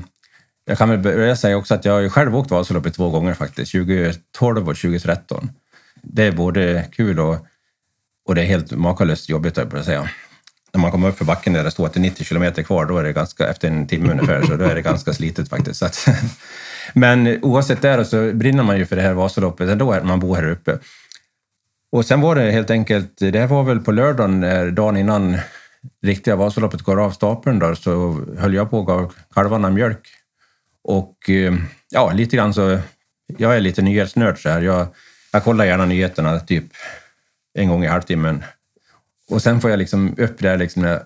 Jag 0.65 0.77
kan 0.77 0.89
väl 0.89 0.99
börja 0.99 1.35
säga 1.35 1.57
också 1.57 1.73
att 1.73 1.85
jag 1.85 1.93
har 1.93 1.99
ju 1.99 2.09
själv 2.09 2.37
åkt 2.37 2.51
Vasaloppet 2.51 2.93
två 2.93 3.09
gånger 3.09 3.33
faktiskt, 3.33 3.71
2012 3.71 4.69
och 4.69 4.75
2013. 4.75 5.49
Det 6.01 6.23
är 6.23 6.31
både 6.31 6.85
kul 6.91 7.19
och, 7.19 7.47
och 8.25 8.35
det 8.35 8.41
är 8.41 8.45
helt 8.45 8.71
makalöst 8.71 9.29
jobbigt, 9.29 9.57
höll 9.57 9.65
jag 9.65 9.71
på 9.71 9.77
att 9.77 9.85
säga. 9.85 10.09
När 10.73 10.81
man 10.81 10.91
kommer 10.91 11.09
upp 11.09 11.17
för 11.17 11.25
backen 11.25 11.53
där 11.53 11.63
det 11.63 11.71
står 11.71 11.85
att 11.85 11.93
det 11.93 11.99
är 11.99 12.01
90 12.01 12.23
kilometer 12.23 12.63
kvar, 12.63 12.85
då 12.85 12.97
är 12.97 13.03
det 13.03 13.13
ganska, 13.13 13.49
efter 13.49 13.67
en 13.67 13.87
timme 13.87 14.11
ungefär, 14.11 14.41
så 14.41 14.55
då 14.55 14.65
är 14.65 14.75
det 14.75 14.81
ganska 14.81 15.13
slitet 15.13 15.49
faktiskt. 15.49 15.79
Så 15.79 15.85
att, 15.85 16.07
men 16.93 17.43
oavsett 17.43 17.81
det 17.81 18.05
så 18.05 18.31
brinner 18.33 18.63
man 18.63 18.77
ju 18.77 18.85
för 18.85 18.95
det 18.95 19.01
här 19.01 19.13
Vasaloppet 19.13 19.69
ändå, 19.69 19.91
när 19.91 20.03
man 20.03 20.19
bor 20.19 20.35
här 20.35 20.49
uppe. 20.49 20.79
Och 21.91 22.05
sen 22.05 22.21
var 22.21 22.35
det 22.35 22.51
helt 22.51 22.69
enkelt, 22.69 23.17
det 23.17 23.39
här 23.39 23.47
var 23.47 23.63
väl 23.63 23.79
på 23.79 23.91
lördagen, 23.91 24.75
dagen 24.75 24.97
innan 24.97 25.37
riktiga 26.01 26.35
Vasaloppet 26.35 26.81
går 26.81 27.01
av 27.01 27.11
stapeln 27.11 27.59
då, 27.59 27.75
så 27.75 28.25
höll 28.37 28.53
jag 28.53 28.69
på 28.69 28.79
och 28.79 28.87
gav 28.87 29.13
kalvarna 29.33 29.69
mjölk. 29.69 30.07
Och 30.83 31.29
eh, 31.29 31.53
ja, 31.89 32.11
lite 32.11 32.35
grann 32.35 32.53
så, 32.53 32.79
jag 33.37 33.55
är 33.55 33.59
lite 33.59 33.81
nyhetsnörd 33.81 34.41
så 34.41 34.49
här. 34.49 34.61
Jag, 34.61 34.87
jag 35.31 35.43
kollar 35.43 35.65
gärna 35.65 35.85
nyheterna 35.85 36.39
typ 36.39 36.65
en 37.53 37.69
gång 37.69 37.83
i 37.83 37.87
halvtimmen. 37.87 38.43
Och 39.29 39.41
sen 39.41 39.61
får 39.61 39.69
jag 39.69 39.79
liksom 39.79 40.15
upp 40.17 40.39
det 40.39 40.49
här 40.49 40.57
liksom 40.57 40.99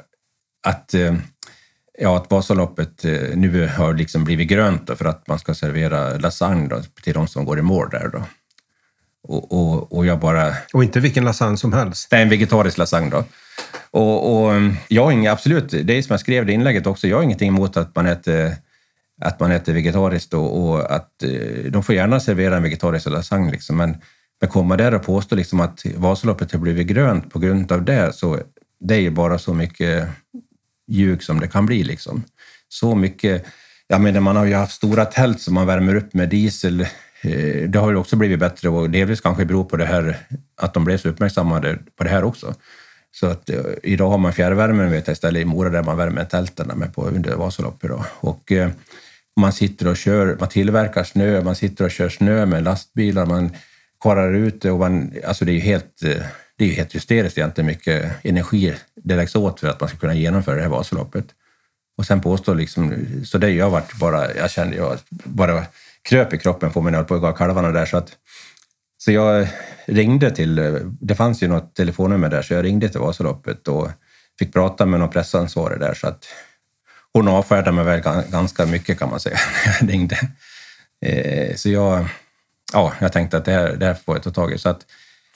att, 0.63 0.93
eh, 0.93 1.15
ja, 1.97 2.17
att 2.17 2.31
Vasaloppet 2.31 3.05
eh, 3.05 3.35
nu 3.35 3.67
har 3.67 3.93
liksom 3.93 4.23
blivit 4.23 4.47
grönt 4.47 4.87
då, 4.87 4.95
för 4.95 5.05
att 5.05 5.27
man 5.27 5.39
ska 5.39 5.55
servera 5.55 6.17
lasagne 6.17 6.67
då, 6.67 6.81
till 7.03 7.13
de 7.13 7.27
som 7.27 7.45
går 7.45 7.59
i 7.59 7.61
mål 7.61 7.89
där. 7.89 8.09
Då. 8.13 8.23
Och, 9.23 9.51
och, 9.51 9.97
och 9.97 10.05
jag 10.05 10.19
bara 10.19 10.53
Och 10.73 10.83
inte 10.83 10.99
vilken 10.99 11.25
lasagne 11.25 11.57
som 11.57 11.73
helst. 11.73 12.09
det 12.09 12.15
är 12.15 12.21
en 12.21 12.29
vegetarisk 12.29 12.77
lasagne 12.77 13.09
då. 13.09 13.23
Och, 13.97 14.43
och 14.43 14.55
ehm, 14.55 14.75
jag 14.87 15.03
har 15.03 15.11
inget, 15.11 15.31
absolut, 15.31 15.69
det 15.69 15.93
är 15.93 16.01
som 16.01 16.13
jag 16.13 16.19
skrev 16.19 16.49
i 16.49 16.53
inlägget 16.53 16.87
också, 16.87 17.07
jag 17.07 17.17
har 17.17 17.23
ingenting 17.23 17.47
emot 17.47 17.77
att 17.77 17.95
man 17.95 18.05
äter, 18.05 18.55
att 19.21 19.39
man 19.39 19.51
äter 19.51 19.73
vegetariskt 19.73 20.33
och, 20.33 20.69
och 20.69 20.91
att 20.95 21.23
eh, 21.23 21.71
de 21.71 21.83
får 21.83 21.95
gärna 21.95 22.19
servera 22.19 22.57
en 22.57 22.63
vegetarisk 22.63 23.09
lasagne 23.09 23.51
liksom, 23.51 23.77
men 23.77 23.97
men 24.41 24.49
komma 24.49 24.77
där 24.77 24.93
och 24.93 25.03
påstå 25.03 25.35
liksom 25.35 25.59
att 25.59 25.85
Vasaloppet 25.95 26.51
har 26.51 26.59
blivit 26.59 26.87
grönt 26.87 27.29
på 27.29 27.39
grund 27.39 27.71
av 27.71 27.85
det, 27.85 28.13
så 28.13 28.39
det 28.79 28.95
är 28.95 28.99
ju 28.99 29.11
bara 29.11 29.39
så 29.39 29.53
mycket 29.53 30.07
ljug 30.87 31.23
som 31.23 31.39
det 31.39 31.47
kan 31.47 31.65
bli 31.65 31.83
liksom. 31.83 32.23
Så 32.69 32.95
mycket, 32.95 33.45
jag 33.87 34.01
menar 34.01 34.19
man 34.21 34.35
har 34.35 34.45
ju 34.45 34.53
haft 34.53 34.75
stora 34.75 35.05
tält 35.05 35.41
som 35.41 35.53
man 35.53 35.67
värmer 35.67 35.95
upp 35.95 36.13
med 36.13 36.29
diesel. 36.29 36.81
Eh, 37.21 37.69
det 37.69 37.79
har 37.79 37.91
ju 37.91 37.97
också 37.97 38.15
blivit 38.15 38.39
bättre 38.39 38.69
och 38.69 38.89
delvis 38.89 39.21
kanske 39.21 39.45
beror 39.45 39.63
på 39.63 39.77
det 39.77 39.85
här 39.85 40.17
att 40.61 40.73
de 40.73 40.83
blev 40.85 40.97
så 40.97 41.09
uppmärksammade 41.09 41.79
på 41.95 42.03
det 42.03 42.09
här 42.09 42.23
också. 42.23 42.55
Så 43.11 43.27
att 43.27 43.49
eh, 43.49 43.61
idag 43.83 44.09
har 44.09 44.17
man 44.17 44.33
fjärrvärmen 44.33 44.91
vet 44.91 45.07
jag, 45.07 45.13
istället 45.13 45.41
i 45.41 45.45
Mora 45.45 45.69
där 45.69 45.83
man 45.83 45.97
värmer 45.97 46.25
tälten 46.25 46.71
med 46.75 46.95
på 46.95 47.07
under 47.07 47.35
Vasaloppet. 47.35 47.83
idag. 47.83 48.05
Och 48.19 48.51
eh, 48.51 48.69
man 49.39 49.53
sitter 49.53 49.87
och 49.87 49.97
kör, 49.97 50.37
man 50.39 50.49
tillverkar 50.49 51.03
snö, 51.03 51.43
man 51.43 51.55
sitter 51.55 51.85
och 51.85 51.91
kör 51.91 52.09
snö 52.09 52.45
med 52.45 52.63
lastbilar, 52.63 53.25
man 53.25 53.51
kvarar 54.01 54.33
ut 54.33 54.61
det 54.61 54.71
och 54.71 54.79
man, 54.79 55.13
alltså 55.27 55.45
det 55.45 55.51
är 55.51 55.53
ju 55.53 55.59
helt, 55.59 56.03
eh, 56.03 56.21
det 56.57 56.63
är 56.63 56.67
ju 56.67 56.73
helt 56.73 56.95
hysteriskt 56.95 57.37
egentligen 57.37 57.65
mycket 57.65 58.11
energi 58.23 58.75
det 58.95 59.15
läggs 59.15 59.35
åt 59.35 59.59
för 59.59 59.67
att 59.67 59.79
man 59.79 59.89
ska 59.89 59.97
kunna 59.97 60.13
genomföra 60.13 60.55
det 60.55 60.61
här 60.61 60.69
Vasaloppet. 60.69 61.25
Och 61.97 62.05
sen 62.05 62.21
påstå 62.21 62.53
liksom, 62.53 63.05
så 63.25 63.37
det 63.37 63.49
jag 63.49 63.69
vart 63.69 63.99
bara, 63.99 64.35
jag 64.35 64.51
kände 64.51 64.75
jag 64.77 64.97
bara 65.09 65.65
kröp 66.01 66.33
i 66.33 66.37
kroppen 66.37 66.71
på 66.71 66.81
mig 66.81 66.91
när 66.91 66.97
jag 66.97 67.03
höll 67.03 67.07
på 67.07 67.15
att 67.15 67.21
gå 67.21 67.37
kalvarna 67.37 67.71
där. 67.71 67.85
Så, 67.85 67.97
att, 67.97 68.11
så 69.07 69.11
jag 69.11 69.47
ringde 69.85 70.31
till, 70.31 70.81
det 71.01 71.15
fanns 71.15 71.43
ju 71.43 71.47
något 71.47 71.75
telefonnummer 71.75 72.29
där, 72.29 72.41
så 72.41 72.53
jag 72.53 72.65
ringde 72.65 72.89
till 72.89 72.99
Vasaloppet 72.99 73.67
och 73.67 73.89
fick 74.39 74.53
prata 74.53 74.85
med 74.85 74.99
någon 74.99 75.09
pressansvarig 75.09 75.79
där. 75.79 75.93
Så 75.93 76.07
att 76.07 76.25
hon 77.13 77.27
avfärdade 77.27 77.71
mig 77.71 77.85
väl 77.85 78.01
ganska 78.31 78.65
mycket 78.65 78.99
kan 78.99 79.09
man 79.09 79.19
säga 79.19 79.37
när 79.65 79.73
jag 79.73 79.93
ringde. 79.93 80.17
Eh, 81.05 81.55
så 81.55 81.69
jag, 81.69 82.05
ja, 82.73 82.93
jag 82.99 83.13
tänkte 83.13 83.37
att 83.37 83.45
det 83.45 83.51
här, 83.51 83.75
det 83.75 83.85
här 83.85 83.93
får 83.93 84.15
jag 84.15 84.23
ta 84.23 84.31
tag 84.31 84.53
i. 84.53 84.57
Så 84.57 84.69
att 84.69 84.85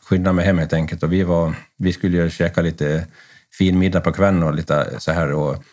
skynda 0.04 0.34
mig 0.34 0.46
hem 0.46 0.58
helt 0.58 0.74
enkelt. 0.74 1.04
Och 1.04 1.14
vi, 1.14 1.24
var, 1.24 1.54
vi 1.78 1.94
skulle 1.94 2.18
ju 2.18 2.30
käka 2.30 2.62
lite 2.62 3.08
fin 3.58 3.80
middag 3.80 4.02
på 4.02 4.12
kvällen 4.12 4.44
och 4.44 4.54
lite 4.54 5.00
så 5.00 5.12
här. 5.12 5.32
Och 5.32 5.64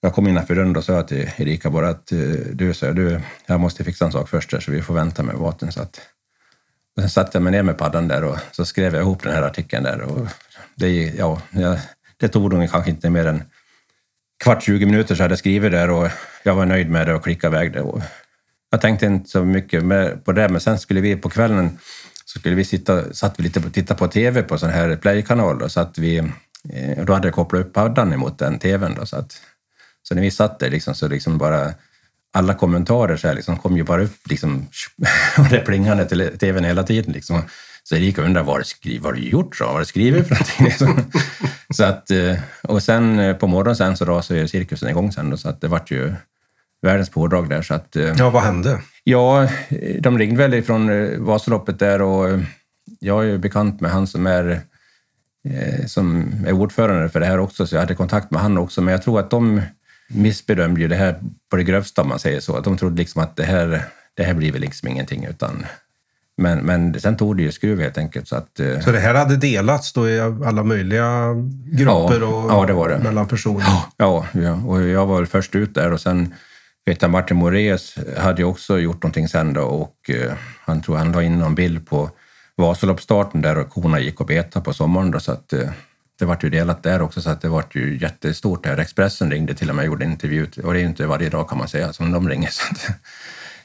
jag 0.00 0.14
kom 0.14 0.26
innanför 0.26 0.54
dörren 0.54 0.76
och 0.76 0.84
sa 0.84 1.02
till 1.02 1.30
Erika 1.36 1.70
bara 1.70 1.88
att 1.88 2.12
eh, 2.12 2.18
du, 2.52 2.74
så 2.74 2.92
du, 2.92 3.20
jag 3.46 3.60
måste 3.60 3.84
fixa 3.84 4.04
en 4.04 4.12
sak 4.12 4.28
först 4.28 4.52
här, 4.52 4.60
så 4.60 4.70
vi 4.72 4.82
får 4.82 4.94
vänta 4.94 5.22
med 5.22 5.34
maten. 5.34 5.72
Så 5.72 5.82
att, 5.82 6.00
sen 7.00 7.10
satte 7.10 7.30
jag 7.32 7.42
mig 7.42 7.52
ner 7.52 7.62
med 7.62 7.78
paddan 7.78 8.08
där 8.08 8.24
och 8.24 8.38
så 8.52 8.64
skrev 8.64 8.94
jag 8.94 9.02
ihop 9.02 9.22
den 9.22 9.32
här 9.32 9.42
artikeln 9.42 9.84
där. 9.84 10.00
Och 10.00 10.26
det, 10.74 11.14
ja, 11.18 11.40
det 12.16 12.28
tog 12.28 12.52
nog 12.52 12.70
kanske 12.70 12.90
inte 12.90 13.10
mer 13.10 13.26
än 13.26 13.42
kvart, 14.44 14.62
20 14.62 14.86
minuter 14.86 15.14
så 15.14 15.22
hade 15.22 15.32
jag 15.32 15.38
skrivit 15.38 15.72
där 15.72 15.90
och 15.90 16.08
jag 16.42 16.54
var 16.54 16.66
nöjd 16.66 16.90
med 16.90 17.06
det 17.06 17.14
och 17.14 17.24
klickade 17.24 17.56
iväg 17.56 17.72
det. 17.72 17.80
Och 17.80 18.02
jag 18.70 18.80
tänkte 18.80 19.06
inte 19.06 19.30
så 19.30 19.44
mycket 19.44 19.82
på 20.24 20.32
det, 20.32 20.48
men 20.48 20.60
sen 20.60 20.78
skulle 20.78 21.00
vi 21.00 21.16
på 21.16 21.30
kvällen 21.30 21.78
så 22.24 22.38
skulle 22.38 22.54
vi 22.54 22.64
sitta, 22.64 23.12
satt 23.12 23.38
vi 23.38 23.42
lite 23.42 23.60
och 23.60 23.72
titta 23.72 23.94
på 23.94 24.08
tv 24.08 24.42
på 24.42 24.58
sån 24.58 24.70
här 24.70 24.96
playkanal. 24.96 25.58
Då, 25.58 25.68
så 25.68 25.80
att 25.80 25.98
vi, 25.98 26.18
eh, 26.72 27.04
då 27.04 27.12
hade 27.12 27.28
jag 27.28 27.34
kopplat 27.34 27.66
upp 27.66 27.72
paddan 27.72 28.12
emot 28.12 28.38
den 28.38 28.58
tvn. 28.58 28.94
Då, 28.94 29.06
så, 29.06 29.16
att, 29.16 29.40
så 30.02 30.14
när 30.14 30.22
vi 30.22 30.30
satt 30.30 30.58
där 30.58 30.70
liksom, 30.70 30.94
så 30.94 31.08
liksom 31.08 31.38
bara 31.38 31.74
alla 32.32 32.54
kommentarer 32.54 33.16
så 33.16 33.28
här, 33.28 33.34
liksom, 33.34 33.56
kom 33.56 33.76
ju 33.76 33.84
bara 33.84 34.02
upp 34.02 34.28
liksom, 34.28 34.66
och 35.38 35.48
det 35.50 35.58
plingande 35.58 36.06
till 36.06 36.38
tvn 36.38 36.64
hela 36.64 36.82
tiden. 36.82 37.12
Liksom. 37.12 37.42
Så 37.82 37.96
Erika 37.96 38.22
undrade 38.22 38.46
vad 38.46 38.56
har 39.02 39.12
du 39.12 39.20
gjort? 39.20 39.56
Så? 39.56 39.64
Vad 39.64 39.72
har 39.72 39.80
du 39.80 39.86
skrivit 39.86 40.28
för 40.28 40.34
någonting? 40.34 40.64
Liksom. 40.66 41.04
så 41.74 41.84
att, 41.84 42.10
eh, 42.10 42.34
och 42.62 42.82
sen 42.82 43.18
eh, 43.18 43.36
på 43.36 43.46
morgonen 43.46 43.76
sen 43.76 43.96
så 43.96 44.04
rasade 44.04 44.48
cirkusen 44.48 44.88
igång 44.88 45.12
sen 45.12 45.30
då, 45.30 45.36
så 45.36 45.48
att 45.48 45.60
det 45.60 45.68
vart 45.68 45.90
ju 45.90 46.14
världens 46.82 47.10
pådrag 47.10 47.48
där. 47.48 47.62
Så 47.62 47.74
att, 47.74 47.96
ja, 48.18 48.30
vad 48.30 48.42
hände? 48.42 48.80
Ja, 49.04 49.48
de 50.00 50.18
ringde 50.18 50.36
väl 50.36 50.54
ifrån 50.54 50.90
eh, 50.90 51.18
Vasaloppet 51.18 51.78
där 51.78 52.02
och 52.02 52.28
eh, 52.28 52.40
jag 52.98 53.24
är 53.24 53.28
ju 53.28 53.38
bekant 53.38 53.80
med 53.80 53.90
han 53.90 54.06
som 54.06 54.26
är, 54.26 54.60
eh, 55.48 55.86
som 55.86 56.32
är 56.46 56.52
ordförande 56.52 57.08
för 57.08 57.20
det 57.20 57.26
här 57.26 57.38
också, 57.38 57.66
så 57.66 57.74
jag 57.74 57.80
hade 57.80 57.94
kontakt 57.94 58.30
med 58.30 58.40
han 58.40 58.58
också. 58.58 58.80
Men 58.80 58.92
jag 58.92 59.02
tror 59.02 59.20
att 59.20 59.30
de 59.30 59.62
missbedömde 60.10 60.80
ju 60.80 60.88
det 60.88 60.96
här 60.96 61.20
på 61.50 61.56
det 61.56 61.64
grövsta, 61.64 62.02
om 62.02 62.08
man 62.08 62.18
säger 62.18 62.40
så. 62.40 62.56
Att 62.56 62.64
de 62.64 62.78
trodde 62.78 62.96
liksom 62.96 63.22
att 63.22 63.36
det 63.36 63.44
här, 63.44 63.82
det 64.14 64.22
här 64.22 64.34
blir 64.34 64.52
väl 64.52 64.60
liksom 64.60 64.88
ingenting, 64.88 65.24
utan 65.24 65.66
men, 66.36 66.58
men 66.58 67.00
sen 67.00 67.16
tog 67.16 67.36
det 67.36 67.42
ju 67.42 67.52
skruv 67.52 67.80
helt 67.80 67.98
enkelt. 67.98 68.28
Så, 68.28 68.36
att, 68.36 68.60
så 68.84 68.92
det 68.92 68.98
här 68.98 69.14
hade 69.14 69.36
delats 69.36 69.92
då 69.92 70.08
i 70.08 70.20
alla 70.20 70.62
möjliga 70.62 71.34
grupper 71.64 72.20
ja, 72.20 72.26
och 72.26 72.50
ja, 72.50 72.66
det 72.66 72.72
var 72.72 72.88
det. 72.88 72.98
mellan 72.98 73.28
personer? 73.28 73.66
Ja, 73.96 74.26
ja, 74.32 74.54
och 74.66 74.82
jag 74.82 75.06
var 75.06 75.16
väl 75.16 75.26
först 75.26 75.54
ut 75.54 75.74
där 75.74 75.92
och 75.92 76.00
sen 76.00 76.34
vet 76.86 77.02
jag, 77.02 77.10
Martin 77.10 77.36
Moraeus 77.36 77.98
hade 78.16 78.42
ju 78.42 78.48
också 78.48 78.78
gjort 78.78 79.02
någonting 79.02 79.28
sen 79.28 79.52
då 79.52 79.62
och 79.62 80.10
eh, 80.10 80.32
han 80.60 80.82
tror 80.82 80.96
han 80.96 81.12
la 81.12 81.22
in 81.22 81.38
någon 81.38 81.54
bild 81.54 81.88
på 81.88 82.10
Vasaloppsstarten 82.56 83.42
där 83.42 83.58
och 83.58 83.70
korna 83.70 84.00
gick 84.00 84.20
och 84.20 84.26
betade 84.26 84.64
på 84.64 84.72
sommaren 84.72 85.10
då, 85.10 85.20
så 85.20 85.32
att 85.32 85.52
eh, 85.52 85.70
det 86.20 86.26
vart 86.26 86.44
ju 86.44 86.50
delat 86.50 86.82
där 86.82 87.02
också 87.02 87.22
så 87.22 87.30
att 87.30 87.40
det 87.40 87.48
vart 87.48 87.74
ju 87.74 87.98
jättestort 87.98 88.64
där. 88.64 88.78
Expressen 88.78 89.30
ringde 89.30 89.54
till 89.54 89.70
och 89.70 89.76
med 89.76 89.82
och 89.82 89.86
gjorde 89.86 90.04
en 90.04 90.10
intervju 90.10 90.46
och 90.64 90.72
det 90.72 90.78
är 90.78 90.82
ju 90.82 90.88
inte 90.88 91.06
varje 91.06 91.28
dag 91.28 91.48
kan 91.48 91.58
man 91.58 91.68
säga 91.68 91.92
som 91.92 92.12
de 92.12 92.28
ringer. 92.28 92.50
Så, 92.52 92.62
att, 92.70 92.90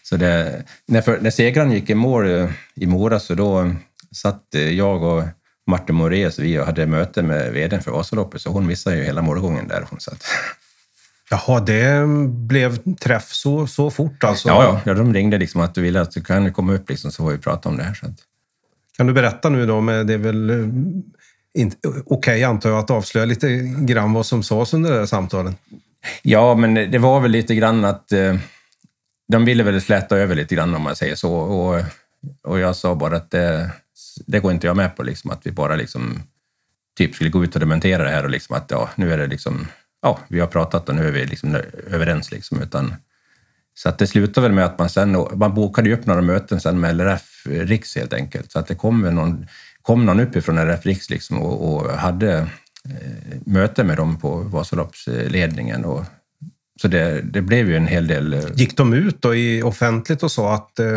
så 0.03 0.17
det, 0.17 0.63
när, 0.87 1.01
för, 1.01 1.19
när 1.21 1.31
segraren 1.31 1.71
gick 1.71 1.89
i 1.89 1.95
mål 1.95 2.31
eh, 2.31 2.49
i 2.75 2.85
Mora 2.85 3.19
så 3.19 3.35
då 3.35 3.71
satt 4.11 4.43
jag 4.51 5.03
och 5.03 5.23
Martin 5.67 5.95
Moraeus 5.95 6.39
vi 6.39 6.57
hade 6.57 6.85
möte 6.85 7.23
med 7.23 7.53
vdn 7.53 7.81
för 7.81 7.91
Vasaloppet 7.91 8.41
så 8.41 8.49
hon 8.49 8.67
missade 8.67 8.95
ju 8.95 9.03
hela 9.03 9.21
målgången 9.21 9.67
där. 9.67 9.85
Hon 9.89 9.99
satt. 9.99 10.23
Jaha, 11.29 11.59
det 11.59 12.07
blev 12.27 12.95
träff 12.95 13.27
så, 13.27 13.67
så 13.67 13.91
fort 13.91 14.23
alltså? 14.23 14.47
Ja, 14.47 14.81
ja, 14.85 14.93
de 14.93 15.13
ringde 15.13 15.37
liksom 15.37 15.61
att 15.61 15.75
du 15.75 15.81
ville 15.81 16.01
att 16.01 16.11
du 16.11 16.21
kan 16.21 16.53
komma 16.53 16.73
upp 16.73 16.89
liksom, 16.89 17.11
så 17.11 17.23
får 17.23 17.31
vi 17.31 17.37
prata 17.37 17.69
om 17.69 17.77
det 17.77 17.83
här. 17.83 17.93
Så 17.93 18.05
att... 18.05 18.15
Kan 18.97 19.07
du 19.07 19.13
berätta 19.13 19.49
nu 19.49 19.65
då, 19.65 19.81
med, 19.81 20.07
det 20.07 20.13
är 20.13 20.17
väl 20.17 20.49
eh, 20.49 20.67
okej 21.55 22.03
okay, 22.05 22.43
antar 22.43 22.69
jag 22.69 22.79
att 22.79 22.89
avslöja 22.89 23.25
lite 23.25 23.57
grann 23.79 24.13
vad 24.13 24.25
som 24.25 24.43
sades 24.43 24.73
under 24.73 24.91
det 24.91 24.97
där 24.97 25.05
samtalen? 25.05 25.55
Ja, 26.21 26.55
men 26.55 26.73
det 26.73 26.97
var 26.97 27.19
väl 27.19 27.31
lite 27.31 27.55
grann 27.55 27.85
att 27.85 28.11
eh, 28.11 28.35
de 29.27 29.45
ville 29.45 29.63
väl 29.63 29.81
släta 29.81 30.17
över 30.17 30.35
lite 30.35 30.55
grann 30.55 30.75
om 30.75 30.81
man 30.81 30.95
säger 30.95 31.15
så. 31.15 31.33
Och, 31.33 31.81
och 32.43 32.59
jag 32.59 32.75
sa 32.75 32.95
bara 32.95 33.15
att 33.17 33.31
det, 33.31 33.69
det 34.25 34.39
går 34.39 34.51
inte 34.51 34.67
jag 34.67 34.77
med 34.77 34.95
på, 34.95 35.03
liksom, 35.03 35.31
att 35.31 35.41
vi 35.43 35.51
bara 35.51 35.75
liksom 35.75 36.23
typ 36.97 37.15
skulle 37.15 37.29
gå 37.29 37.43
ut 37.43 37.53
och 37.53 37.59
dementera 37.59 38.03
det 38.03 38.09
här 38.09 38.23
och 38.23 38.29
liksom 38.29 38.55
att 38.55 38.71
ja, 38.71 38.89
nu 38.95 39.13
är 39.13 39.17
det 39.17 39.27
liksom 39.27 39.67
ja, 40.05 40.19
vi 40.27 40.39
har 40.39 40.47
pratat 40.47 40.89
och 40.89 40.95
nu 40.95 41.07
är 41.07 41.11
vi 41.11 41.25
liksom 41.25 41.61
överens. 41.87 42.31
Liksom, 42.31 42.61
utan, 42.61 42.95
så 43.73 43.89
att 43.89 43.97
det 43.97 44.07
slutade 44.07 44.47
väl 44.47 44.55
med 44.55 44.65
att 44.65 44.79
man 44.79 44.89
sen, 44.89 45.27
man 45.33 45.53
bokade 45.53 45.93
upp 45.93 46.05
några 46.05 46.21
möten 46.21 46.61
sen 46.61 46.79
med 46.79 46.95
LRF 46.95 47.45
Riks 47.45 47.95
helt 47.95 48.13
enkelt. 48.13 48.51
Så 48.51 48.59
att 48.59 48.67
det 48.67 48.75
kom 48.75 49.01
väl 49.01 49.13
någon, 49.13 49.47
kom 49.85 50.05
någon 50.05 50.19
uppifrån 50.19 50.57
LRF 50.57 50.85
Riks 50.85 51.09
liksom 51.09 51.41
och, 51.41 51.73
och 51.73 51.91
hade 51.91 52.37
eh, 52.85 53.37
möte 53.45 53.83
med 53.83 53.97
dem 53.97 54.19
på 54.19 54.37
Vasaloppsledningen. 54.37 55.85
Och, 55.85 56.03
så 56.81 56.87
det, 56.87 57.21
det 57.21 57.41
blev 57.41 57.69
ju 57.69 57.77
en 57.77 57.87
hel 57.87 58.07
del... 58.07 58.33
Eh, 58.33 58.41
Gick 58.55 58.77
de 58.77 58.93
ut 58.93 59.21
då 59.21 59.35
i 59.35 59.63
offentligt 59.63 60.23
och 60.23 60.31
sa 60.31 60.53
att 60.53 60.79
eh, 60.79 60.87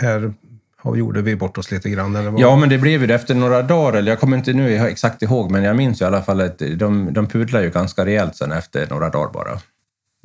här 0.00 0.34
och 0.82 0.98
gjorde 0.98 1.22
vi 1.22 1.36
bort 1.36 1.58
oss 1.58 1.70
lite 1.70 1.90
grann? 1.90 2.16
Eller 2.16 2.30
vad? 2.30 2.40
Ja, 2.40 2.56
men 2.56 2.68
det 2.68 2.78
blev 2.78 3.00
ju 3.00 3.06
det 3.06 3.14
efter 3.14 3.34
några 3.34 3.62
dagar. 3.62 3.98
Eller 3.98 4.12
jag 4.12 4.20
kommer 4.20 4.36
inte 4.36 4.52
nu 4.52 4.76
exakt 4.76 5.22
ihåg, 5.22 5.50
men 5.50 5.62
jag 5.62 5.76
minns 5.76 6.00
i 6.00 6.04
alla 6.04 6.22
fall 6.22 6.40
att 6.40 6.58
de, 6.58 7.12
de 7.12 7.26
pudlade 7.26 7.64
ju 7.64 7.70
ganska 7.70 8.04
rejält 8.06 8.36
sen 8.36 8.52
efter 8.52 8.86
några 8.90 9.10
dagar 9.10 9.32
bara. 9.32 9.60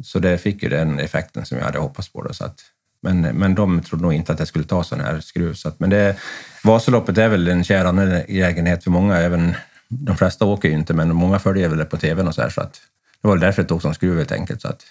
Så 0.03 0.19
det 0.19 0.37
fick 0.37 0.63
ju 0.63 0.69
den 0.69 0.99
effekten 0.99 1.45
som 1.45 1.57
jag 1.57 1.65
hade 1.65 1.79
hoppats 1.79 2.13
på. 2.13 2.21
Då, 2.21 2.33
så 2.33 2.45
att, 2.45 2.59
men, 3.01 3.21
men 3.21 3.55
de 3.55 3.81
trodde 3.81 4.03
nog 4.03 4.13
inte 4.13 4.31
att 4.31 4.37
det 4.37 4.45
skulle 4.45 4.65
ta 4.65 4.83
sån 4.83 4.99
här 4.99 5.19
skruv. 5.19 5.53
Så 5.53 5.67
att, 5.67 5.79
men 5.79 5.89
det, 5.89 6.15
Vasaloppet 6.63 7.17
är 7.17 7.29
väl 7.29 7.47
en 7.47 7.63
kär 7.63 7.85
angelägenhet 7.85 8.83
för 8.83 8.91
många. 8.91 9.17
Även, 9.17 9.53
de 9.87 10.17
flesta 10.17 10.45
åker 10.45 10.69
ju 10.69 10.75
inte, 10.75 10.93
men 10.93 11.15
många 11.15 11.39
följer 11.39 11.69
väl 11.69 11.77
det 11.77 11.85
på 11.85 11.97
tvn 11.97 12.27
och 12.27 12.35
så 12.35 12.41
här. 12.41 12.49
Så 12.49 12.61
att, 12.61 12.81
det 13.21 13.27
var 13.27 13.37
därför 13.37 13.61
det 13.61 13.67
tog 13.67 13.81
sån 13.81 13.95
skruv 13.95 14.17
helt 14.17 14.31
enkelt. 14.31 14.61
Så 14.61 14.67
att, 14.67 14.83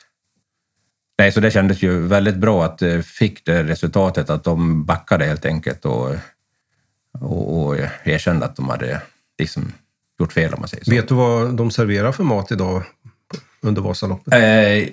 Nej, 1.21 1.33
så 1.33 1.41
det 1.41 1.51
kändes 1.51 1.83
ju 1.83 2.01
väldigt 2.01 2.37
bra 2.37 2.65
att 2.65 2.79
det 2.79 3.07
fick 3.07 3.45
det 3.45 3.65
resultatet 3.65 4.31
att 4.31 4.45
de 4.45 4.85
backade 4.85 5.25
helt 5.25 5.45
enkelt 5.45 5.85
och, 5.85 6.11
och, 7.21 7.67
och 7.67 7.77
erkände 8.05 8.47
att 8.47 8.57
de 8.57 8.69
hade 8.69 9.03
liksom 9.39 9.73
gjort 10.21 10.33
fel 10.33 10.55
om 10.55 10.61
man 10.61 10.69
säger 10.69 10.85
så. 10.85 10.91
Vet 10.91 11.09
du 11.09 11.15
vad 11.15 11.57
de 11.57 11.71
serverar 11.71 12.13
för 12.13 12.25
mat 12.25 12.53
idag 12.53 12.83
under 13.61 13.83
Vasaloppet? 13.83 14.35
Eh, 14.35 14.89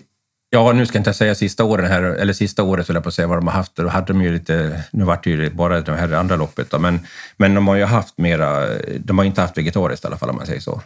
ja, 0.49 0.73
nu 0.73 0.85
ska 0.85 0.95
jag 0.95 0.99
inte 0.99 1.13
säga 1.13 1.35
sista 1.35 1.63
åren 1.63 1.85
här, 1.85 2.01
eller 2.03 2.33
sista 2.33 2.63
året 2.63 2.89
jag 2.89 3.03
på 3.03 3.09
att 3.09 3.15
säga 3.15 3.27
vad 3.27 3.37
de 3.37 3.47
har 3.47 3.53
haft. 3.53 3.75
Då 3.75 3.87
hade 3.87 4.07
de 4.07 4.21
ju 4.21 4.33
lite, 4.33 4.83
nu 4.91 5.03
vart 5.03 5.23
det 5.23 5.29
ju 5.29 5.49
bara 5.49 5.81
det 5.81 5.95
här 5.95 6.13
andra 6.13 6.35
loppet 6.35 6.69
då, 6.69 6.79
men, 6.79 6.99
men 7.37 7.53
de 7.53 7.67
har 7.67 7.75
ju 7.75 7.83
haft 7.83 8.17
mera, 8.17 8.67
de 8.99 9.17
har 9.17 9.25
inte 9.25 9.41
haft 9.41 9.57
vegetariskt 9.57 10.03
i 10.03 10.07
alla 10.07 10.17
fall 10.17 10.29
om 10.29 10.35
man 10.35 10.45
säger 10.45 10.61
så. 10.61 10.81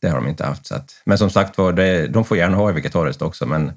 Det 0.00 0.08
har 0.08 0.16
de 0.16 0.28
inte 0.28 0.44
haft. 0.44 0.66
Så 0.66 0.74
att, 0.74 1.02
men 1.04 1.18
som 1.18 1.30
sagt 1.30 1.58
var, 1.58 1.72
de 2.08 2.24
får 2.24 2.36
gärna 2.36 2.56
ha 2.56 2.72
vegetariskt 2.72 3.22
också, 3.22 3.46
men 3.46 3.72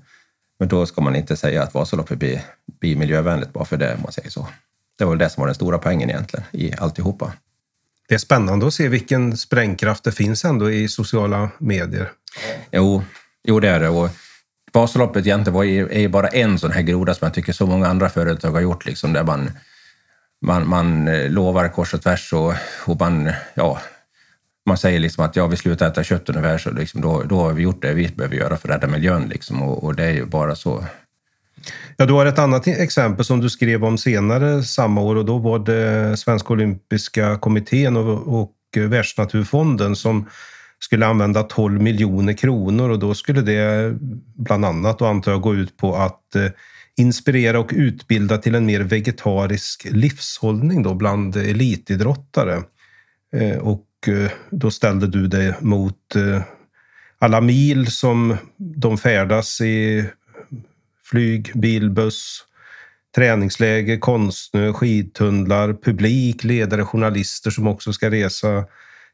men 0.59 0.67
då 0.67 0.85
ska 0.85 1.01
man 1.01 1.15
inte 1.15 1.37
säga 1.37 1.63
att 1.63 1.73
Vasaloppet 1.73 2.19
blir, 2.19 2.41
blir 2.79 2.95
miljövänligt 2.95 3.53
bara 3.53 3.65
för 3.65 3.77
det, 3.77 3.95
om 3.95 4.01
man 4.01 4.11
säger 4.11 4.29
så. 4.29 4.47
Det 4.97 5.05
var 5.05 5.11
väl 5.11 5.19
det 5.19 5.29
som 5.29 5.41
var 5.41 5.47
den 5.47 5.55
stora 5.55 5.77
poängen 5.77 6.09
egentligen 6.09 6.45
i 6.51 6.73
alltihopa. 6.77 7.33
Det 8.07 8.15
är 8.15 8.19
spännande 8.19 8.67
att 8.67 8.73
se 8.73 8.87
vilken 8.87 9.37
sprängkraft 9.37 10.03
det 10.03 10.11
finns 10.11 10.45
ändå 10.45 10.71
i 10.71 10.87
sociala 10.87 11.49
medier. 11.57 12.11
Jo, 12.71 13.03
jo 13.43 13.59
det 13.59 13.69
är 13.69 13.79
det. 13.79 13.89
Och 13.89 14.09
Vasaloppet 14.73 15.25
egentligen 15.25 15.53
var 15.53 15.63
ju, 15.63 15.87
är 15.89 15.99
ju 15.99 16.07
bara 16.07 16.27
en 16.27 16.59
sån 16.59 16.71
här 16.71 16.81
groda 16.81 17.13
som 17.13 17.25
jag 17.25 17.33
tycker 17.33 17.53
så 17.53 17.65
många 17.65 17.87
andra 17.87 18.09
företag 18.09 18.51
har 18.51 18.61
gjort, 18.61 18.85
liksom, 18.85 19.13
där 19.13 19.23
man, 19.23 19.51
man, 20.45 20.67
man 20.67 21.07
eh, 21.07 21.29
lovar 21.29 21.69
kors 21.69 21.93
och 21.93 22.01
tvärs 22.01 22.33
och, 22.33 22.53
och 22.85 22.99
man, 22.99 23.31
ja, 23.53 23.79
man 24.65 24.77
säger 24.77 24.99
liksom 24.99 25.25
att 25.25 25.35
ja, 25.35 25.47
vi 25.47 25.57
slutar 25.57 25.87
äta 25.87 26.03
kött 26.03 26.29
ungefär, 26.29 26.57
så 26.57 26.71
liksom 26.71 27.01
då, 27.01 27.23
då 27.23 27.39
har 27.39 27.53
vi 27.53 27.63
gjort 27.63 27.81
det 27.81 27.93
vi 27.93 28.07
behöver 28.07 28.35
göra 28.35 28.57
för 28.57 28.69
att 28.69 28.75
rädda 28.75 28.87
miljön. 28.87 29.29
Liksom, 29.29 29.61
och, 29.61 29.83
och 29.83 29.95
det 29.95 30.05
är 30.05 30.11
ju 30.11 30.25
bara 30.25 30.55
så. 30.55 30.85
Ja, 31.97 32.05
du 32.05 32.13
har 32.13 32.25
ett 32.25 32.39
annat 32.39 32.67
exempel 32.67 33.25
som 33.25 33.41
du 33.41 33.49
skrev 33.49 33.85
om 33.85 33.97
senare 33.97 34.63
samma 34.63 35.01
år 35.01 35.15
och 35.15 35.25
då 35.25 35.37
var 35.37 35.59
det 35.59 36.17
Svenska 36.17 36.53
olympiska 36.53 37.37
kommittén 37.37 37.97
och, 37.97 38.41
och 38.41 38.53
Världsnaturfonden 38.75 39.95
som 39.95 40.29
skulle 40.79 41.07
använda 41.07 41.43
12 41.43 41.81
miljoner 41.81 42.33
kronor 42.33 42.89
och 42.89 42.99
då 42.99 43.13
skulle 43.13 43.41
det 43.41 43.93
bland 44.35 44.65
annat, 44.65 45.01
och 45.01 45.09
antar 45.09 45.31
jag, 45.31 45.41
gå 45.41 45.55
ut 45.55 45.77
på 45.77 45.95
att 45.95 46.35
eh, 46.35 46.45
inspirera 46.97 47.59
och 47.59 47.71
utbilda 47.73 48.37
till 48.37 48.55
en 48.55 48.65
mer 48.65 48.79
vegetarisk 48.79 49.87
livshållning 49.91 50.83
då 50.83 50.93
bland 50.93 51.35
elitidrottare. 51.35 52.63
Eh, 53.35 53.57
och 53.57 53.87
eh, 54.07 54.31
då 54.49 54.71
ställde 54.71 55.07
du 55.07 55.27
dig 55.27 55.53
mot 55.59 55.95
alla 57.19 57.41
mil 57.41 57.91
som 57.91 58.37
de 58.57 58.97
färdas 58.97 59.61
i 59.61 60.05
flyg, 61.03 61.51
bil, 61.55 61.89
buss, 61.89 62.45
träningsläger, 63.15 63.97
konstsnö, 63.97 64.73
skidtunnlar, 64.73 65.73
publik, 65.73 66.43
ledare, 66.43 66.85
journalister 66.85 67.51
som 67.51 67.67
också 67.67 67.93
ska 67.93 68.09
resa 68.09 68.65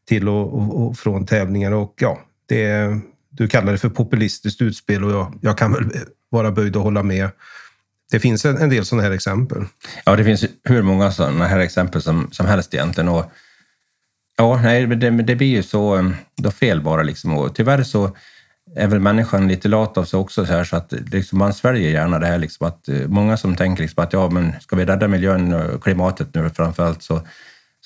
till 0.06 0.30
och, 0.30 0.54
och, 0.54 0.86
och 0.86 0.98
från 0.98 1.26
tävlingar. 1.26 1.72
Och 1.72 1.94
ja, 2.00 2.20
det, 2.50 2.98
du 3.30 3.48
kallar 3.48 3.72
det 3.72 3.78
för 3.78 3.90
populistiskt 3.90 4.62
utspel 4.62 5.04
och 5.04 5.12
jag, 5.12 5.34
jag 5.42 5.58
kan 5.58 5.74
väl 5.74 5.92
vara 6.30 6.52
böjd 6.52 6.76
att 6.76 6.84
hålla 6.84 7.04
med. 7.04 7.30
Det 8.12 8.20
finns 8.20 8.46
en, 8.46 8.58
en 8.58 8.70
del 8.70 8.86
sådana 8.86 9.04
här 9.04 9.12
exempel. 9.12 9.66
Ja, 10.06 10.16
det 10.16 10.24
finns 10.24 10.46
hur 10.64 10.82
många 10.82 11.12
sådana 11.12 11.48
här 11.48 11.60
exempel 11.60 12.02
som, 12.02 12.28
som 12.32 12.46
helst 12.46 12.74
egentligen. 12.74 13.10
Och, 13.10 13.32
ja, 14.38 14.62
nej, 14.64 14.88
det, 14.88 15.10
det 15.10 15.36
blir 15.36 15.48
ju 15.48 15.64
så 15.64 15.96
um, 15.96 16.16
då 16.36 16.52
fel 16.52 16.82
bara 16.82 17.04
liksom. 17.04 17.38
Och 17.38 17.56
tyvärr 17.56 17.84
så 17.84 18.16
är 18.76 18.88
väl 18.88 19.00
människan 19.00 19.48
lite 19.48 19.68
lat 19.68 19.98
av 19.98 20.06
sig 20.06 20.20
också 20.20 20.46
så 20.46 20.54
här 20.54 20.64
så 20.64 20.76
att 20.76 20.94
liksom 21.12 21.40
man 21.40 21.54
sväljer 21.54 21.92
gärna 21.92 22.20
det 22.20 22.28
här 22.28 22.38
liksom 22.38 22.68
att 22.68 22.90
eh, 22.90 23.08
många 23.08 23.38
som 23.38 23.56
tänker 23.56 23.84
liksom 23.84 24.04
att 24.04 24.14
ja, 24.14 24.30
men 24.30 24.54
ska 24.62 24.76
vi 24.76 24.86
rädda 24.86 25.08
miljön 25.08 25.54
och 25.54 25.84
klimatet 25.84 26.34
nu 26.34 26.50
framför 26.50 26.86
allt 26.86 27.04
så, 27.04 27.22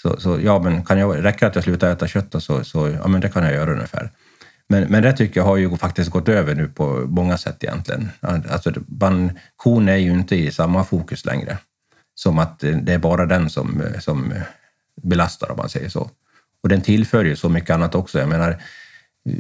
så, 0.02 0.20
så 0.20 0.40
ja, 0.44 0.60
men 0.60 0.86
kan 0.86 0.98
jag, 0.98 1.24
räcker 1.26 1.48
att 1.48 1.56
jag 1.56 1.64
slutar 1.64 1.92
äta 1.92 2.08
kött 2.08 2.36
så, 2.40 2.64
så 2.64 2.90
ja, 2.90 3.08
men 3.08 3.22
det 3.22 3.30
kan 3.30 3.44
jag 3.44 3.54
göra 3.54 3.74
ungefär. 3.74 4.12
Men, 4.68 4.84
men 4.84 5.04
det 5.04 5.14
tycker 5.14 5.40
jag 5.40 5.46
har 5.46 5.58
ju 5.58 5.78
faktiskt 5.78 6.12
gått 6.12 6.30
över 6.30 6.56
nu 6.56 6.68
på 6.68 6.86
många 7.08 7.38
sätt 7.38 7.64
egentligen. 7.64 8.10
Alltså, 8.22 8.74
man, 8.88 9.32
kon 9.56 9.90
är 9.90 9.96
ju 9.96 10.12
inte 10.12 10.36
i 10.36 10.52
samma 10.52 10.84
fokus 10.84 11.26
längre. 11.26 11.58
Som 12.16 12.40
att 12.40 12.60
det 12.60 12.94
är 12.94 12.98
bara 12.98 13.26
den 13.26 13.50
som, 13.50 13.84
som 14.00 14.34
belastar 15.02 15.52
om 15.52 15.58
man 15.58 15.70
säger 15.70 15.90
så. 15.90 16.10
Och 16.64 16.70
den 16.70 16.82
tillför 16.82 17.26
ju 17.26 17.36
så 17.36 17.50
mycket 17.50 17.70
annat 17.70 17.96
också. 17.96 18.20
Jag 18.20 18.30
menar, 18.30 18.62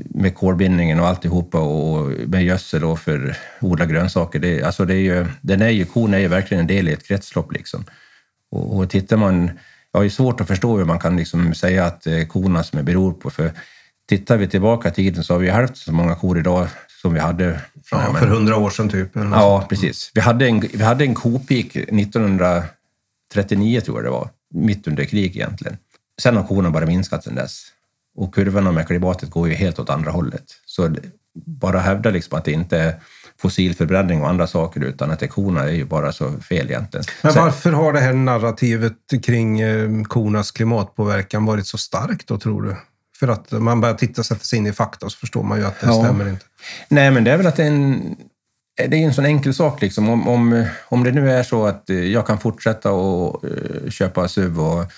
med 0.09 0.35
kolbindningen 0.35 0.99
och 0.99 1.07
alltihopa 1.07 1.59
och 1.59 2.11
med 2.27 2.43
gödsel 2.43 2.83
och 2.83 2.99
för 2.99 3.37
odla 3.61 3.85
grönsaker. 3.85 4.39
Det, 4.39 4.63
alltså 4.63 4.85
det 4.85 4.95
är 4.95 5.15
ju, 5.15 5.25
den 5.41 5.61
är 5.61 5.69
ju, 5.69 5.85
kon 5.85 6.13
är 6.13 6.19
ju 6.19 6.27
verkligen 6.27 6.61
en 6.61 6.67
del 6.67 6.89
i 6.89 6.93
ett 6.93 7.07
kretslopp. 7.07 7.51
Liksom. 7.51 7.85
Och, 8.51 8.77
och 8.77 8.89
tittar 8.89 9.17
man, 9.17 9.51
jag 9.91 9.99
har 9.99 10.03
ju 10.03 10.09
svårt 10.09 10.41
att 10.41 10.47
förstå 10.47 10.77
hur 10.77 10.85
man 10.85 10.99
kan 10.99 11.17
liksom 11.17 11.53
säga 11.53 11.85
att 11.85 12.07
korna 12.27 12.63
som 12.63 12.79
är 12.79 12.83
beror 12.83 13.13
på, 13.13 13.29
för 13.29 13.51
tittar 14.09 14.37
vi 14.37 14.47
tillbaka 14.47 14.89
i 14.89 14.91
tiden 14.91 15.23
så 15.23 15.33
har 15.33 15.39
vi 15.39 15.49
hälften 15.49 15.75
så 15.75 15.91
många 15.91 16.15
kor 16.15 16.39
idag 16.39 16.67
som 17.01 17.13
vi 17.13 17.19
hade. 17.19 17.61
Ja, 17.91 18.15
för 18.19 18.27
hundra 18.27 18.57
år 18.57 18.69
sedan 18.69 18.89
typ. 18.89 19.09
Ja, 19.13 19.65
precis. 19.69 20.11
Vi 20.13 20.21
hade 20.21 20.47
en, 20.47 20.59
vi 20.59 20.83
hade 20.83 21.03
en 21.03 21.15
kopik 21.15 21.75
1939 21.75 23.81
tror 23.81 23.97
jag 23.97 24.05
det 24.05 24.09
var, 24.09 24.29
mitt 24.53 24.87
under 24.87 25.05
krig 25.05 25.35
egentligen. 25.35 25.77
Sen 26.21 26.35
har 26.35 26.43
korna 26.43 26.71
bara 26.71 26.85
minskat 26.85 27.23
sedan 27.23 27.35
dess. 27.35 27.65
Och 28.15 28.33
kurvorna 28.33 28.71
med 28.71 28.87
klimatet 28.87 29.29
går 29.29 29.49
ju 29.49 29.53
helt 29.53 29.79
åt 29.79 29.89
andra 29.89 30.11
hållet. 30.11 30.45
Så 30.65 30.95
bara 31.45 31.79
hävda 31.79 32.09
liksom 32.09 32.37
att 32.37 32.45
det 32.45 32.51
inte 32.51 32.77
är 32.77 32.95
fossilförbränning 33.41 34.21
och 34.21 34.29
andra 34.29 34.47
saker 34.47 34.81
utan 34.81 35.11
att 35.11 35.19
det 35.19 35.25
är 35.25 35.27
korna 35.27 35.63
är 35.63 35.71
ju 35.71 35.85
bara 35.85 36.11
så 36.11 36.31
fel 36.31 36.69
egentligen. 36.69 37.05
Men 37.21 37.33
varför 37.35 37.71
har 37.71 37.93
det 37.93 37.99
här 37.99 38.13
narrativet 38.13 38.93
kring 39.25 39.61
eh, 39.61 40.03
kornas 40.03 40.51
klimatpåverkan 40.51 41.45
varit 41.45 41.67
så 41.67 41.77
starkt 41.77 42.27
då 42.27 42.37
tror 42.37 42.61
du? 42.61 42.75
För 43.19 43.27
att 43.27 43.51
man 43.51 43.81
börjar 43.81 43.95
titta 43.95 44.21
och 44.21 44.25
sätta 44.25 44.43
sig 44.43 44.59
in 44.59 44.67
i 44.67 44.73
fakta 44.73 45.09
så 45.09 45.17
förstår 45.17 45.43
man 45.43 45.59
ju 45.59 45.65
att 45.65 45.81
det 45.81 45.87
ja. 45.87 46.03
stämmer 46.03 46.29
inte. 46.29 46.45
Nej, 46.87 47.11
men 47.11 47.23
det 47.23 47.31
är 47.31 47.37
väl 47.37 47.47
att 47.47 47.55
det 47.55 47.63
är 47.63 47.67
en, 47.67 48.15
det 48.87 48.97
är 48.97 49.05
en 49.05 49.13
sån 49.13 49.25
enkel 49.25 49.53
sak. 49.53 49.81
Liksom. 49.81 50.09
Om, 50.09 50.27
om, 50.27 50.65
om 50.89 51.03
det 51.03 51.11
nu 51.11 51.31
är 51.31 51.43
så 51.43 51.65
att 51.65 51.89
eh, 51.89 51.95
jag 51.97 52.27
kan 52.27 52.39
fortsätta 52.39 52.91
och 52.91 53.43
uh, 53.43 53.89
köpa 53.89 54.27
SUV 54.27 54.59
och 54.59 54.91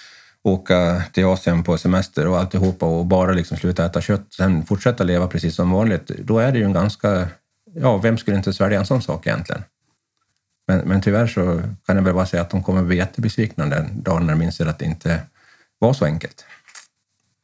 åka 0.44 1.04
till 1.14 1.26
Asien 1.26 1.64
på 1.64 1.78
semester 1.78 2.28
och 2.28 2.40
alltihopa 2.40 2.86
och 2.86 3.06
bara 3.06 3.32
liksom 3.32 3.58
sluta 3.58 3.86
äta 3.86 4.02
kött, 4.02 4.34
sen 4.38 4.66
fortsätta 4.66 5.04
leva 5.04 5.28
precis 5.28 5.56
som 5.56 5.72
vanligt, 5.72 6.08
då 6.08 6.40
är 6.40 6.52
det 6.52 6.58
ju 6.58 6.66
en 6.66 6.74
ganska... 6.74 7.28
Ja, 7.74 7.98
vem 7.98 8.18
skulle 8.18 8.38
inte 8.38 8.54
svälja 8.54 8.80
en 8.80 8.86
sån 8.86 9.02
sak 9.02 9.28
egentligen? 9.28 9.64
Men, 10.68 10.80
men 10.80 11.02
tyvärr 11.02 11.28
så 11.28 11.62
kan 11.86 11.96
jag 11.96 12.04
väl 12.04 12.14
bara 12.14 12.26
säga 12.26 12.42
att 12.42 12.50
de 12.50 12.64
kommer 12.64 12.84
bli 12.84 12.98
jättebesvikna 12.98 13.66
den 13.66 14.04
dagen 14.04 14.26
när 14.26 14.34
de 14.34 14.42
inser 14.42 14.66
att 14.66 14.80
det 14.80 14.86
inte 14.86 15.22
var 15.80 15.94
så 15.94 16.06
enkelt. 16.06 16.46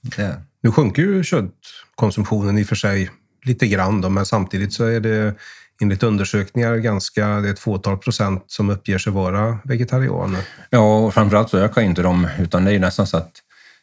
Det. 0.01 0.41
Nu 0.61 0.71
sjunker 0.71 1.01
ju 1.01 1.23
köttkonsumtionen 1.23 2.57
i 2.57 2.63
och 2.63 2.67
för 2.67 2.75
sig 2.75 3.11
lite 3.43 3.67
grann, 3.67 4.01
då, 4.01 4.09
men 4.09 4.25
samtidigt 4.25 4.73
så 4.73 4.85
är 4.85 4.99
det 4.99 5.35
enligt 5.81 6.03
undersökningar 6.03 6.75
ganska, 6.75 7.27
det 7.27 7.49
är 7.49 7.53
ett 7.53 7.59
fåtal 7.59 7.97
procent 7.97 8.43
som 8.47 8.69
uppger 8.69 8.97
sig 8.97 9.13
vara 9.13 9.59
vegetarianer. 9.63 10.41
Ja, 10.69 10.97
och 10.97 11.13
framförallt 11.13 11.49
så 11.49 11.57
ökar 11.57 11.81
inte 11.81 12.01
de, 12.01 12.27
utan 12.39 12.65
det 12.65 12.71
är 12.71 12.73
ju 12.73 12.79
nästan 12.79 13.07
så 13.07 13.17
att 13.17 13.31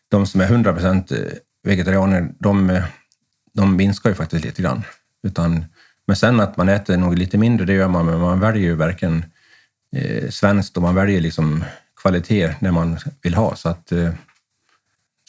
de 0.09 0.27
som 0.27 0.41
är 0.41 0.45
100 0.45 0.73
procent 0.73 1.13
vegetarianer, 1.63 2.33
de, 2.39 2.81
de 3.53 3.77
minskar 3.77 4.11
ju 4.11 4.17
faktiskt 4.17 4.45
lite 4.45 4.63
grann. 4.63 4.83
Utan, 5.23 5.65
men 6.07 6.17
sen 6.17 6.41
att 6.41 6.57
man 6.57 6.69
äter 6.69 6.97
nog 6.97 7.19
lite 7.19 7.39
mindre, 7.39 7.67
det 7.67 7.73
gör 7.73 7.89
man, 7.89 8.07
men 8.07 8.21
man 8.21 8.41
väljer 8.41 8.63
ju 8.63 8.75
verkligen 8.75 9.25
eh, 9.97 10.31
svenskt 10.31 10.77
och 10.77 10.83
man 10.83 10.95
väljer 10.95 11.21
liksom 11.21 11.65
kvalitet 12.03 12.55
när 12.59 12.73
man 12.73 12.99
vill 13.23 13.35
ha. 13.35 13.57
Så 13.57 13.69
att, 13.69 13.93
eh, 13.93 14.11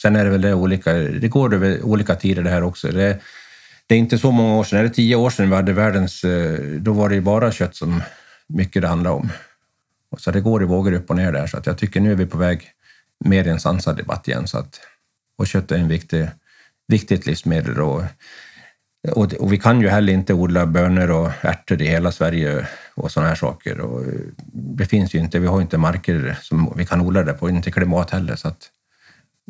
sen 0.02 0.16
är 0.16 0.24
det 0.24 0.30
väl 0.30 0.40
det 0.40 0.54
olika, 0.54 0.92
det 0.92 1.28
går 1.28 1.54
över 1.54 1.82
olika 1.82 2.14
tider 2.14 2.42
det 2.42 2.50
här 2.50 2.62
också. 2.62 2.88
Det, 2.88 3.20
det 3.86 3.94
är 3.94 3.98
inte 3.98 4.18
så 4.18 4.30
många 4.30 4.54
år 4.54 4.64
sedan, 4.64 4.78
är 4.78 4.82
det 4.82 4.90
tio 4.90 5.16
år 5.16 5.30
sedan 5.30 5.50
vi 5.50 5.56
hade 5.56 5.72
världens... 5.72 6.24
Eh, 6.24 6.60
då 6.60 6.92
var 6.92 7.08
det 7.08 7.14
ju 7.14 7.20
bara 7.20 7.52
kött 7.52 7.76
som 7.76 8.02
mycket 8.46 8.82
det 8.82 8.88
handlade 8.88 9.16
om. 9.16 9.28
Så 10.18 10.30
det 10.30 10.40
går 10.40 10.62
i 10.62 10.66
vågor 10.66 10.92
upp 10.92 11.10
och 11.10 11.16
ner 11.16 11.32
där, 11.32 11.46
så 11.46 11.56
att 11.56 11.66
jag 11.66 11.78
tycker 11.78 12.00
nu 12.00 12.12
är 12.12 12.16
vi 12.16 12.26
på 12.26 12.38
väg 12.38 12.72
mer 13.24 13.44
i 13.44 13.50
en 13.50 13.60
sansad 13.60 13.96
debatt 13.96 14.28
igen. 14.28 14.48
Så 14.48 14.58
att, 14.58 14.80
och 15.38 15.46
kött 15.46 15.72
är 15.72 15.76
en 15.76 15.88
viktig, 15.88 16.28
viktigt 16.88 17.26
livsmedel. 17.26 17.80
Och, 17.80 18.02
och, 19.12 19.34
och, 19.34 19.52
vi 19.52 19.58
kan 19.58 19.80
ju 19.80 19.88
heller 19.88 20.12
inte 20.12 20.34
odla 20.34 20.66
bönor 20.66 21.10
och 21.10 21.30
ärtor 21.40 21.82
i 21.82 21.86
hela 21.86 22.12
Sverige 22.12 22.66
och 22.94 23.12
sådana 23.12 23.28
här 23.28 23.36
saker. 23.36 23.80
Och 23.80 24.04
det 24.52 24.86
finns 24.86 25.14
ju 25.14 25.18
inte, 25.18 25.38
vi 25.38 25.46
har 25.46 25.60
inte 25.60 25.78
marker 25.78 26.38
som 26.42 26.72
vi 26.76 26.86
kan 26.86 27.00
odla 27.00 27.22
det 27.22 27.32
på, 27.32 27.48
inte 27.48 27.70
klimat 27.70 28.10
heller. 28.10 28.36
Så 28.36 28.48
att, 28.48 28.70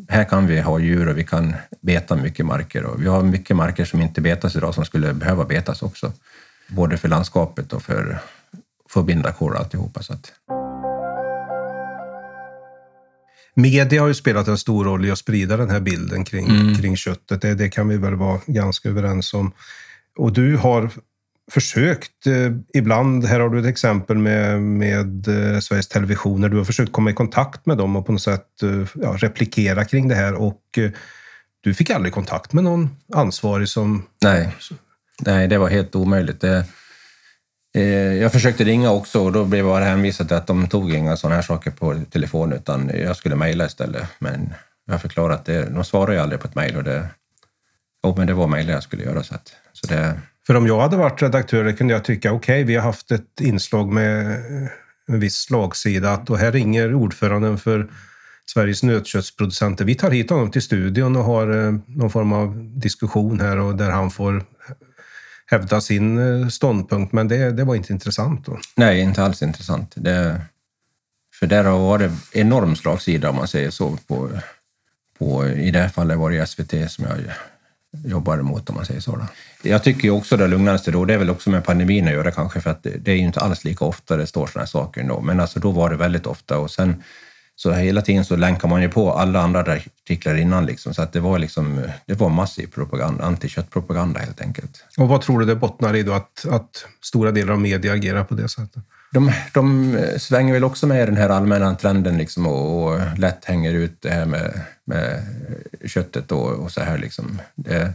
här 0.09 0.23
kan 0.23 0.47
vi 0.47 0.59
ha 0.59 0.79
djur 0.79 1.07
och 1.07 1.17
vi 1.17 1.23
kan 1.23 1.55
beta 1.81 2.15
mycket 2.15 2.45
marker 2.45 2.83
och 2.83 3.01
vi 3.01 3.07
har 3.07 3.23
mycket 3.23 3.55
marker 3.55 3.85
som 3.85 4.01
inte 4.01 4.21
betas 4.21 4.55
idag 4.55 4.73
som 4.73 4.85
skulle 4.85 5.13
behöva 5.13 5.45
betas 5.45 5.81
också. 5.81 6.11
Både 6.67 6.97
för 6.97 7.07
landskapet 7.07 7.73
och 7.73 7.81
för, 7.81 8.19
för 8.89 8.99
att 8.99 9.05
binda 9.05 9.31
kol 9.31 9.53
och 9.53 9.59
alltihopa. 9.59 10.03
Så 10.03 10.13
att. 10.13 10.56
Media 13.57 14.01
har 14.01 14.07
ju 14.07 14.13
spelat 14.13 14.47
en 14.47 14.57
stor 14.57 14.85
roll 14.85 15.05
i 15.05 15.11
att 15.11 15.17
sprida 15.17 15.57
den 15.57 15.69
här 15.69 15.79
bilden 15.79 16.23
kring, 16.23 16.49
mm. 16.49 16.75
kring 16.75 16.97
köttet. 16.97 17.41
Det, 17.41 17.55
det 17.55 17.69
kan 17.69 17.87
vi 17.87 17.97
väl 17.97 18.15
vara 18.15 18.39
ganska 18.45 18.89
överens 18.89 19.33
om. 19.33 19.51
Och 20.17 20.33
du 20.33 20.57
har 20.57 20.91
försökt 21.51 22.27
eh, 22.27 22.51
ibland, 22.73 23.25
här 23.25 23.39
har 23.39 23.49
du 23.49 23.59
ett 23.59 23.65
exempel 23.65 24.17
med, 24.17 24.61
med 24.61 25.27
eh, 25.27 25.59
Sveriges 25.59 25.87
Television, 25.87 26.41
när 26.41 26.49
du 26.49 26.57
har 26.57 26.63
försökt 26.63 26.91
komma 26.91 27.09
i 27.09 27.13
kontakt 27.13 27.65
med 27.65 27.77
dem 27.77 27.95
och 27.95 28.05
på 28.05 28.11
något 28.11 28.21
sätt 28.21 28.63
eh, 28.63 28.87
ja, 28.93 29.15
replikera 29.17 29.85
kring 29.85 30.07
det 30.07 30.15
här 30.15 30.33
och 30.33 30.61
eh, 30.77 30.91
du 31.61 31.73
fick 31.73 31.89
aldrig 31.89 32.13
kontakt 32.13 32.53
med 32.53 32.63
någon 32.63 32.89
ansvarig 33.13 33.69
som... 33.69 34.03
Nej, 34.23 34.55
Nej 35.19 35.47
det 35.47 35.57
var 35.57 35.69
helt 35.69 35.95
omöjligt. 35.95 36.41
Det, 36.41 36.65
Eh, 37.77 38.13
jag 38.13 38.31
försökte 38.31 38.63
ringa 38.63 38.91
också 38.91 39.23
och 39.23 39.31
då 39.31 39.45
blev 39.45 39.65
jag 39.65 39.79
hänvisad 39.79 40.27
till 40.27 40.37
att 40.37 40.47
de 40.47 40.67
tog 40.67 40.93
inga 40.93 41.17
sådana 41.17 41.35
här 41.35 41.41
saker 41.41 41.71
på 41.71 42.01
telefon 42.11 42.53
utan 42.53 42.91
jag 42.93 43.15
skulle 43.15 43.35
mejla 43.35 43.65
istället. 43.65 44.07
Men 44.19 44.53
jag 44.85 45.01
förklarade 45.01 45.33
att 45.33 45.45
det, 45.45 45.65
de 45.69 45.83
svarar 45.83 46.13
ju 46.13 46.19
aldrig 46.19 46.41
på 46.41 46.47
ett 46.47 46.55
mejl 46.55 46.77
och 46.77 46.83
det, 46.83 47.07
oh, 48.03 48.17
men 48.17 48.27
det 48.27 48.33
var 48.33 48.47
mejl 48.47 48.69
jag 48.69 48.83
skulle 48.83 49.03
göra. 49.03 49.23
Så, 49.23 49.35
att, 49.35 49.53
så 49.73 49.87
det, 49.87 50.13
för 50.47 50.55
om 50.55 50.67
jag 50.67 50.79
hade 50.79 50.97
varit 50.97 51.21
redaktör 51.21 51.71
kunde 51.71 51.93
jag 51.93 52.03
tycka, 52.03 52.31
okej, 52.31 52.53
okay, 52.53 52.63
vi 52.63 52.75
har 52.75 52.83
haft 52.83 53.11
ett 53.11 53.41
inslag 53.41 53.93
med 53.93 54.43
en 55.07 55.19
viss 55.19 55.35
slagsida 55.35 56.11
att 56.11 56.29
och 56.29 56.37
här 56.37 56.51
ringer 56.51 56.93
ordföranden 56.93 57.57
för 57.57 57.87
Sveriges 58.45 58.83
nötköttsproducenter. 58.83 59.85
Vi 59.85 59.95
tar 59.95 60.11
hit 60.11 60.29
honom 60.29 60.51
till 60.51 60.61
studion 60.61 61.15
och 61.15 61.23
har 61.23 61.65
eh, 61.65 61.73
någon 61.85 62.09
form 62.09 62.33
av 62.33 62.71
diskussion 62.79 63.39
här 63.39 63.59
och 63.59 63.75
där 63.75 63.91
han 63.91 64.11
får 64.11 64.43
hävda 65.51 65.81
sin 65.81 66.41
eh, 66.41 66.47
ståndpunkt. 66.47 67.13
Men 67.13 67.27
det, 67.27 67.51
det 67.51 67.63
var 67.63 67.75
inte 67.75 67.93
intressant 67.93 68.45
då? 68.45 68.59
Nej, 68.75 68.99
inte 68.99 69.23
alls 69.23 69.41
intressant. 69.41 69.91
Det, 69.95 70.41
för 71.39 71.47
där 71.47 71.63
har 71.63 71.79
varit 71.79 72.11
enorm 72.31 72.75
slagsida 72.75 73.29
om 73.29 73.35
man 73.35 73.47
säger 73.47 73.69
så. 73.69 73.97
På, 74.07 74.29
på, 75.17 75.47
I 75.47 75.71
det 75.71 75.79
här 75.79 75.89
fallet 75.89 76.17
var 76.17 76.31
det 76.31 76.47
SVT 76.47 76.91
som 76.91 77.05
jag 77.05 77.17
jobbar 78.05 78.37
emot 78.37 78.69
om 78.69 78.75
man 78.75 78.85
säger 78.85 79.01
så. 79.01 79.15
Då. 79.15 79.27
Jag 79.63 79.83
tycker 79.83 80.09
också 80.09 80.37
det 80.37 80.47
lugnaste 80.47 80.91
då, 80.91 81.05
det 81.05 81.13
är 81.13 81.17
väl 81.17 81.29
också 81.29 81.49
med 81.49 81.63
pandemin 81.63 82.07
att 82.07 82.13
göra 82.13 82.31
kanske, 82.31 82.61
för 82.61 82.69
att 82.69 82.83
det 82.83 83.11
är 83.11 83.15
ju 83.15 83.21
inte 83.21 83.39
alls 83.39 83.63
lika 83.63 83.85
ofta 83.85 84.17
det 84.17 84.27
står 84.27 84.47
sådana 84.47 84.61
här 84.61 84.67
saker 84.67 85.01
ändå. 85.01 85.21
Men 85.21 85.39
alltså 85.39 85.59
då 85.59 85.71
var 85.71 85.89
det 85.89 85.95
väldigt 85.95 86.25
ofta 86.25 86.57
och 86.57 86.71
sen 86.71 87.03
så 87.59 87.71
hela 87.71 88.01
tiden 88.01 88.25
så 88.25 88.35
länkar 88.35 88.67
man 88.67 88.81
ju 88.81 88.89
på 88.89 89.13
alla 89.13 89.41
andra 89.41 89.59
artiklar 89.59 90.35
innan 90.35 90.65
liksom, 90.65 90.93
så 90.93 91.01
att 91.01 91.13
det 91.13 91.19
var 91.19 91.39
liksom, 91.39 91.81
det 92.05 92.13
var 92.13 92.29
massiv 92.29 92.67
propaganda, 92.67 93.23
antiköttpropaganda 93.23 94.19
helt 94.19 94.41
enkelt. 94.41 94.83
Och 94.97 95.07
vad 95.07 95.21
tror 95.21 95.39
du 95.39 95.45
det 95.45 95.55
bottnar 95.55 95.95
i 95.95 96.03
då, 96.03 96.13
att, 96.13 96.45
att 96.49 96.85
stora 97.01 97.31
delar 97.31 97.53
av 97.53 97.61
media 97.61 97.93
agerar 97.93 98.23
på 98.23 98.35
det 98.35 98.49
sättet? 98.49 98.83
De, 99.11 99.31
de 99.53 99.97
svänger 100.17 100.53
väl 100.53 100.63
också 100.63 100.87
med 100.87 101.07
den 101.07 101.17
här 101.17 101.29
allmänna 101.29 101.75
trenden 101.75 102.17
liksom 102.17 102.47
och, 102.47 102.83
och 102.83 102.99
lätt 103.17 103.45
hänger 103.45 103.73
ut 103.73 104.01
det 104.01 104.09
här 104.09 104.25
med, 104.25 104.61
med 104.85 105.25
köttet 105.85 106.31
och, 106.31 106.49
och 106.49 106.71
så 106.71 106.81
här 106.81 106.97
liksom. 106.97 107.41
Det, 107.55 107.93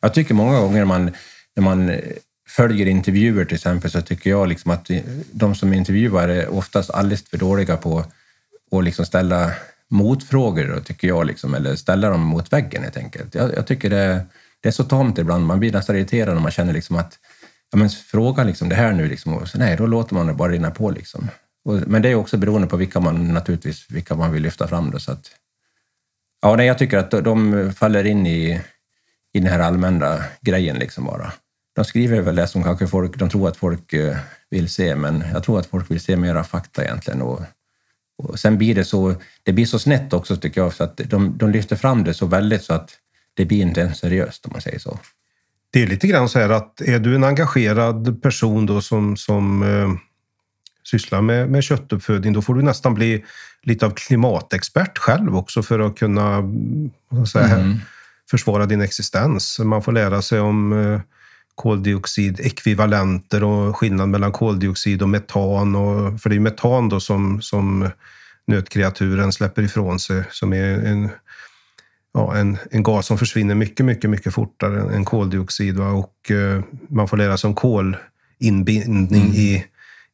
Jag 0.00 0.14
tycker 0.14 0.34
många 0.34 0.60
gånger 0.60 0.84
man, 0.84 1.10
när 1.56 1.62
man 1.62 2.00
följer 2.48 2.86
intervjuer 2.86 3.44
till 3.44 3.54
exempel 3.54 3.90
så 3.90 4.02
tycker 4.02 4.30
jag 4.30 4.48
liksom 4.48 4.70
att 4.70 4.90
de 5.32 5.54
som 5.54 5.72
intervjuar 5.72 6.28
är 6.28 6.54
oftast 6.54 6.90
alldeles 6.90 7.28
för 7.28 7.38
dåliga 7.38 7.76
på 7.76 8.04
och 8.72 8.82
liksom 8.82 9.06
ställa 9.06 9.52
motfrågor, 9.90 10.72
då, 10.74 10.80
tycker 10.80 11.08
jag, 11.08 11.26
liksom, 11.26 11.54
eller 11.54 11.76
ställa 11.76 12.08
dem 12.08 12.20
mot 12.20 12.52
väggen 12.52 12.82
helt 12.82 12.96
enkelt. 12.96 13.34
Jag, 13.34 13.54
jag 13.54 13.66
tycker 13.66 13.90
det, 13.90 14.26
det 14.60 14.68
är 14.68 14.72
så 14.72 14.84
tamt 14.84 15.18
ibland, 15.18 15.46
man 15.46 15.60
blir 15.60 15.72
nästan 15.72 15.96
irriterad 15.96 16.34
när 16.34 16.42
man 16.42 16.50
känner 16.50 16.72
liksom 16.72 16.96
att 16.96 17.18
ja, 17.72 17.78
men 17.78 17.90
fråga 17.90 18.44
liksom 18.44 18.68
det 18.68 18.74
här 18.74 18.92
nu, 18.92 19.08
liksom, 19.08 19.34
och 19.34 19.48
så, 19.48 19.58
nej, 19.58 19.76
då 19.76 19.86
låter 19.86 20.14
man 20.14 20.26
det 20.26 20.34
bara 20.34 20.52
rinna 20.52 20.70
på. 20.70 20.90
Liksom. 20.90 21.28
Och, 21.64 21.74
men 21.86 22.02
det 22.02 22.08
är 22.08 22.14
också 22.14 22.36
beroende 22.36 22.68
på 22.68 22.76
vilka 22.76 23.00
man 23.00 23.34
naturligtvis 23.34 23.90
vilka 23.90 24.14
man 24.14 24.32
vill 24.32 24.42
lyfta 24.42 24.68
fram. 24.68 24.90
Då, 24.90 24.98
så 24.98 25.12
att, 25.12 25.30
ja, 26.42 26.56
nej, 26.56 26.66
jag 26.66 26.78
tycker 26.78 26.98
att 26.98 27.10
de 27.10 27.72
faller 27.76 28.04
in 28.04 28.26
i, 28.26 28.60
i 29.32 29.40
den 29.40 29.48
här 29.48 29.60
allmänna 29.60 30.24
grejen 30.40 30.76
liksom 30.76 31.04
bara. 31.04 31.32
De 31.74 31.84
skriver 31.84 32.20
väl 32.20 32.36
det 32.36 32.48
som 32.48 32.62
kanske 32.62 32.86
folk, 32.86 33.18
de 33.18 33.28
tror 33.30 33.48
att 33.48 33.56
folk 33.56 33.92
eh, 33.92 34.16
vill 34.50 34.68
se, 34.68 34.96
men 34.96 35.24
jag 35.32 35.42
tror 35.42 35.60
att 35.60 35.66
folk 35.66 35.90
vill 35.90 36.00
se 36.00 36.16
mera 36.16 36.44
fakta 36.44 36.84
egentligen. 36.84 37.22
Och, 37.22 37.42
och 38.18 38.38
sen 38.38 38.58
blir 38.58 38.74
det 38.74 38.84
så, 38.84 39.14
det 39.42 39.52
blir 39.52 39.66
så 39.66 39.78
snett 39.78 40.12
också 40.12 40.36
tycker 40.36 40.60
jag, 40.60 40.72
så 40.72 40.84
att 40.84 40.96
de, 40.96 41.38
de 41.38 41.50
lyfter 41.50 41.76
fram 41.76 42.04
det 42.04 42.14
så 42.14 42.26
väldigt 42.26 42.62
så 42.62 42.74
att 42.74 42.90
det 43.34 43.44
blir 43.44 43.62
inte 43.62 43.80
ens 43.80 43.98
seriöst 43.98 44.46
om 44.46 44.52
man 44.52 44.60
säger 44.60 44.78
så. 44.78 44.98
Det 45.72 45.82
är 45.82 45.86
lite 45.86 46.06
grann 46.06 46.28
så 46.28 46.38
här 46.38 46.50
att 46.50 46.80
är 46.80 46.98
du 46.98 47.14
en 47.14 47.24
engagerad 47.24 48.22
person 48.22 48.66
då 48.66 48.80
som, 48.80 49.16
som 49.16 49.62
eh, 49.62 49.92
sysslar 50.84 51.22
med, 51.22 51.50
med 51.50 51.64
köttuppfödning, 51.64 52.32
då 52.32 52.42
får 52.42 52.54
du 52.54 52.62
nästan 52.62 52.94
bli 52.94 53.24
lite 53.62 53.86
av 53.86 53.90
klimatexpert 53.90 54.98
själv 54.98 55.36
också 55.36 55.62
för 55.62 55.78
att 55.78 55.98
kunna 55.98 56.42
säga, 57.32 57.58
mm. 57.58 57.78
försvara 58.30 58.66
din 58.66 58.80
existens. 58.80 59.58
Man 59.58 59.82
får 59.82 59.92
lära 59.92 60.22
sig 60.22 60.40
om 60.40 60.72
eh, 60.72 61.00
koldioxidekvivalenter 61.54 63.44
och 63.44 63.76
skillnad 63.76 64.08
mellan 64.08 64.32
koldioxid 64.32 65.02
och 65.02 65.08
metan. 65.08 65.76
Och, 65.76 66.20
för 66.20 66.30
det 66.30 66.36
är 66.36 66.40
metan 66.40 66.88
då 66.88 67.00
som, 67.00 67.42
som 67.42 67.90
nötkreaturen 68.46 69.32
släpper 69.32 69.62
ifrån 69.62 69.98
sig 69.98 70.24
som 70.30 70.52
är 70.52 70.86
en, 70.86 71.08
ja, 72.14 72.36
en, 72.36 72.58
en 72.70 72.82
gas 72.82 73.06
som 73.06 73.18
försvinner 73.18 73.54
mycket, 73.54 73.86
mycket, 73.86 74.10
mycket 74.10 74.34
fortare 74.34 74.94
än 74.94 75.04
koldioxid. 75.04 75.76
Va? 75.76 75.88
Och 75.88 76.30
uh, 76.30 76.62
man 76.88 77.08
får 77.08 77.16
lära 77.16 77.36
sig 77.36 77.48
om 77.48 77.54
kolinbindning 77.54 79.24
mm. 79.24 79.34
i, 79.34 79.64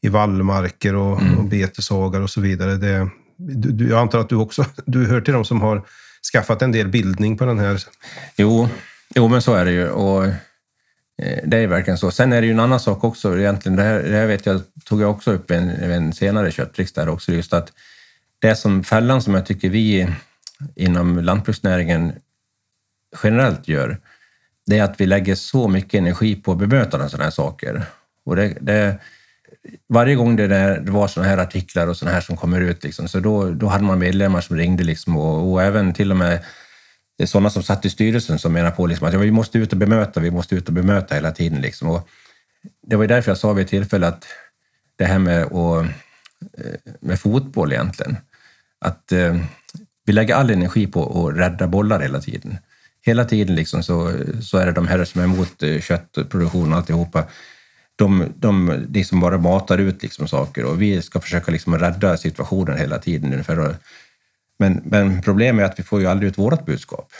i 0.02 0.08
vallmarker 0.08 0.94
och, 0.94 1.20
mm. 1.20 1.38
och 1.38 1.44
beteshagar 1.44 2.20
och 2.20 2.30
så 2.30 2.40
vidare. 2.40 2.76
Det, 2.76 3.10
du, 3.72 3.88
jag 3.88 3.98
antar 3.98 4.18
att 4.18 4.28
du 4.28 4.36
också 4.36 4.64
du 4.86 5.06
hör 5.06 5.20
till 5.20 5.34
de 5.34 5.44
som 5.44 5.60
har 5.60 5.82
skaffat 6.32 6.62
en 6.62 6.72
del 6.72 6.88
bildning 6.88 7.36
på 7.36 7.44
den 7.44 7.58
här... 7.58 7.82
Jo, 8.36 8.68
jo 9.14 9.28
men 9.28 9.42
så 9.42 9.54
är 9.54 9.64
det 9.64 9.72
ju. 9.72 9.88
Och 9.88 10.24
Eh, 10.24 10.34
Eh, 11.22 11.38
det 11.44 11.56
är 11.56 11.66
verkligen 11.66 11.98
så. 11.98 12.10
Sen 12.10 12.32
är 12.32 12.40
det 12.40 12.46
ju 12.46 12.52
en 12.52 12.60
annan 12.60 12.80
sak 12.80 13.04
också 13.04 13.38
egentligen. 13.38 13.76
Det 13.76 13.82
här, 13.82 14.02
det 14.02 14.16
här 14.16 14.26
vet 14.26 14.46
jag, 14.46 14.60
tog 14.84 15.02
jag 15.02 15.10
också 15.10 15.32
upp 15.32 15.50
i 15.50 15.54
en, 15.54 15.70
en 15.70 16.12
senare 16.12 16.50
köttriksdag 16.50 17.08
också, 17.08 17.32
just 17.32 17.52
att 17.52 17.72
det 18.38 18.56
som 18.56 18.84
fällan 18.84 19.22
som 19.22 19.34
jag 19.34 19.46
tycker 19.46 19.68
vi 19.68 20.08
inom 20.74 21.18
lantbruksnäringen 21.18 22.12
generellt 23.22 23.68
gör, 23.68 23.98
det 24.66 24.78
är 24.78 24.82
att 24.82 25.00
vi 25.00 25.06
lägger 25.06 25.34
så 25.34 25.68
mycket 25.68 25.98
energi 25.98 26.36
på 26.36 26.54
bemötande 26.54 27.04
av 27.04 27.08
sådana 27.08 27.24
här 27.24 27.30
saker. 27.30 27.82
Och 28.24 28.36
det, 28.36 28.56
det, 28.60 28.98
varje 29.88 30.14
gång 30.14 30.36
det, 30.36 30.46
där, 30.46 30.80
det 30.80 30.90
var 30.90 31.08
sådana 31.08 31.30
här 31.30 31.38
artiklar 31.38 31.86
och 31.86 31.96
sådana 31.96 32.14
här 32.14 32.20
som 32.20 32.36
kommer 32.36 32.60
ut, 32.60 32.84
liksom, 32.84 33.08
så 33.08 33.20
då, 33.20 33.50
då 33.50 33.66
hade 33.66 33.84
man 33.84 33.98
medlemmar 33.98 34.40
som 34.40 34.56
ringde 34.56 34.84
liksom 34.84 35.16
och, 35.16 35.52
och 35.52 35.62
även 35.62 35.94
till 35.94 36.10
och 36.10 36.16
med 36.16 36.44
det 37.18 37.24
är 37.24 37.26
sådana 37.26 37.50
som 37.50 37.62
satt 37.62 37.84
i 37.84 37.90
styrelsen 37.90 38.38
som 38.38 38.52
menar 38.52 38.70
på 38.70 38.86
liksom 38.86 39.06
att 39.06 39.12
ja, 39.12 39.18
vi 39.18 39.30
måste 39.30 39.58
ut 39.58 39.72
och 39.72 39.78
bemöta, 39.78 40.20
vi 40.20 40.30
måste 40.30 40.54
ut 40.54 40.68
och 40.68 40.74
bemöta 40.74 41.14
hela 41.14 41.30
tiden. 41.30 41.60
Liksom. 41.60 41.88
Och 41.88 42.08
det 42.86 42.96
var 42.96 43.06
därför 43.06 43.30
jag 43.30 43.38
sa 43.38 43.52
vid 43.52 43.64
ett 43.64 43.70
tillfälle 43.70 44.06
att 44.06 44.26
det 44.96 45.04
här 45.04 45.18
med, 45.18 45.44
och, 45.44 45.80
eh, 45.80 46.94
med 47.00 47.20
fotboll 47.20 47.72
egentligen, 47.72 48.16
att 48.80 49.12
eh, 49.12 49.36
vi 50.06 50.12
lägger 50.12 50.34
all 50.34 50.50
energi 50.50 50.86
på 50.86 51.28
att 51.28 51.36
rädda 51.36 51.66
bollar 51.66 52.00
hela 52.00 52.20
tiden. 52.20 52.58
Hela 53.00 53.24
tiden 53.24 53.56
liksom 53.56 53.82
så, 53.82 54.12
så 54.42 54.58
är 54.58 54.66
det 54.66 54.72
de 54.72 54.88
här 54.88 55.04
som 55.04 55.20
är 55.20 55.24
emot 55.24 55.62
eh, 55.62 55.80
köttproduktion 55.80 56.72
och 56.72 56.78
alltihopa. 56.78 57.24
De, 57.96 58.32
de 58.36 58.86
liksom 58.92 59.20
bara 59.20 59.38
matar 59.38 59.78
ut 59.78 60.02
liksom 60.02 60.28
saker 60.28 60.64
och 60.64 60.82
vi 60.82 61.02
ska 61.02 61.20
försöka 61.20 61.52
liksom 61.52 61.78
rädda 61.78 62.16
situationen 62.16 62.78
hela 62.78 62.98
tiden. 62.98 63.32
Ungefär. 63.32 63.76
Men, 64.58 64.80
men 64.84 65.22
problemet 65.22 65.62
är 65.62 65.72
att 65.72 65.78
vi 65.78 65.82
får 65.82 66.00
ju 66.00 66.06
aldrig 66.06 66.28
ut 66.28 66.38
vårt 66.38 66.66
budskap. 66.66 67.12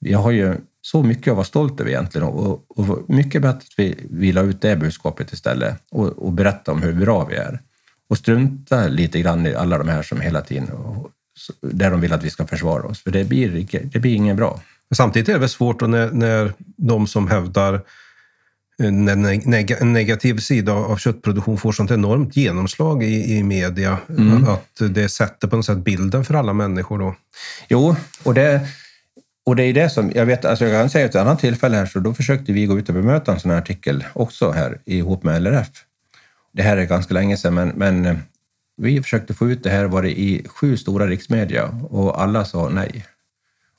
Vi 0.00 0.12
har 0.12 0.30
ju 0.30 0.56
så 0.80 1.02
mycket 1.02 1.30
att 1.30 1.36
vara 1.36 1.44
stolt 1.44 1.80
över 1.80 1.90
egentligen 1.90 2.28
och, 2.28 2.78
och 2.78 3.10
mycket 3.10 3.42
bättre 3.42 3.58
att 3.58 3.64
vi, 3.76 4.06
vi 4.10 4.32
la 4.32 4.42
ut 4.42 4.60
det 4.60 4.76
budskapet 4.76 5.32
istället 5.32 5.82
och, 5.90 6.06
och 6.06 6.32
berätta 6.32 6.72
om 6.72 6.82
hur 6.82 6.92
bra 6.92 7.24
vi 7.24 7.36
är. 7.36 7.60
Och 8.08 8.18
strunta 8.18 8.88
lite 8.88 9.20
grann 9.20 9.46
i 9.46 9.54
alla 9.54 9.78
de 9.78 9.88
här 9.88 10.02
som 10.02 10.20
hela 10.20 10.40
tiden, 10.40 10.68
och, 10.68 11.10
där 11.60 11.90
de 11.90 12.00
vill 12.00 12.12
att 12.12 12.24
vi 12.24 12.30
ska 12.30 12.46
försvara 12.46 12.82
oss, 12.82 13.02
för 13.02 13.10
det 13.10 13.24
blir, 13.24 13.66
det 13.84 13.98
blir 13.98 14.14
inget 14.14 14.36
bra. 14.36 14.60
Samtidigt 14.94 15.28
är 15.28 15.32
det 15.32 15.38
väl 15.38 15.48
svårt 15.48 15.80
när, 15.80 16.10
när 16.10 16.52
de 16.76 17.06
som 17.06 17.28
hävdar 17.28 17.80
en, 18.82 19.08
en 19.08 19.92
negativ 19.92 20.38
sida 20.38 20.72
av 20.72 20.96
köttproduktion 20.96 21.58
får 21.58 21.72
sånt 21.72 21.90
enormt 21.90 22.36
genomslag 22.36 23.02
i, 23.04 23.36
i 23.36 23.42
media. 23.42 23.98
Mm. 24.08 24.44
Att 24.44 24.80
det 24.90 25.08
sätter 25.08 25.48
på 25.48 25.56
något 25.56 25.66
sätt 25.66 25.78
bilden 25.78 26.24
för 26.24 26.34
alla 26.34 26.52
människor. 26.52 26.98
Då. 26.98 27.14
Jo, 27.68 27.96
och 28.22 28.34
det, 28.34 28.68
och 29.46 29.56
det 29.56 29.62
är 29.62 29.72
det 29.72 29.90
som, 29.90 30.12
jag 30.14 30.26
vet, 30.26 30.44
alltså 30.44 30.64
jag 30.64 30.82
kan 30.82 30.90
säga 30.90 31.06
ett 31.06 31.14
annat 31.14 31.40
tillfälle 31.40 31.76
här, 31.76 31.86
så 31.86 31.98
då 31.98 32.14
försökte 32.14 32.52
vi 32.52 32.66
gå 32.66 32.78
ut 32.78 32.88
och 32.88 32.94
bemöta 32.94 33.32
en 33.32 33.40
sån 33.40 33.50
här 33.50 33.58
artikel 33.58 34.04
också 34.12 34.50
här 34.50 34.78
ihop 34.84 35.22
med 35.22 35.42
LRF. 35.42 35.68
Det 36.52 36.62
här 36.62 36.76
är 36.76 36.84
ganska 36.84 37.14
länge 37.14 37.36
sedan, 37.36 37.54
men, 37.54 37.68
men 37.68 38.18
vi 38.76 39.02
försökte 39.02 39.34
få 39.34 39.50
ut 39.50 39.62
det 39.62 39.70
här, 39.70 39.84
var 39.84 40.02
det 40.02 40.20
i 40.20 40.46
sju 40.48 40.76
stora 40.76 41.06
riksmedia 41.06 41.64
och 41.90 42.22
alla 42.22 42.44
sa 42.44 42.68
nej. 42.68 43.04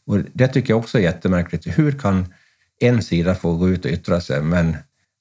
Och 0.05 0.19
det 0.33 0.47
tycker 0.47 0.69
jag 0.69 0.79
också 0.79 0.97
är 0.97 1.01
jättemärkligt. 1.01 1.77
Hur 1.77 1.91
kan 1.91 2.33
en 2.79 3.01
sida 3.01 3.35
få 3.35 3.55
gå 3.55 3.69
ut 3.69 3.85
och 3.85 3.91
yttra 3.91 4.21
sig, 4.21 4.41
men 4.41 4.77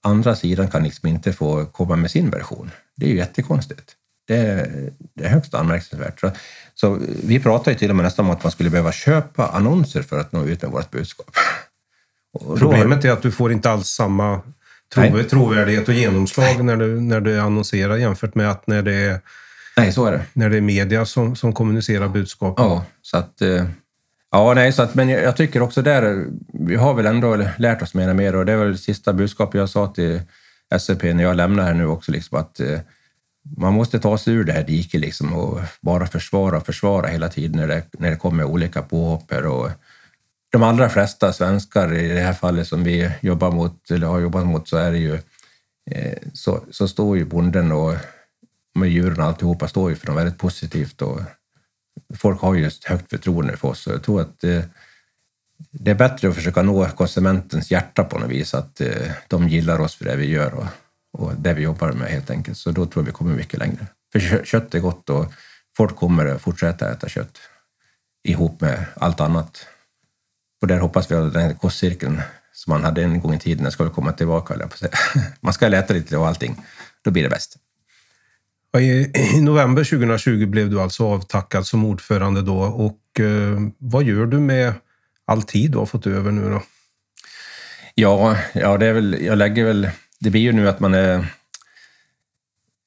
andra 0.09 0.37
sidan 0.37 0.69
kan 0.69 0.85
liksom 0.85 1.09
inte 1.09 1.33
få 1.33 1.65
komma 1.65 1.97
med 1.97 2.11
sin 2.11 2.31
version. 2.31 2.71
Det 2.97 3.07
är 3.07 3.11
ju 3.11 3.17
jättekonstigt. 3.17 3.93
Det 4.27 4.37
är, 4.37 4.91
det 5.15 5.25
är 5.25 5.29
högst 5.29 5.55
anmärkningsvärt. 5.55 6.21
Så, 6.21 6.31
så, 6.75 6.99
vi 7.25 7.41
pratar 7.41 7.73
ju 7.73 7.79
till 7.79 7.91
och 7.91 7.97
med 7.97 8.05
nästan 8.05 8.25
om 8.25 8.31
att 8.31 8.43
man 8.43 8.53
skulle 8.53 8.71
behöva 8.71 8.93
köpa 8.93 9.47
annonser 9.47 10.03
för 10.03 10.19
att 10.19 10.33
nå 10.33 10.45
ut 10.45 10.63
med 10.63 10.71
vårt 10.71 10.91
budskap. 10.91 11.31
Och 12.33 12.59
Problemet 12.59 13.05
är 13.05 13.11
att 13.11 13.23
du 13.23 13.33
får 13.33 13.53
inte 13.53 13.71
alls 13.71 13.89
samma 13.89 14.41
tro, 14.95 15.25
trovärdighet 15.31 15.89
och 15.89 15.95
genomslag 15.95 16.65
när 16.65 16.77
du, 16.77 17.01
när 17.01 17.21
du 17.21 17.41
annonserar 17.41 17.97
jämfört 17.97 18.35
med 18.35 18.51
att 18.51 18.67
när 18.67 18.83
det 18.83 18.95
är, 18.95 19.21
Nej, 19.77 19.93
så 19.93 20.07
är 20.07 20.13
det. 20.13 20.25
När 20.33 20.51
det 20.51 20.57
är 20.57 20.61
media 20.61 21.05
som, 21.05 21.37
som 21.37 21.53
kommunicerar 21.53 22.09
budskapet. 22.09 22.65
Ja, 22.65 22.85
så 23.03 23.17
att 23.17 23.41
eh, 23.41 23.65
Ja, 24.31 24.55
nej, 24.55 24.73
så 24.73 24.83
att, 24.83 24.95
men 24.95 25.09
jag, 25.09 25.37
tycker 25.37 25.63
också 25.63 25.83
där, 25.83 26.27
vi 26.53 26.77
har 26.77 26.95
väl 26.95 27.07
ändå 27.07 27.47
lärt 27.59 27.83
oss 27.83 27.95
mer 27.95 28.09
och 28.09 28.17
mer 28.17 28.37
och 28.37 28.47
det 28.47 28.53
är 28.53 28.57
väl 28.57 28.79
sista 28.79 29.13
budskapet 29.13 29.59
jag 29.59 29.69
sa 29.69 29.87
till 29.87 30.21
SCP 30.71 31.15
när 31.15 31.23
jag 31.23 31.37
lämnar 31.37 31.65
här 31.65 31.75
nu 31.75 31.87
också, 31.87 32.13
liksom, 32.13 32.39
att 32.39 32.61
eh, 32.61 32.79
man 33.57 33.73
måste 33.73 33.99
ta 33.99 34.19
sig 34.19 34.35
ur 34.35 34.45
det 34.45 34.53
här 34.53 34.65
diket 34.65 35.01
liksom, 35.01 35.35
och 35.35 35.61
bara 35.81 36.07
försvara 36.07 36.57
och 36.57 36.67
försvara 36.67 37.07
hela 37.07 37.29
tiden 37.29 37.61
när 37.61 37.69
det, 37.69 37.83
när 37.99 38.11
det 38.11 38.17
kommer 38.17 38.45
olika 38.45 38.83
påhopp. 38.83 39.33
Och 39.33 39.71
de 40.53 40.63
allra 40.63 40.89
flesta 40.89 41.33
svenskar 41.33 41.95
i 41.95 42.09
det 42.09 42.21
här 42.21 42.33
fallet 42.33 42.69
som 42.69 42.85
vi 42.85 43.11
jobbar 43.21 43.51
mot, 43.51 43.91
eller 43.91 44.07
har 44.07 44.19
jobbat 44.19 44.47
mot, 44.47 44.69
så 44.69 44.77
är 44.77 44.93
det 44.93 44.99
ju 44.99 45.15
eh, 45.91 46.19
så, 46.33 46.61
så 46.71 46.89
står 46.89 47.17
ju 47.17 47.25
bonden 47.25 47.73
och 47.73 47.95
med 48.75 48.89
djuren 48.89 49.21
och 49.21 49.27
alltihopa 49.27 49.69
står 49.69 49.91
ju 49.91 49.97
för 49.97 50.07
dem 50.07 50.17
väldigt 50.17 50.39
positivt 50.39 51.03
och 51.03 51.21
folk 52.15 52.41
har 52.41 52.55
ju 52.55 52.67
ett 52.67 52.85
högt 52.85 53.11
förtroende 53.11 53.57
för 53.57 53.69
oss. 53.69 53.81
Så 53.81 53.91
jag 53.91 54.03
tror 54.03 54.21
att 54.21 54.45
eh, 54.45 54.63
det 55.71 55.91
är 55.91 55.95
bättre 55.95 56.29
att 56.29 56.35
försöka 56.35 56.63
nå 56.63 56.89
konsumentens 56.89 57.71
hjärta 57.71 58.05
på 58.05 58.19
något 58.19 58.31
vis, 58.31 58.55
att 58.55 58.81
eh, 58.81 59.11
de 59.29 59.49
gillar 59.49 59.81
oss 59.81 59.95
för 59.95 60.05
det 60.05 60.17
vi 60.17 60.27
gör 60.27 60.55
och, 60.55 60.67
och 61.13 61.35
det 61.35 61.55
vi 61.55 61.63
jobbar 61.63 61.93
med 61.93 62.09
helt 62.09 62.31
enkelt. 62.31 62.59
Så 62.59 62.71
då 62.71 62.87
tror 62.87 63.03
jag 63.03 63.07
vi 63.07 63.13
kommer 63.13 63.35
mycket 63.35 63.59
längre. 63.59 63.87
För 64.13 64.45
kött 64.45 64.75
är 64.75 64.81
gott 64.81 65.11
och 65.11 65.33
folk 65.77 65.97
kommer 65.97 66.39
fortsätta 66.39 66.93
äta 66.93 67.09
kött 67.09 67.39
ihop 68.25 68.61
med 68.61 68.85
allt 68.95 69.21
annat. 69.21 69.67
Och 70.61 70.69
där 70.69 70.79
hoppas 70.79 71.11
vi 71.11 71.15
att 71.15 71.33
den 71.33 71.55
kostcirkeln 71.55 72.21
som 72.53 72.71
man 72.71 72.85
hade 72.85 73.03
en 73.03 73.21
gång 73.21 73.35
i 73.35 73.39
tiden 73.39 73.71
ska 73.73 73.91
komma 73.91 74.13
tillbaka. 74.13 74.69
Man 75.41 75.53
ska 75.53 75.77
äta 75.77 75.95
lite 75.95 76.17
av 76.17 76.25
allting, 76.25 76.65
då 77.03 77.11
blir 77.11 77.23
det 77.23 77.29
bäst. 77.29 77.57
I 78.79 79.41
november 79.41 79.85
2020 79.85 80.47
blev 80.47 80.71
du 80.71 80.81
alltså 80.81 81.07
avtackad 81.07 81.67
som 81.67 81.85
ordförande 81.85 82.43
då 82.43 82.59
och 82.59 83.21
eh, 83.21 83.59
vad 83.79 84.05
gör 84.05 84.27
du 84.27 84.39
med 84.39 84.73
all 85.25 85.43
tid 85.43 85.71
du 85.71 85.79
har 85.79 85.87
fått 85.87 86.07
över 86.07 86.31
nu 86.31 86.51
då? 86.51 86.63
Ja, 87.95 88.37
ja 88.55 88.77
det 88.77 88.87
är 88.87 88.93
väl, 88.93 89.25
jag 89.25 89.39
lägger 89.39 89.65
väl, 89.65 89.91
det 90.21 90.31
blir 90.31 90.41
ju 90.41 90.53
nu 90.53 90.69
att 90.69 90.81
man 90.81 90.95
är, 90.95 91.27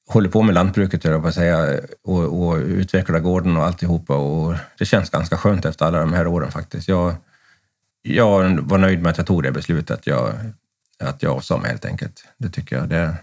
håller 0.08 0.28
på 0.28 0.42
med 0.42 0.54
lantbruket, 0.54 1.04
jag 1.04 1.22
på 1.22 1.32
säga, 1.32 1.80
och, 2.04 2.42
och 2.42 2.56
utvecklar 2.56 3.18
gården 3.18 3.56
och 3.56 3.64
alltihopa 3.64 4.16
och 4.16 4.54
det 4.78 4.84
känns 4.84 5.10
ganska 5.10 5.36
skönt 5.36 5.64
efter 5.64 5.86
alla 5.86 6.00
de 6.00 6.12
här 6.12 6.26
åren 6.26 6.50
faktiskt. 6.50 6.88
Jag, 6.88 7.14
jag 8.02 8.60
var 8.60 8.78
nöjd 8.78 9.02
med 9.02 9.10
att 9.10 9.18
jag 9.18 9.26
tog 9.26 9.42
det 9.42 9.52
beslutet, 9.52 9.98
att 9.98 10.06
jag, 10.06 10.32
att 10.98 11.22
jag 11.22 11.44
sa 11.44 11.56
mig 11.56 11.70
helt 11.70 11.84
enkelt. 11.84 12.24
Det 12.38 12.48
tycker 12.48 12.76
jag. 12.76 12.88
Det, 12.88 13.14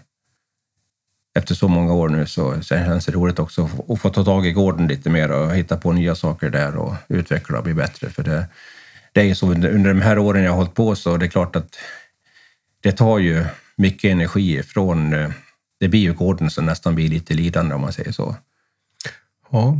efter 1.38 1.54
så 1.54 1.68
många 1.68 1.92
år 1.92 2.08
nu 2.08 2.26
så, 2.26 2.54
så 2.54 2.62
känns 2.62 3.06
det 3.06 3.12
roligt 3.12 3.38
också 3.38 3.70
att 3.88 4.00
få 4.00 4.10
ta 4.10 4.24
tag 4.24 4.46
i 4.46 4.52
gården 4.52 4.88
lite 4.88 5.10
mer 5.10 5.30
och 5.30 5.54
hitta 5.54 5.76
på 5.76 5.92
nya 5.92 6.14
saker 6.14 6.50
där 6.50 6.76
och 6.76 6.94
utveckla 7.08 7.58
och 7.58 7.64
bli 7.64 7.74
bättre. 7.74 8.10
För 8.10 8.22
det, 8.22 8.46
det 9.12 9.20
är 9.20 9.24
ju 9.24 9.34
så 9.34 9.50
under, 9.50 9.70
under 9.70 9.94
de 9.94 10.00
här 10.00 10.18
åren 10.18 10.42
jag 10.44 10.50
har 10.50 10.56
hållit 10.56 10.74
på 10.74 10.96
så 10.96 11.16
det 11.16 11.26
är 11.26 11.30
klart 11.30 11.56
att 11.56 11.76
det 12.82 12.92
tar 12.92 13.18
ju 13.18 13.44
mycket 13.76 14.10
energi 14.10 14.62
från... 14.62 15.12
eh, 15.12 15.30
Det 15.80 15.88
blir 15.88 16.00
ju 16.00 16.12
gården 16.12 16.50
som 16.50 16.66
nästan 16.66 16.94
blir 16.94 17.08
lite 17.08 17.34
lidande 17.34 17.74
om 17.74 17.80
man 17.80 17.92
säger 17.92 18.12
så. 18.12 18.36
Ja. 19.50 19.76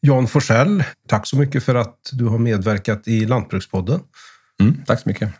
Jan 0.00 0.26
Forsell, 0.26 0.84
tack 1.08 1.26
så 1.26 1.36
mycket 1.36 1.64
för 1.64 1.74
att 1.74 2.10
du 2.12 2.24
har 2.24 2.38
medverkat 2.38 3.08
i 3.08 3.26
Lantbrukspodden. 3.26 4.00
Mm, 4.60 4.84
tack 4.86 5.00
så 5.00 5.08
mycket. 5.08 5.30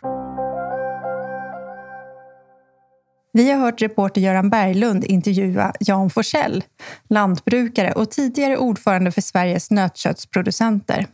Vi 3.33 3.51
har 3.51 3.59
hört 3.59 3.81
reporter 3.81 4.21
Göran 4.21 4.49
Berglund 4.49 5.03
intervjua 5.03 5.73
Jan 5.79 6.09
Forsell, 6.09 6.63
lantbrukare 7.09 7.91
och 7.91 8.11
tidigare 8.11 8.57
ordförande 8.57 9.11
för 9.11 9.21
Sveriges 9.21 9.71
nötköttsproducenter. 9.71 11.07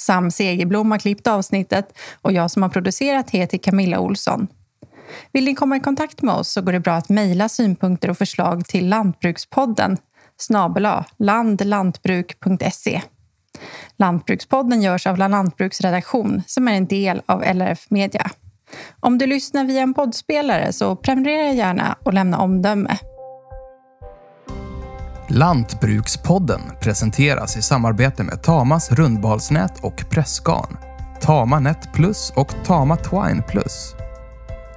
Sam 0.00 0.30
Segerblom 0.30 0.90
har 0.90 0.98
klippt 0.98 1.26
avsnittet 1.26 1.98
och 2.22 2.32
jag 2.32 2.50
som 2.50 2.62
har 2.62 2.68
producerat 2.68 3.30
heter 3.30 3.58
Camilla 3.58 4.00
Olsson. 4.00 4.46
Vill 5.32 5.44
ni 5.44 5.54
komma 5.54 5.76
i 5.76 5.80
kontakt 5.80 6.22
med 6.22 6.34
oss 6.34 6.52
så 6.52 6.62
går 6.62 6.72
det 6.72 6.80
bra 6.80 6.94
att 6.94 7.08
mejla 7.08 7.48
synpunkter 7.48 8.10
och 8.10 8.18
förslag 8.18 8.64
till 8.64 8.88
Lantbrukspodden 8.88 9.96
snabela 10.36 11.04
landlantbruk.se. 11.18 13.02
Lantbrukspodden 13.96 14.82
görs 14.82 15.06
av 15.06 15.18
La 15.18 15.46
som 16.46 16.68
är 16.68 16.72
en 16.72 16.86
del 16.86 17.22
av 17.26 17.42
LRF 17.42 17.90
Media. 17.90 18.30
Om 19.00 19.18
du 19.18 19.26
lyssnar 19.26 19.64
via 19.64 19.82
en 19.82 19.94
poddspelare 19.94 20.72
så 20.72 20.96
prenumerera 20.96 21.52
gärna 21.52 21.98
och 22.04 22.14
lämna 22.14 22.38
omdöme. 22.38 22.98
Lantbrukspodden 25.30 26.60
presenteras 26.80 27.56
i 27.56 27.62
samarbete 27.62 28.22
med 28.22 28.42
Tamas 28.42 28.92
rundbalsnät 28.92 29.84
och 29.84 30.04
pressgarn, 30.10 30.76
Tama 31.20 31.60
Net 31.60 31.92
Plus 31.92 32.32
och 32.36 32.54
Tama 32.64 32.96
Twine 32.96 33.42
Plus. 33.48 33.94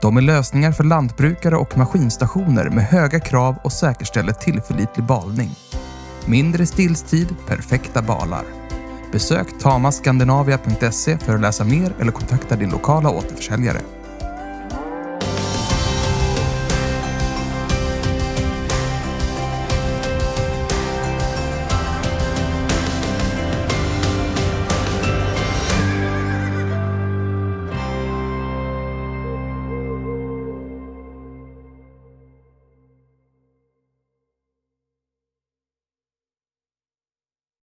De 0.02 0.18
är 0.18 0.22
lösningar 0.22 0.72
för 0.72 0.84
lantbrukare 0.84 1.58
och 1.58 1.78
maskinstationer 1.78 2.70
med 2.70 2.84
höga 2.84 3.20
krav 3.20 3.56
och 3.64 3.72
säkerställer 3.72 4.34
tillförlitlig 4.34 5.06
balning. 5.06 5.56
Mindre 6.26 6.66
stillstid, 6.66 7.36
perfekta 7.48 8.02
balar. 8.02 8.61
Besök 9.12 9.59
tamaskandinavia.se 9.59 11.18
för 11.18 11.36
att 11.36 11.41
läsa 11.41 11.64
mer 11.64 11.93
eller 11.99 12.12
kontakta 12.12 12.55
din 12.55 12.70
lokala 12.70 13.09
återförsäljare. 13.09 13.82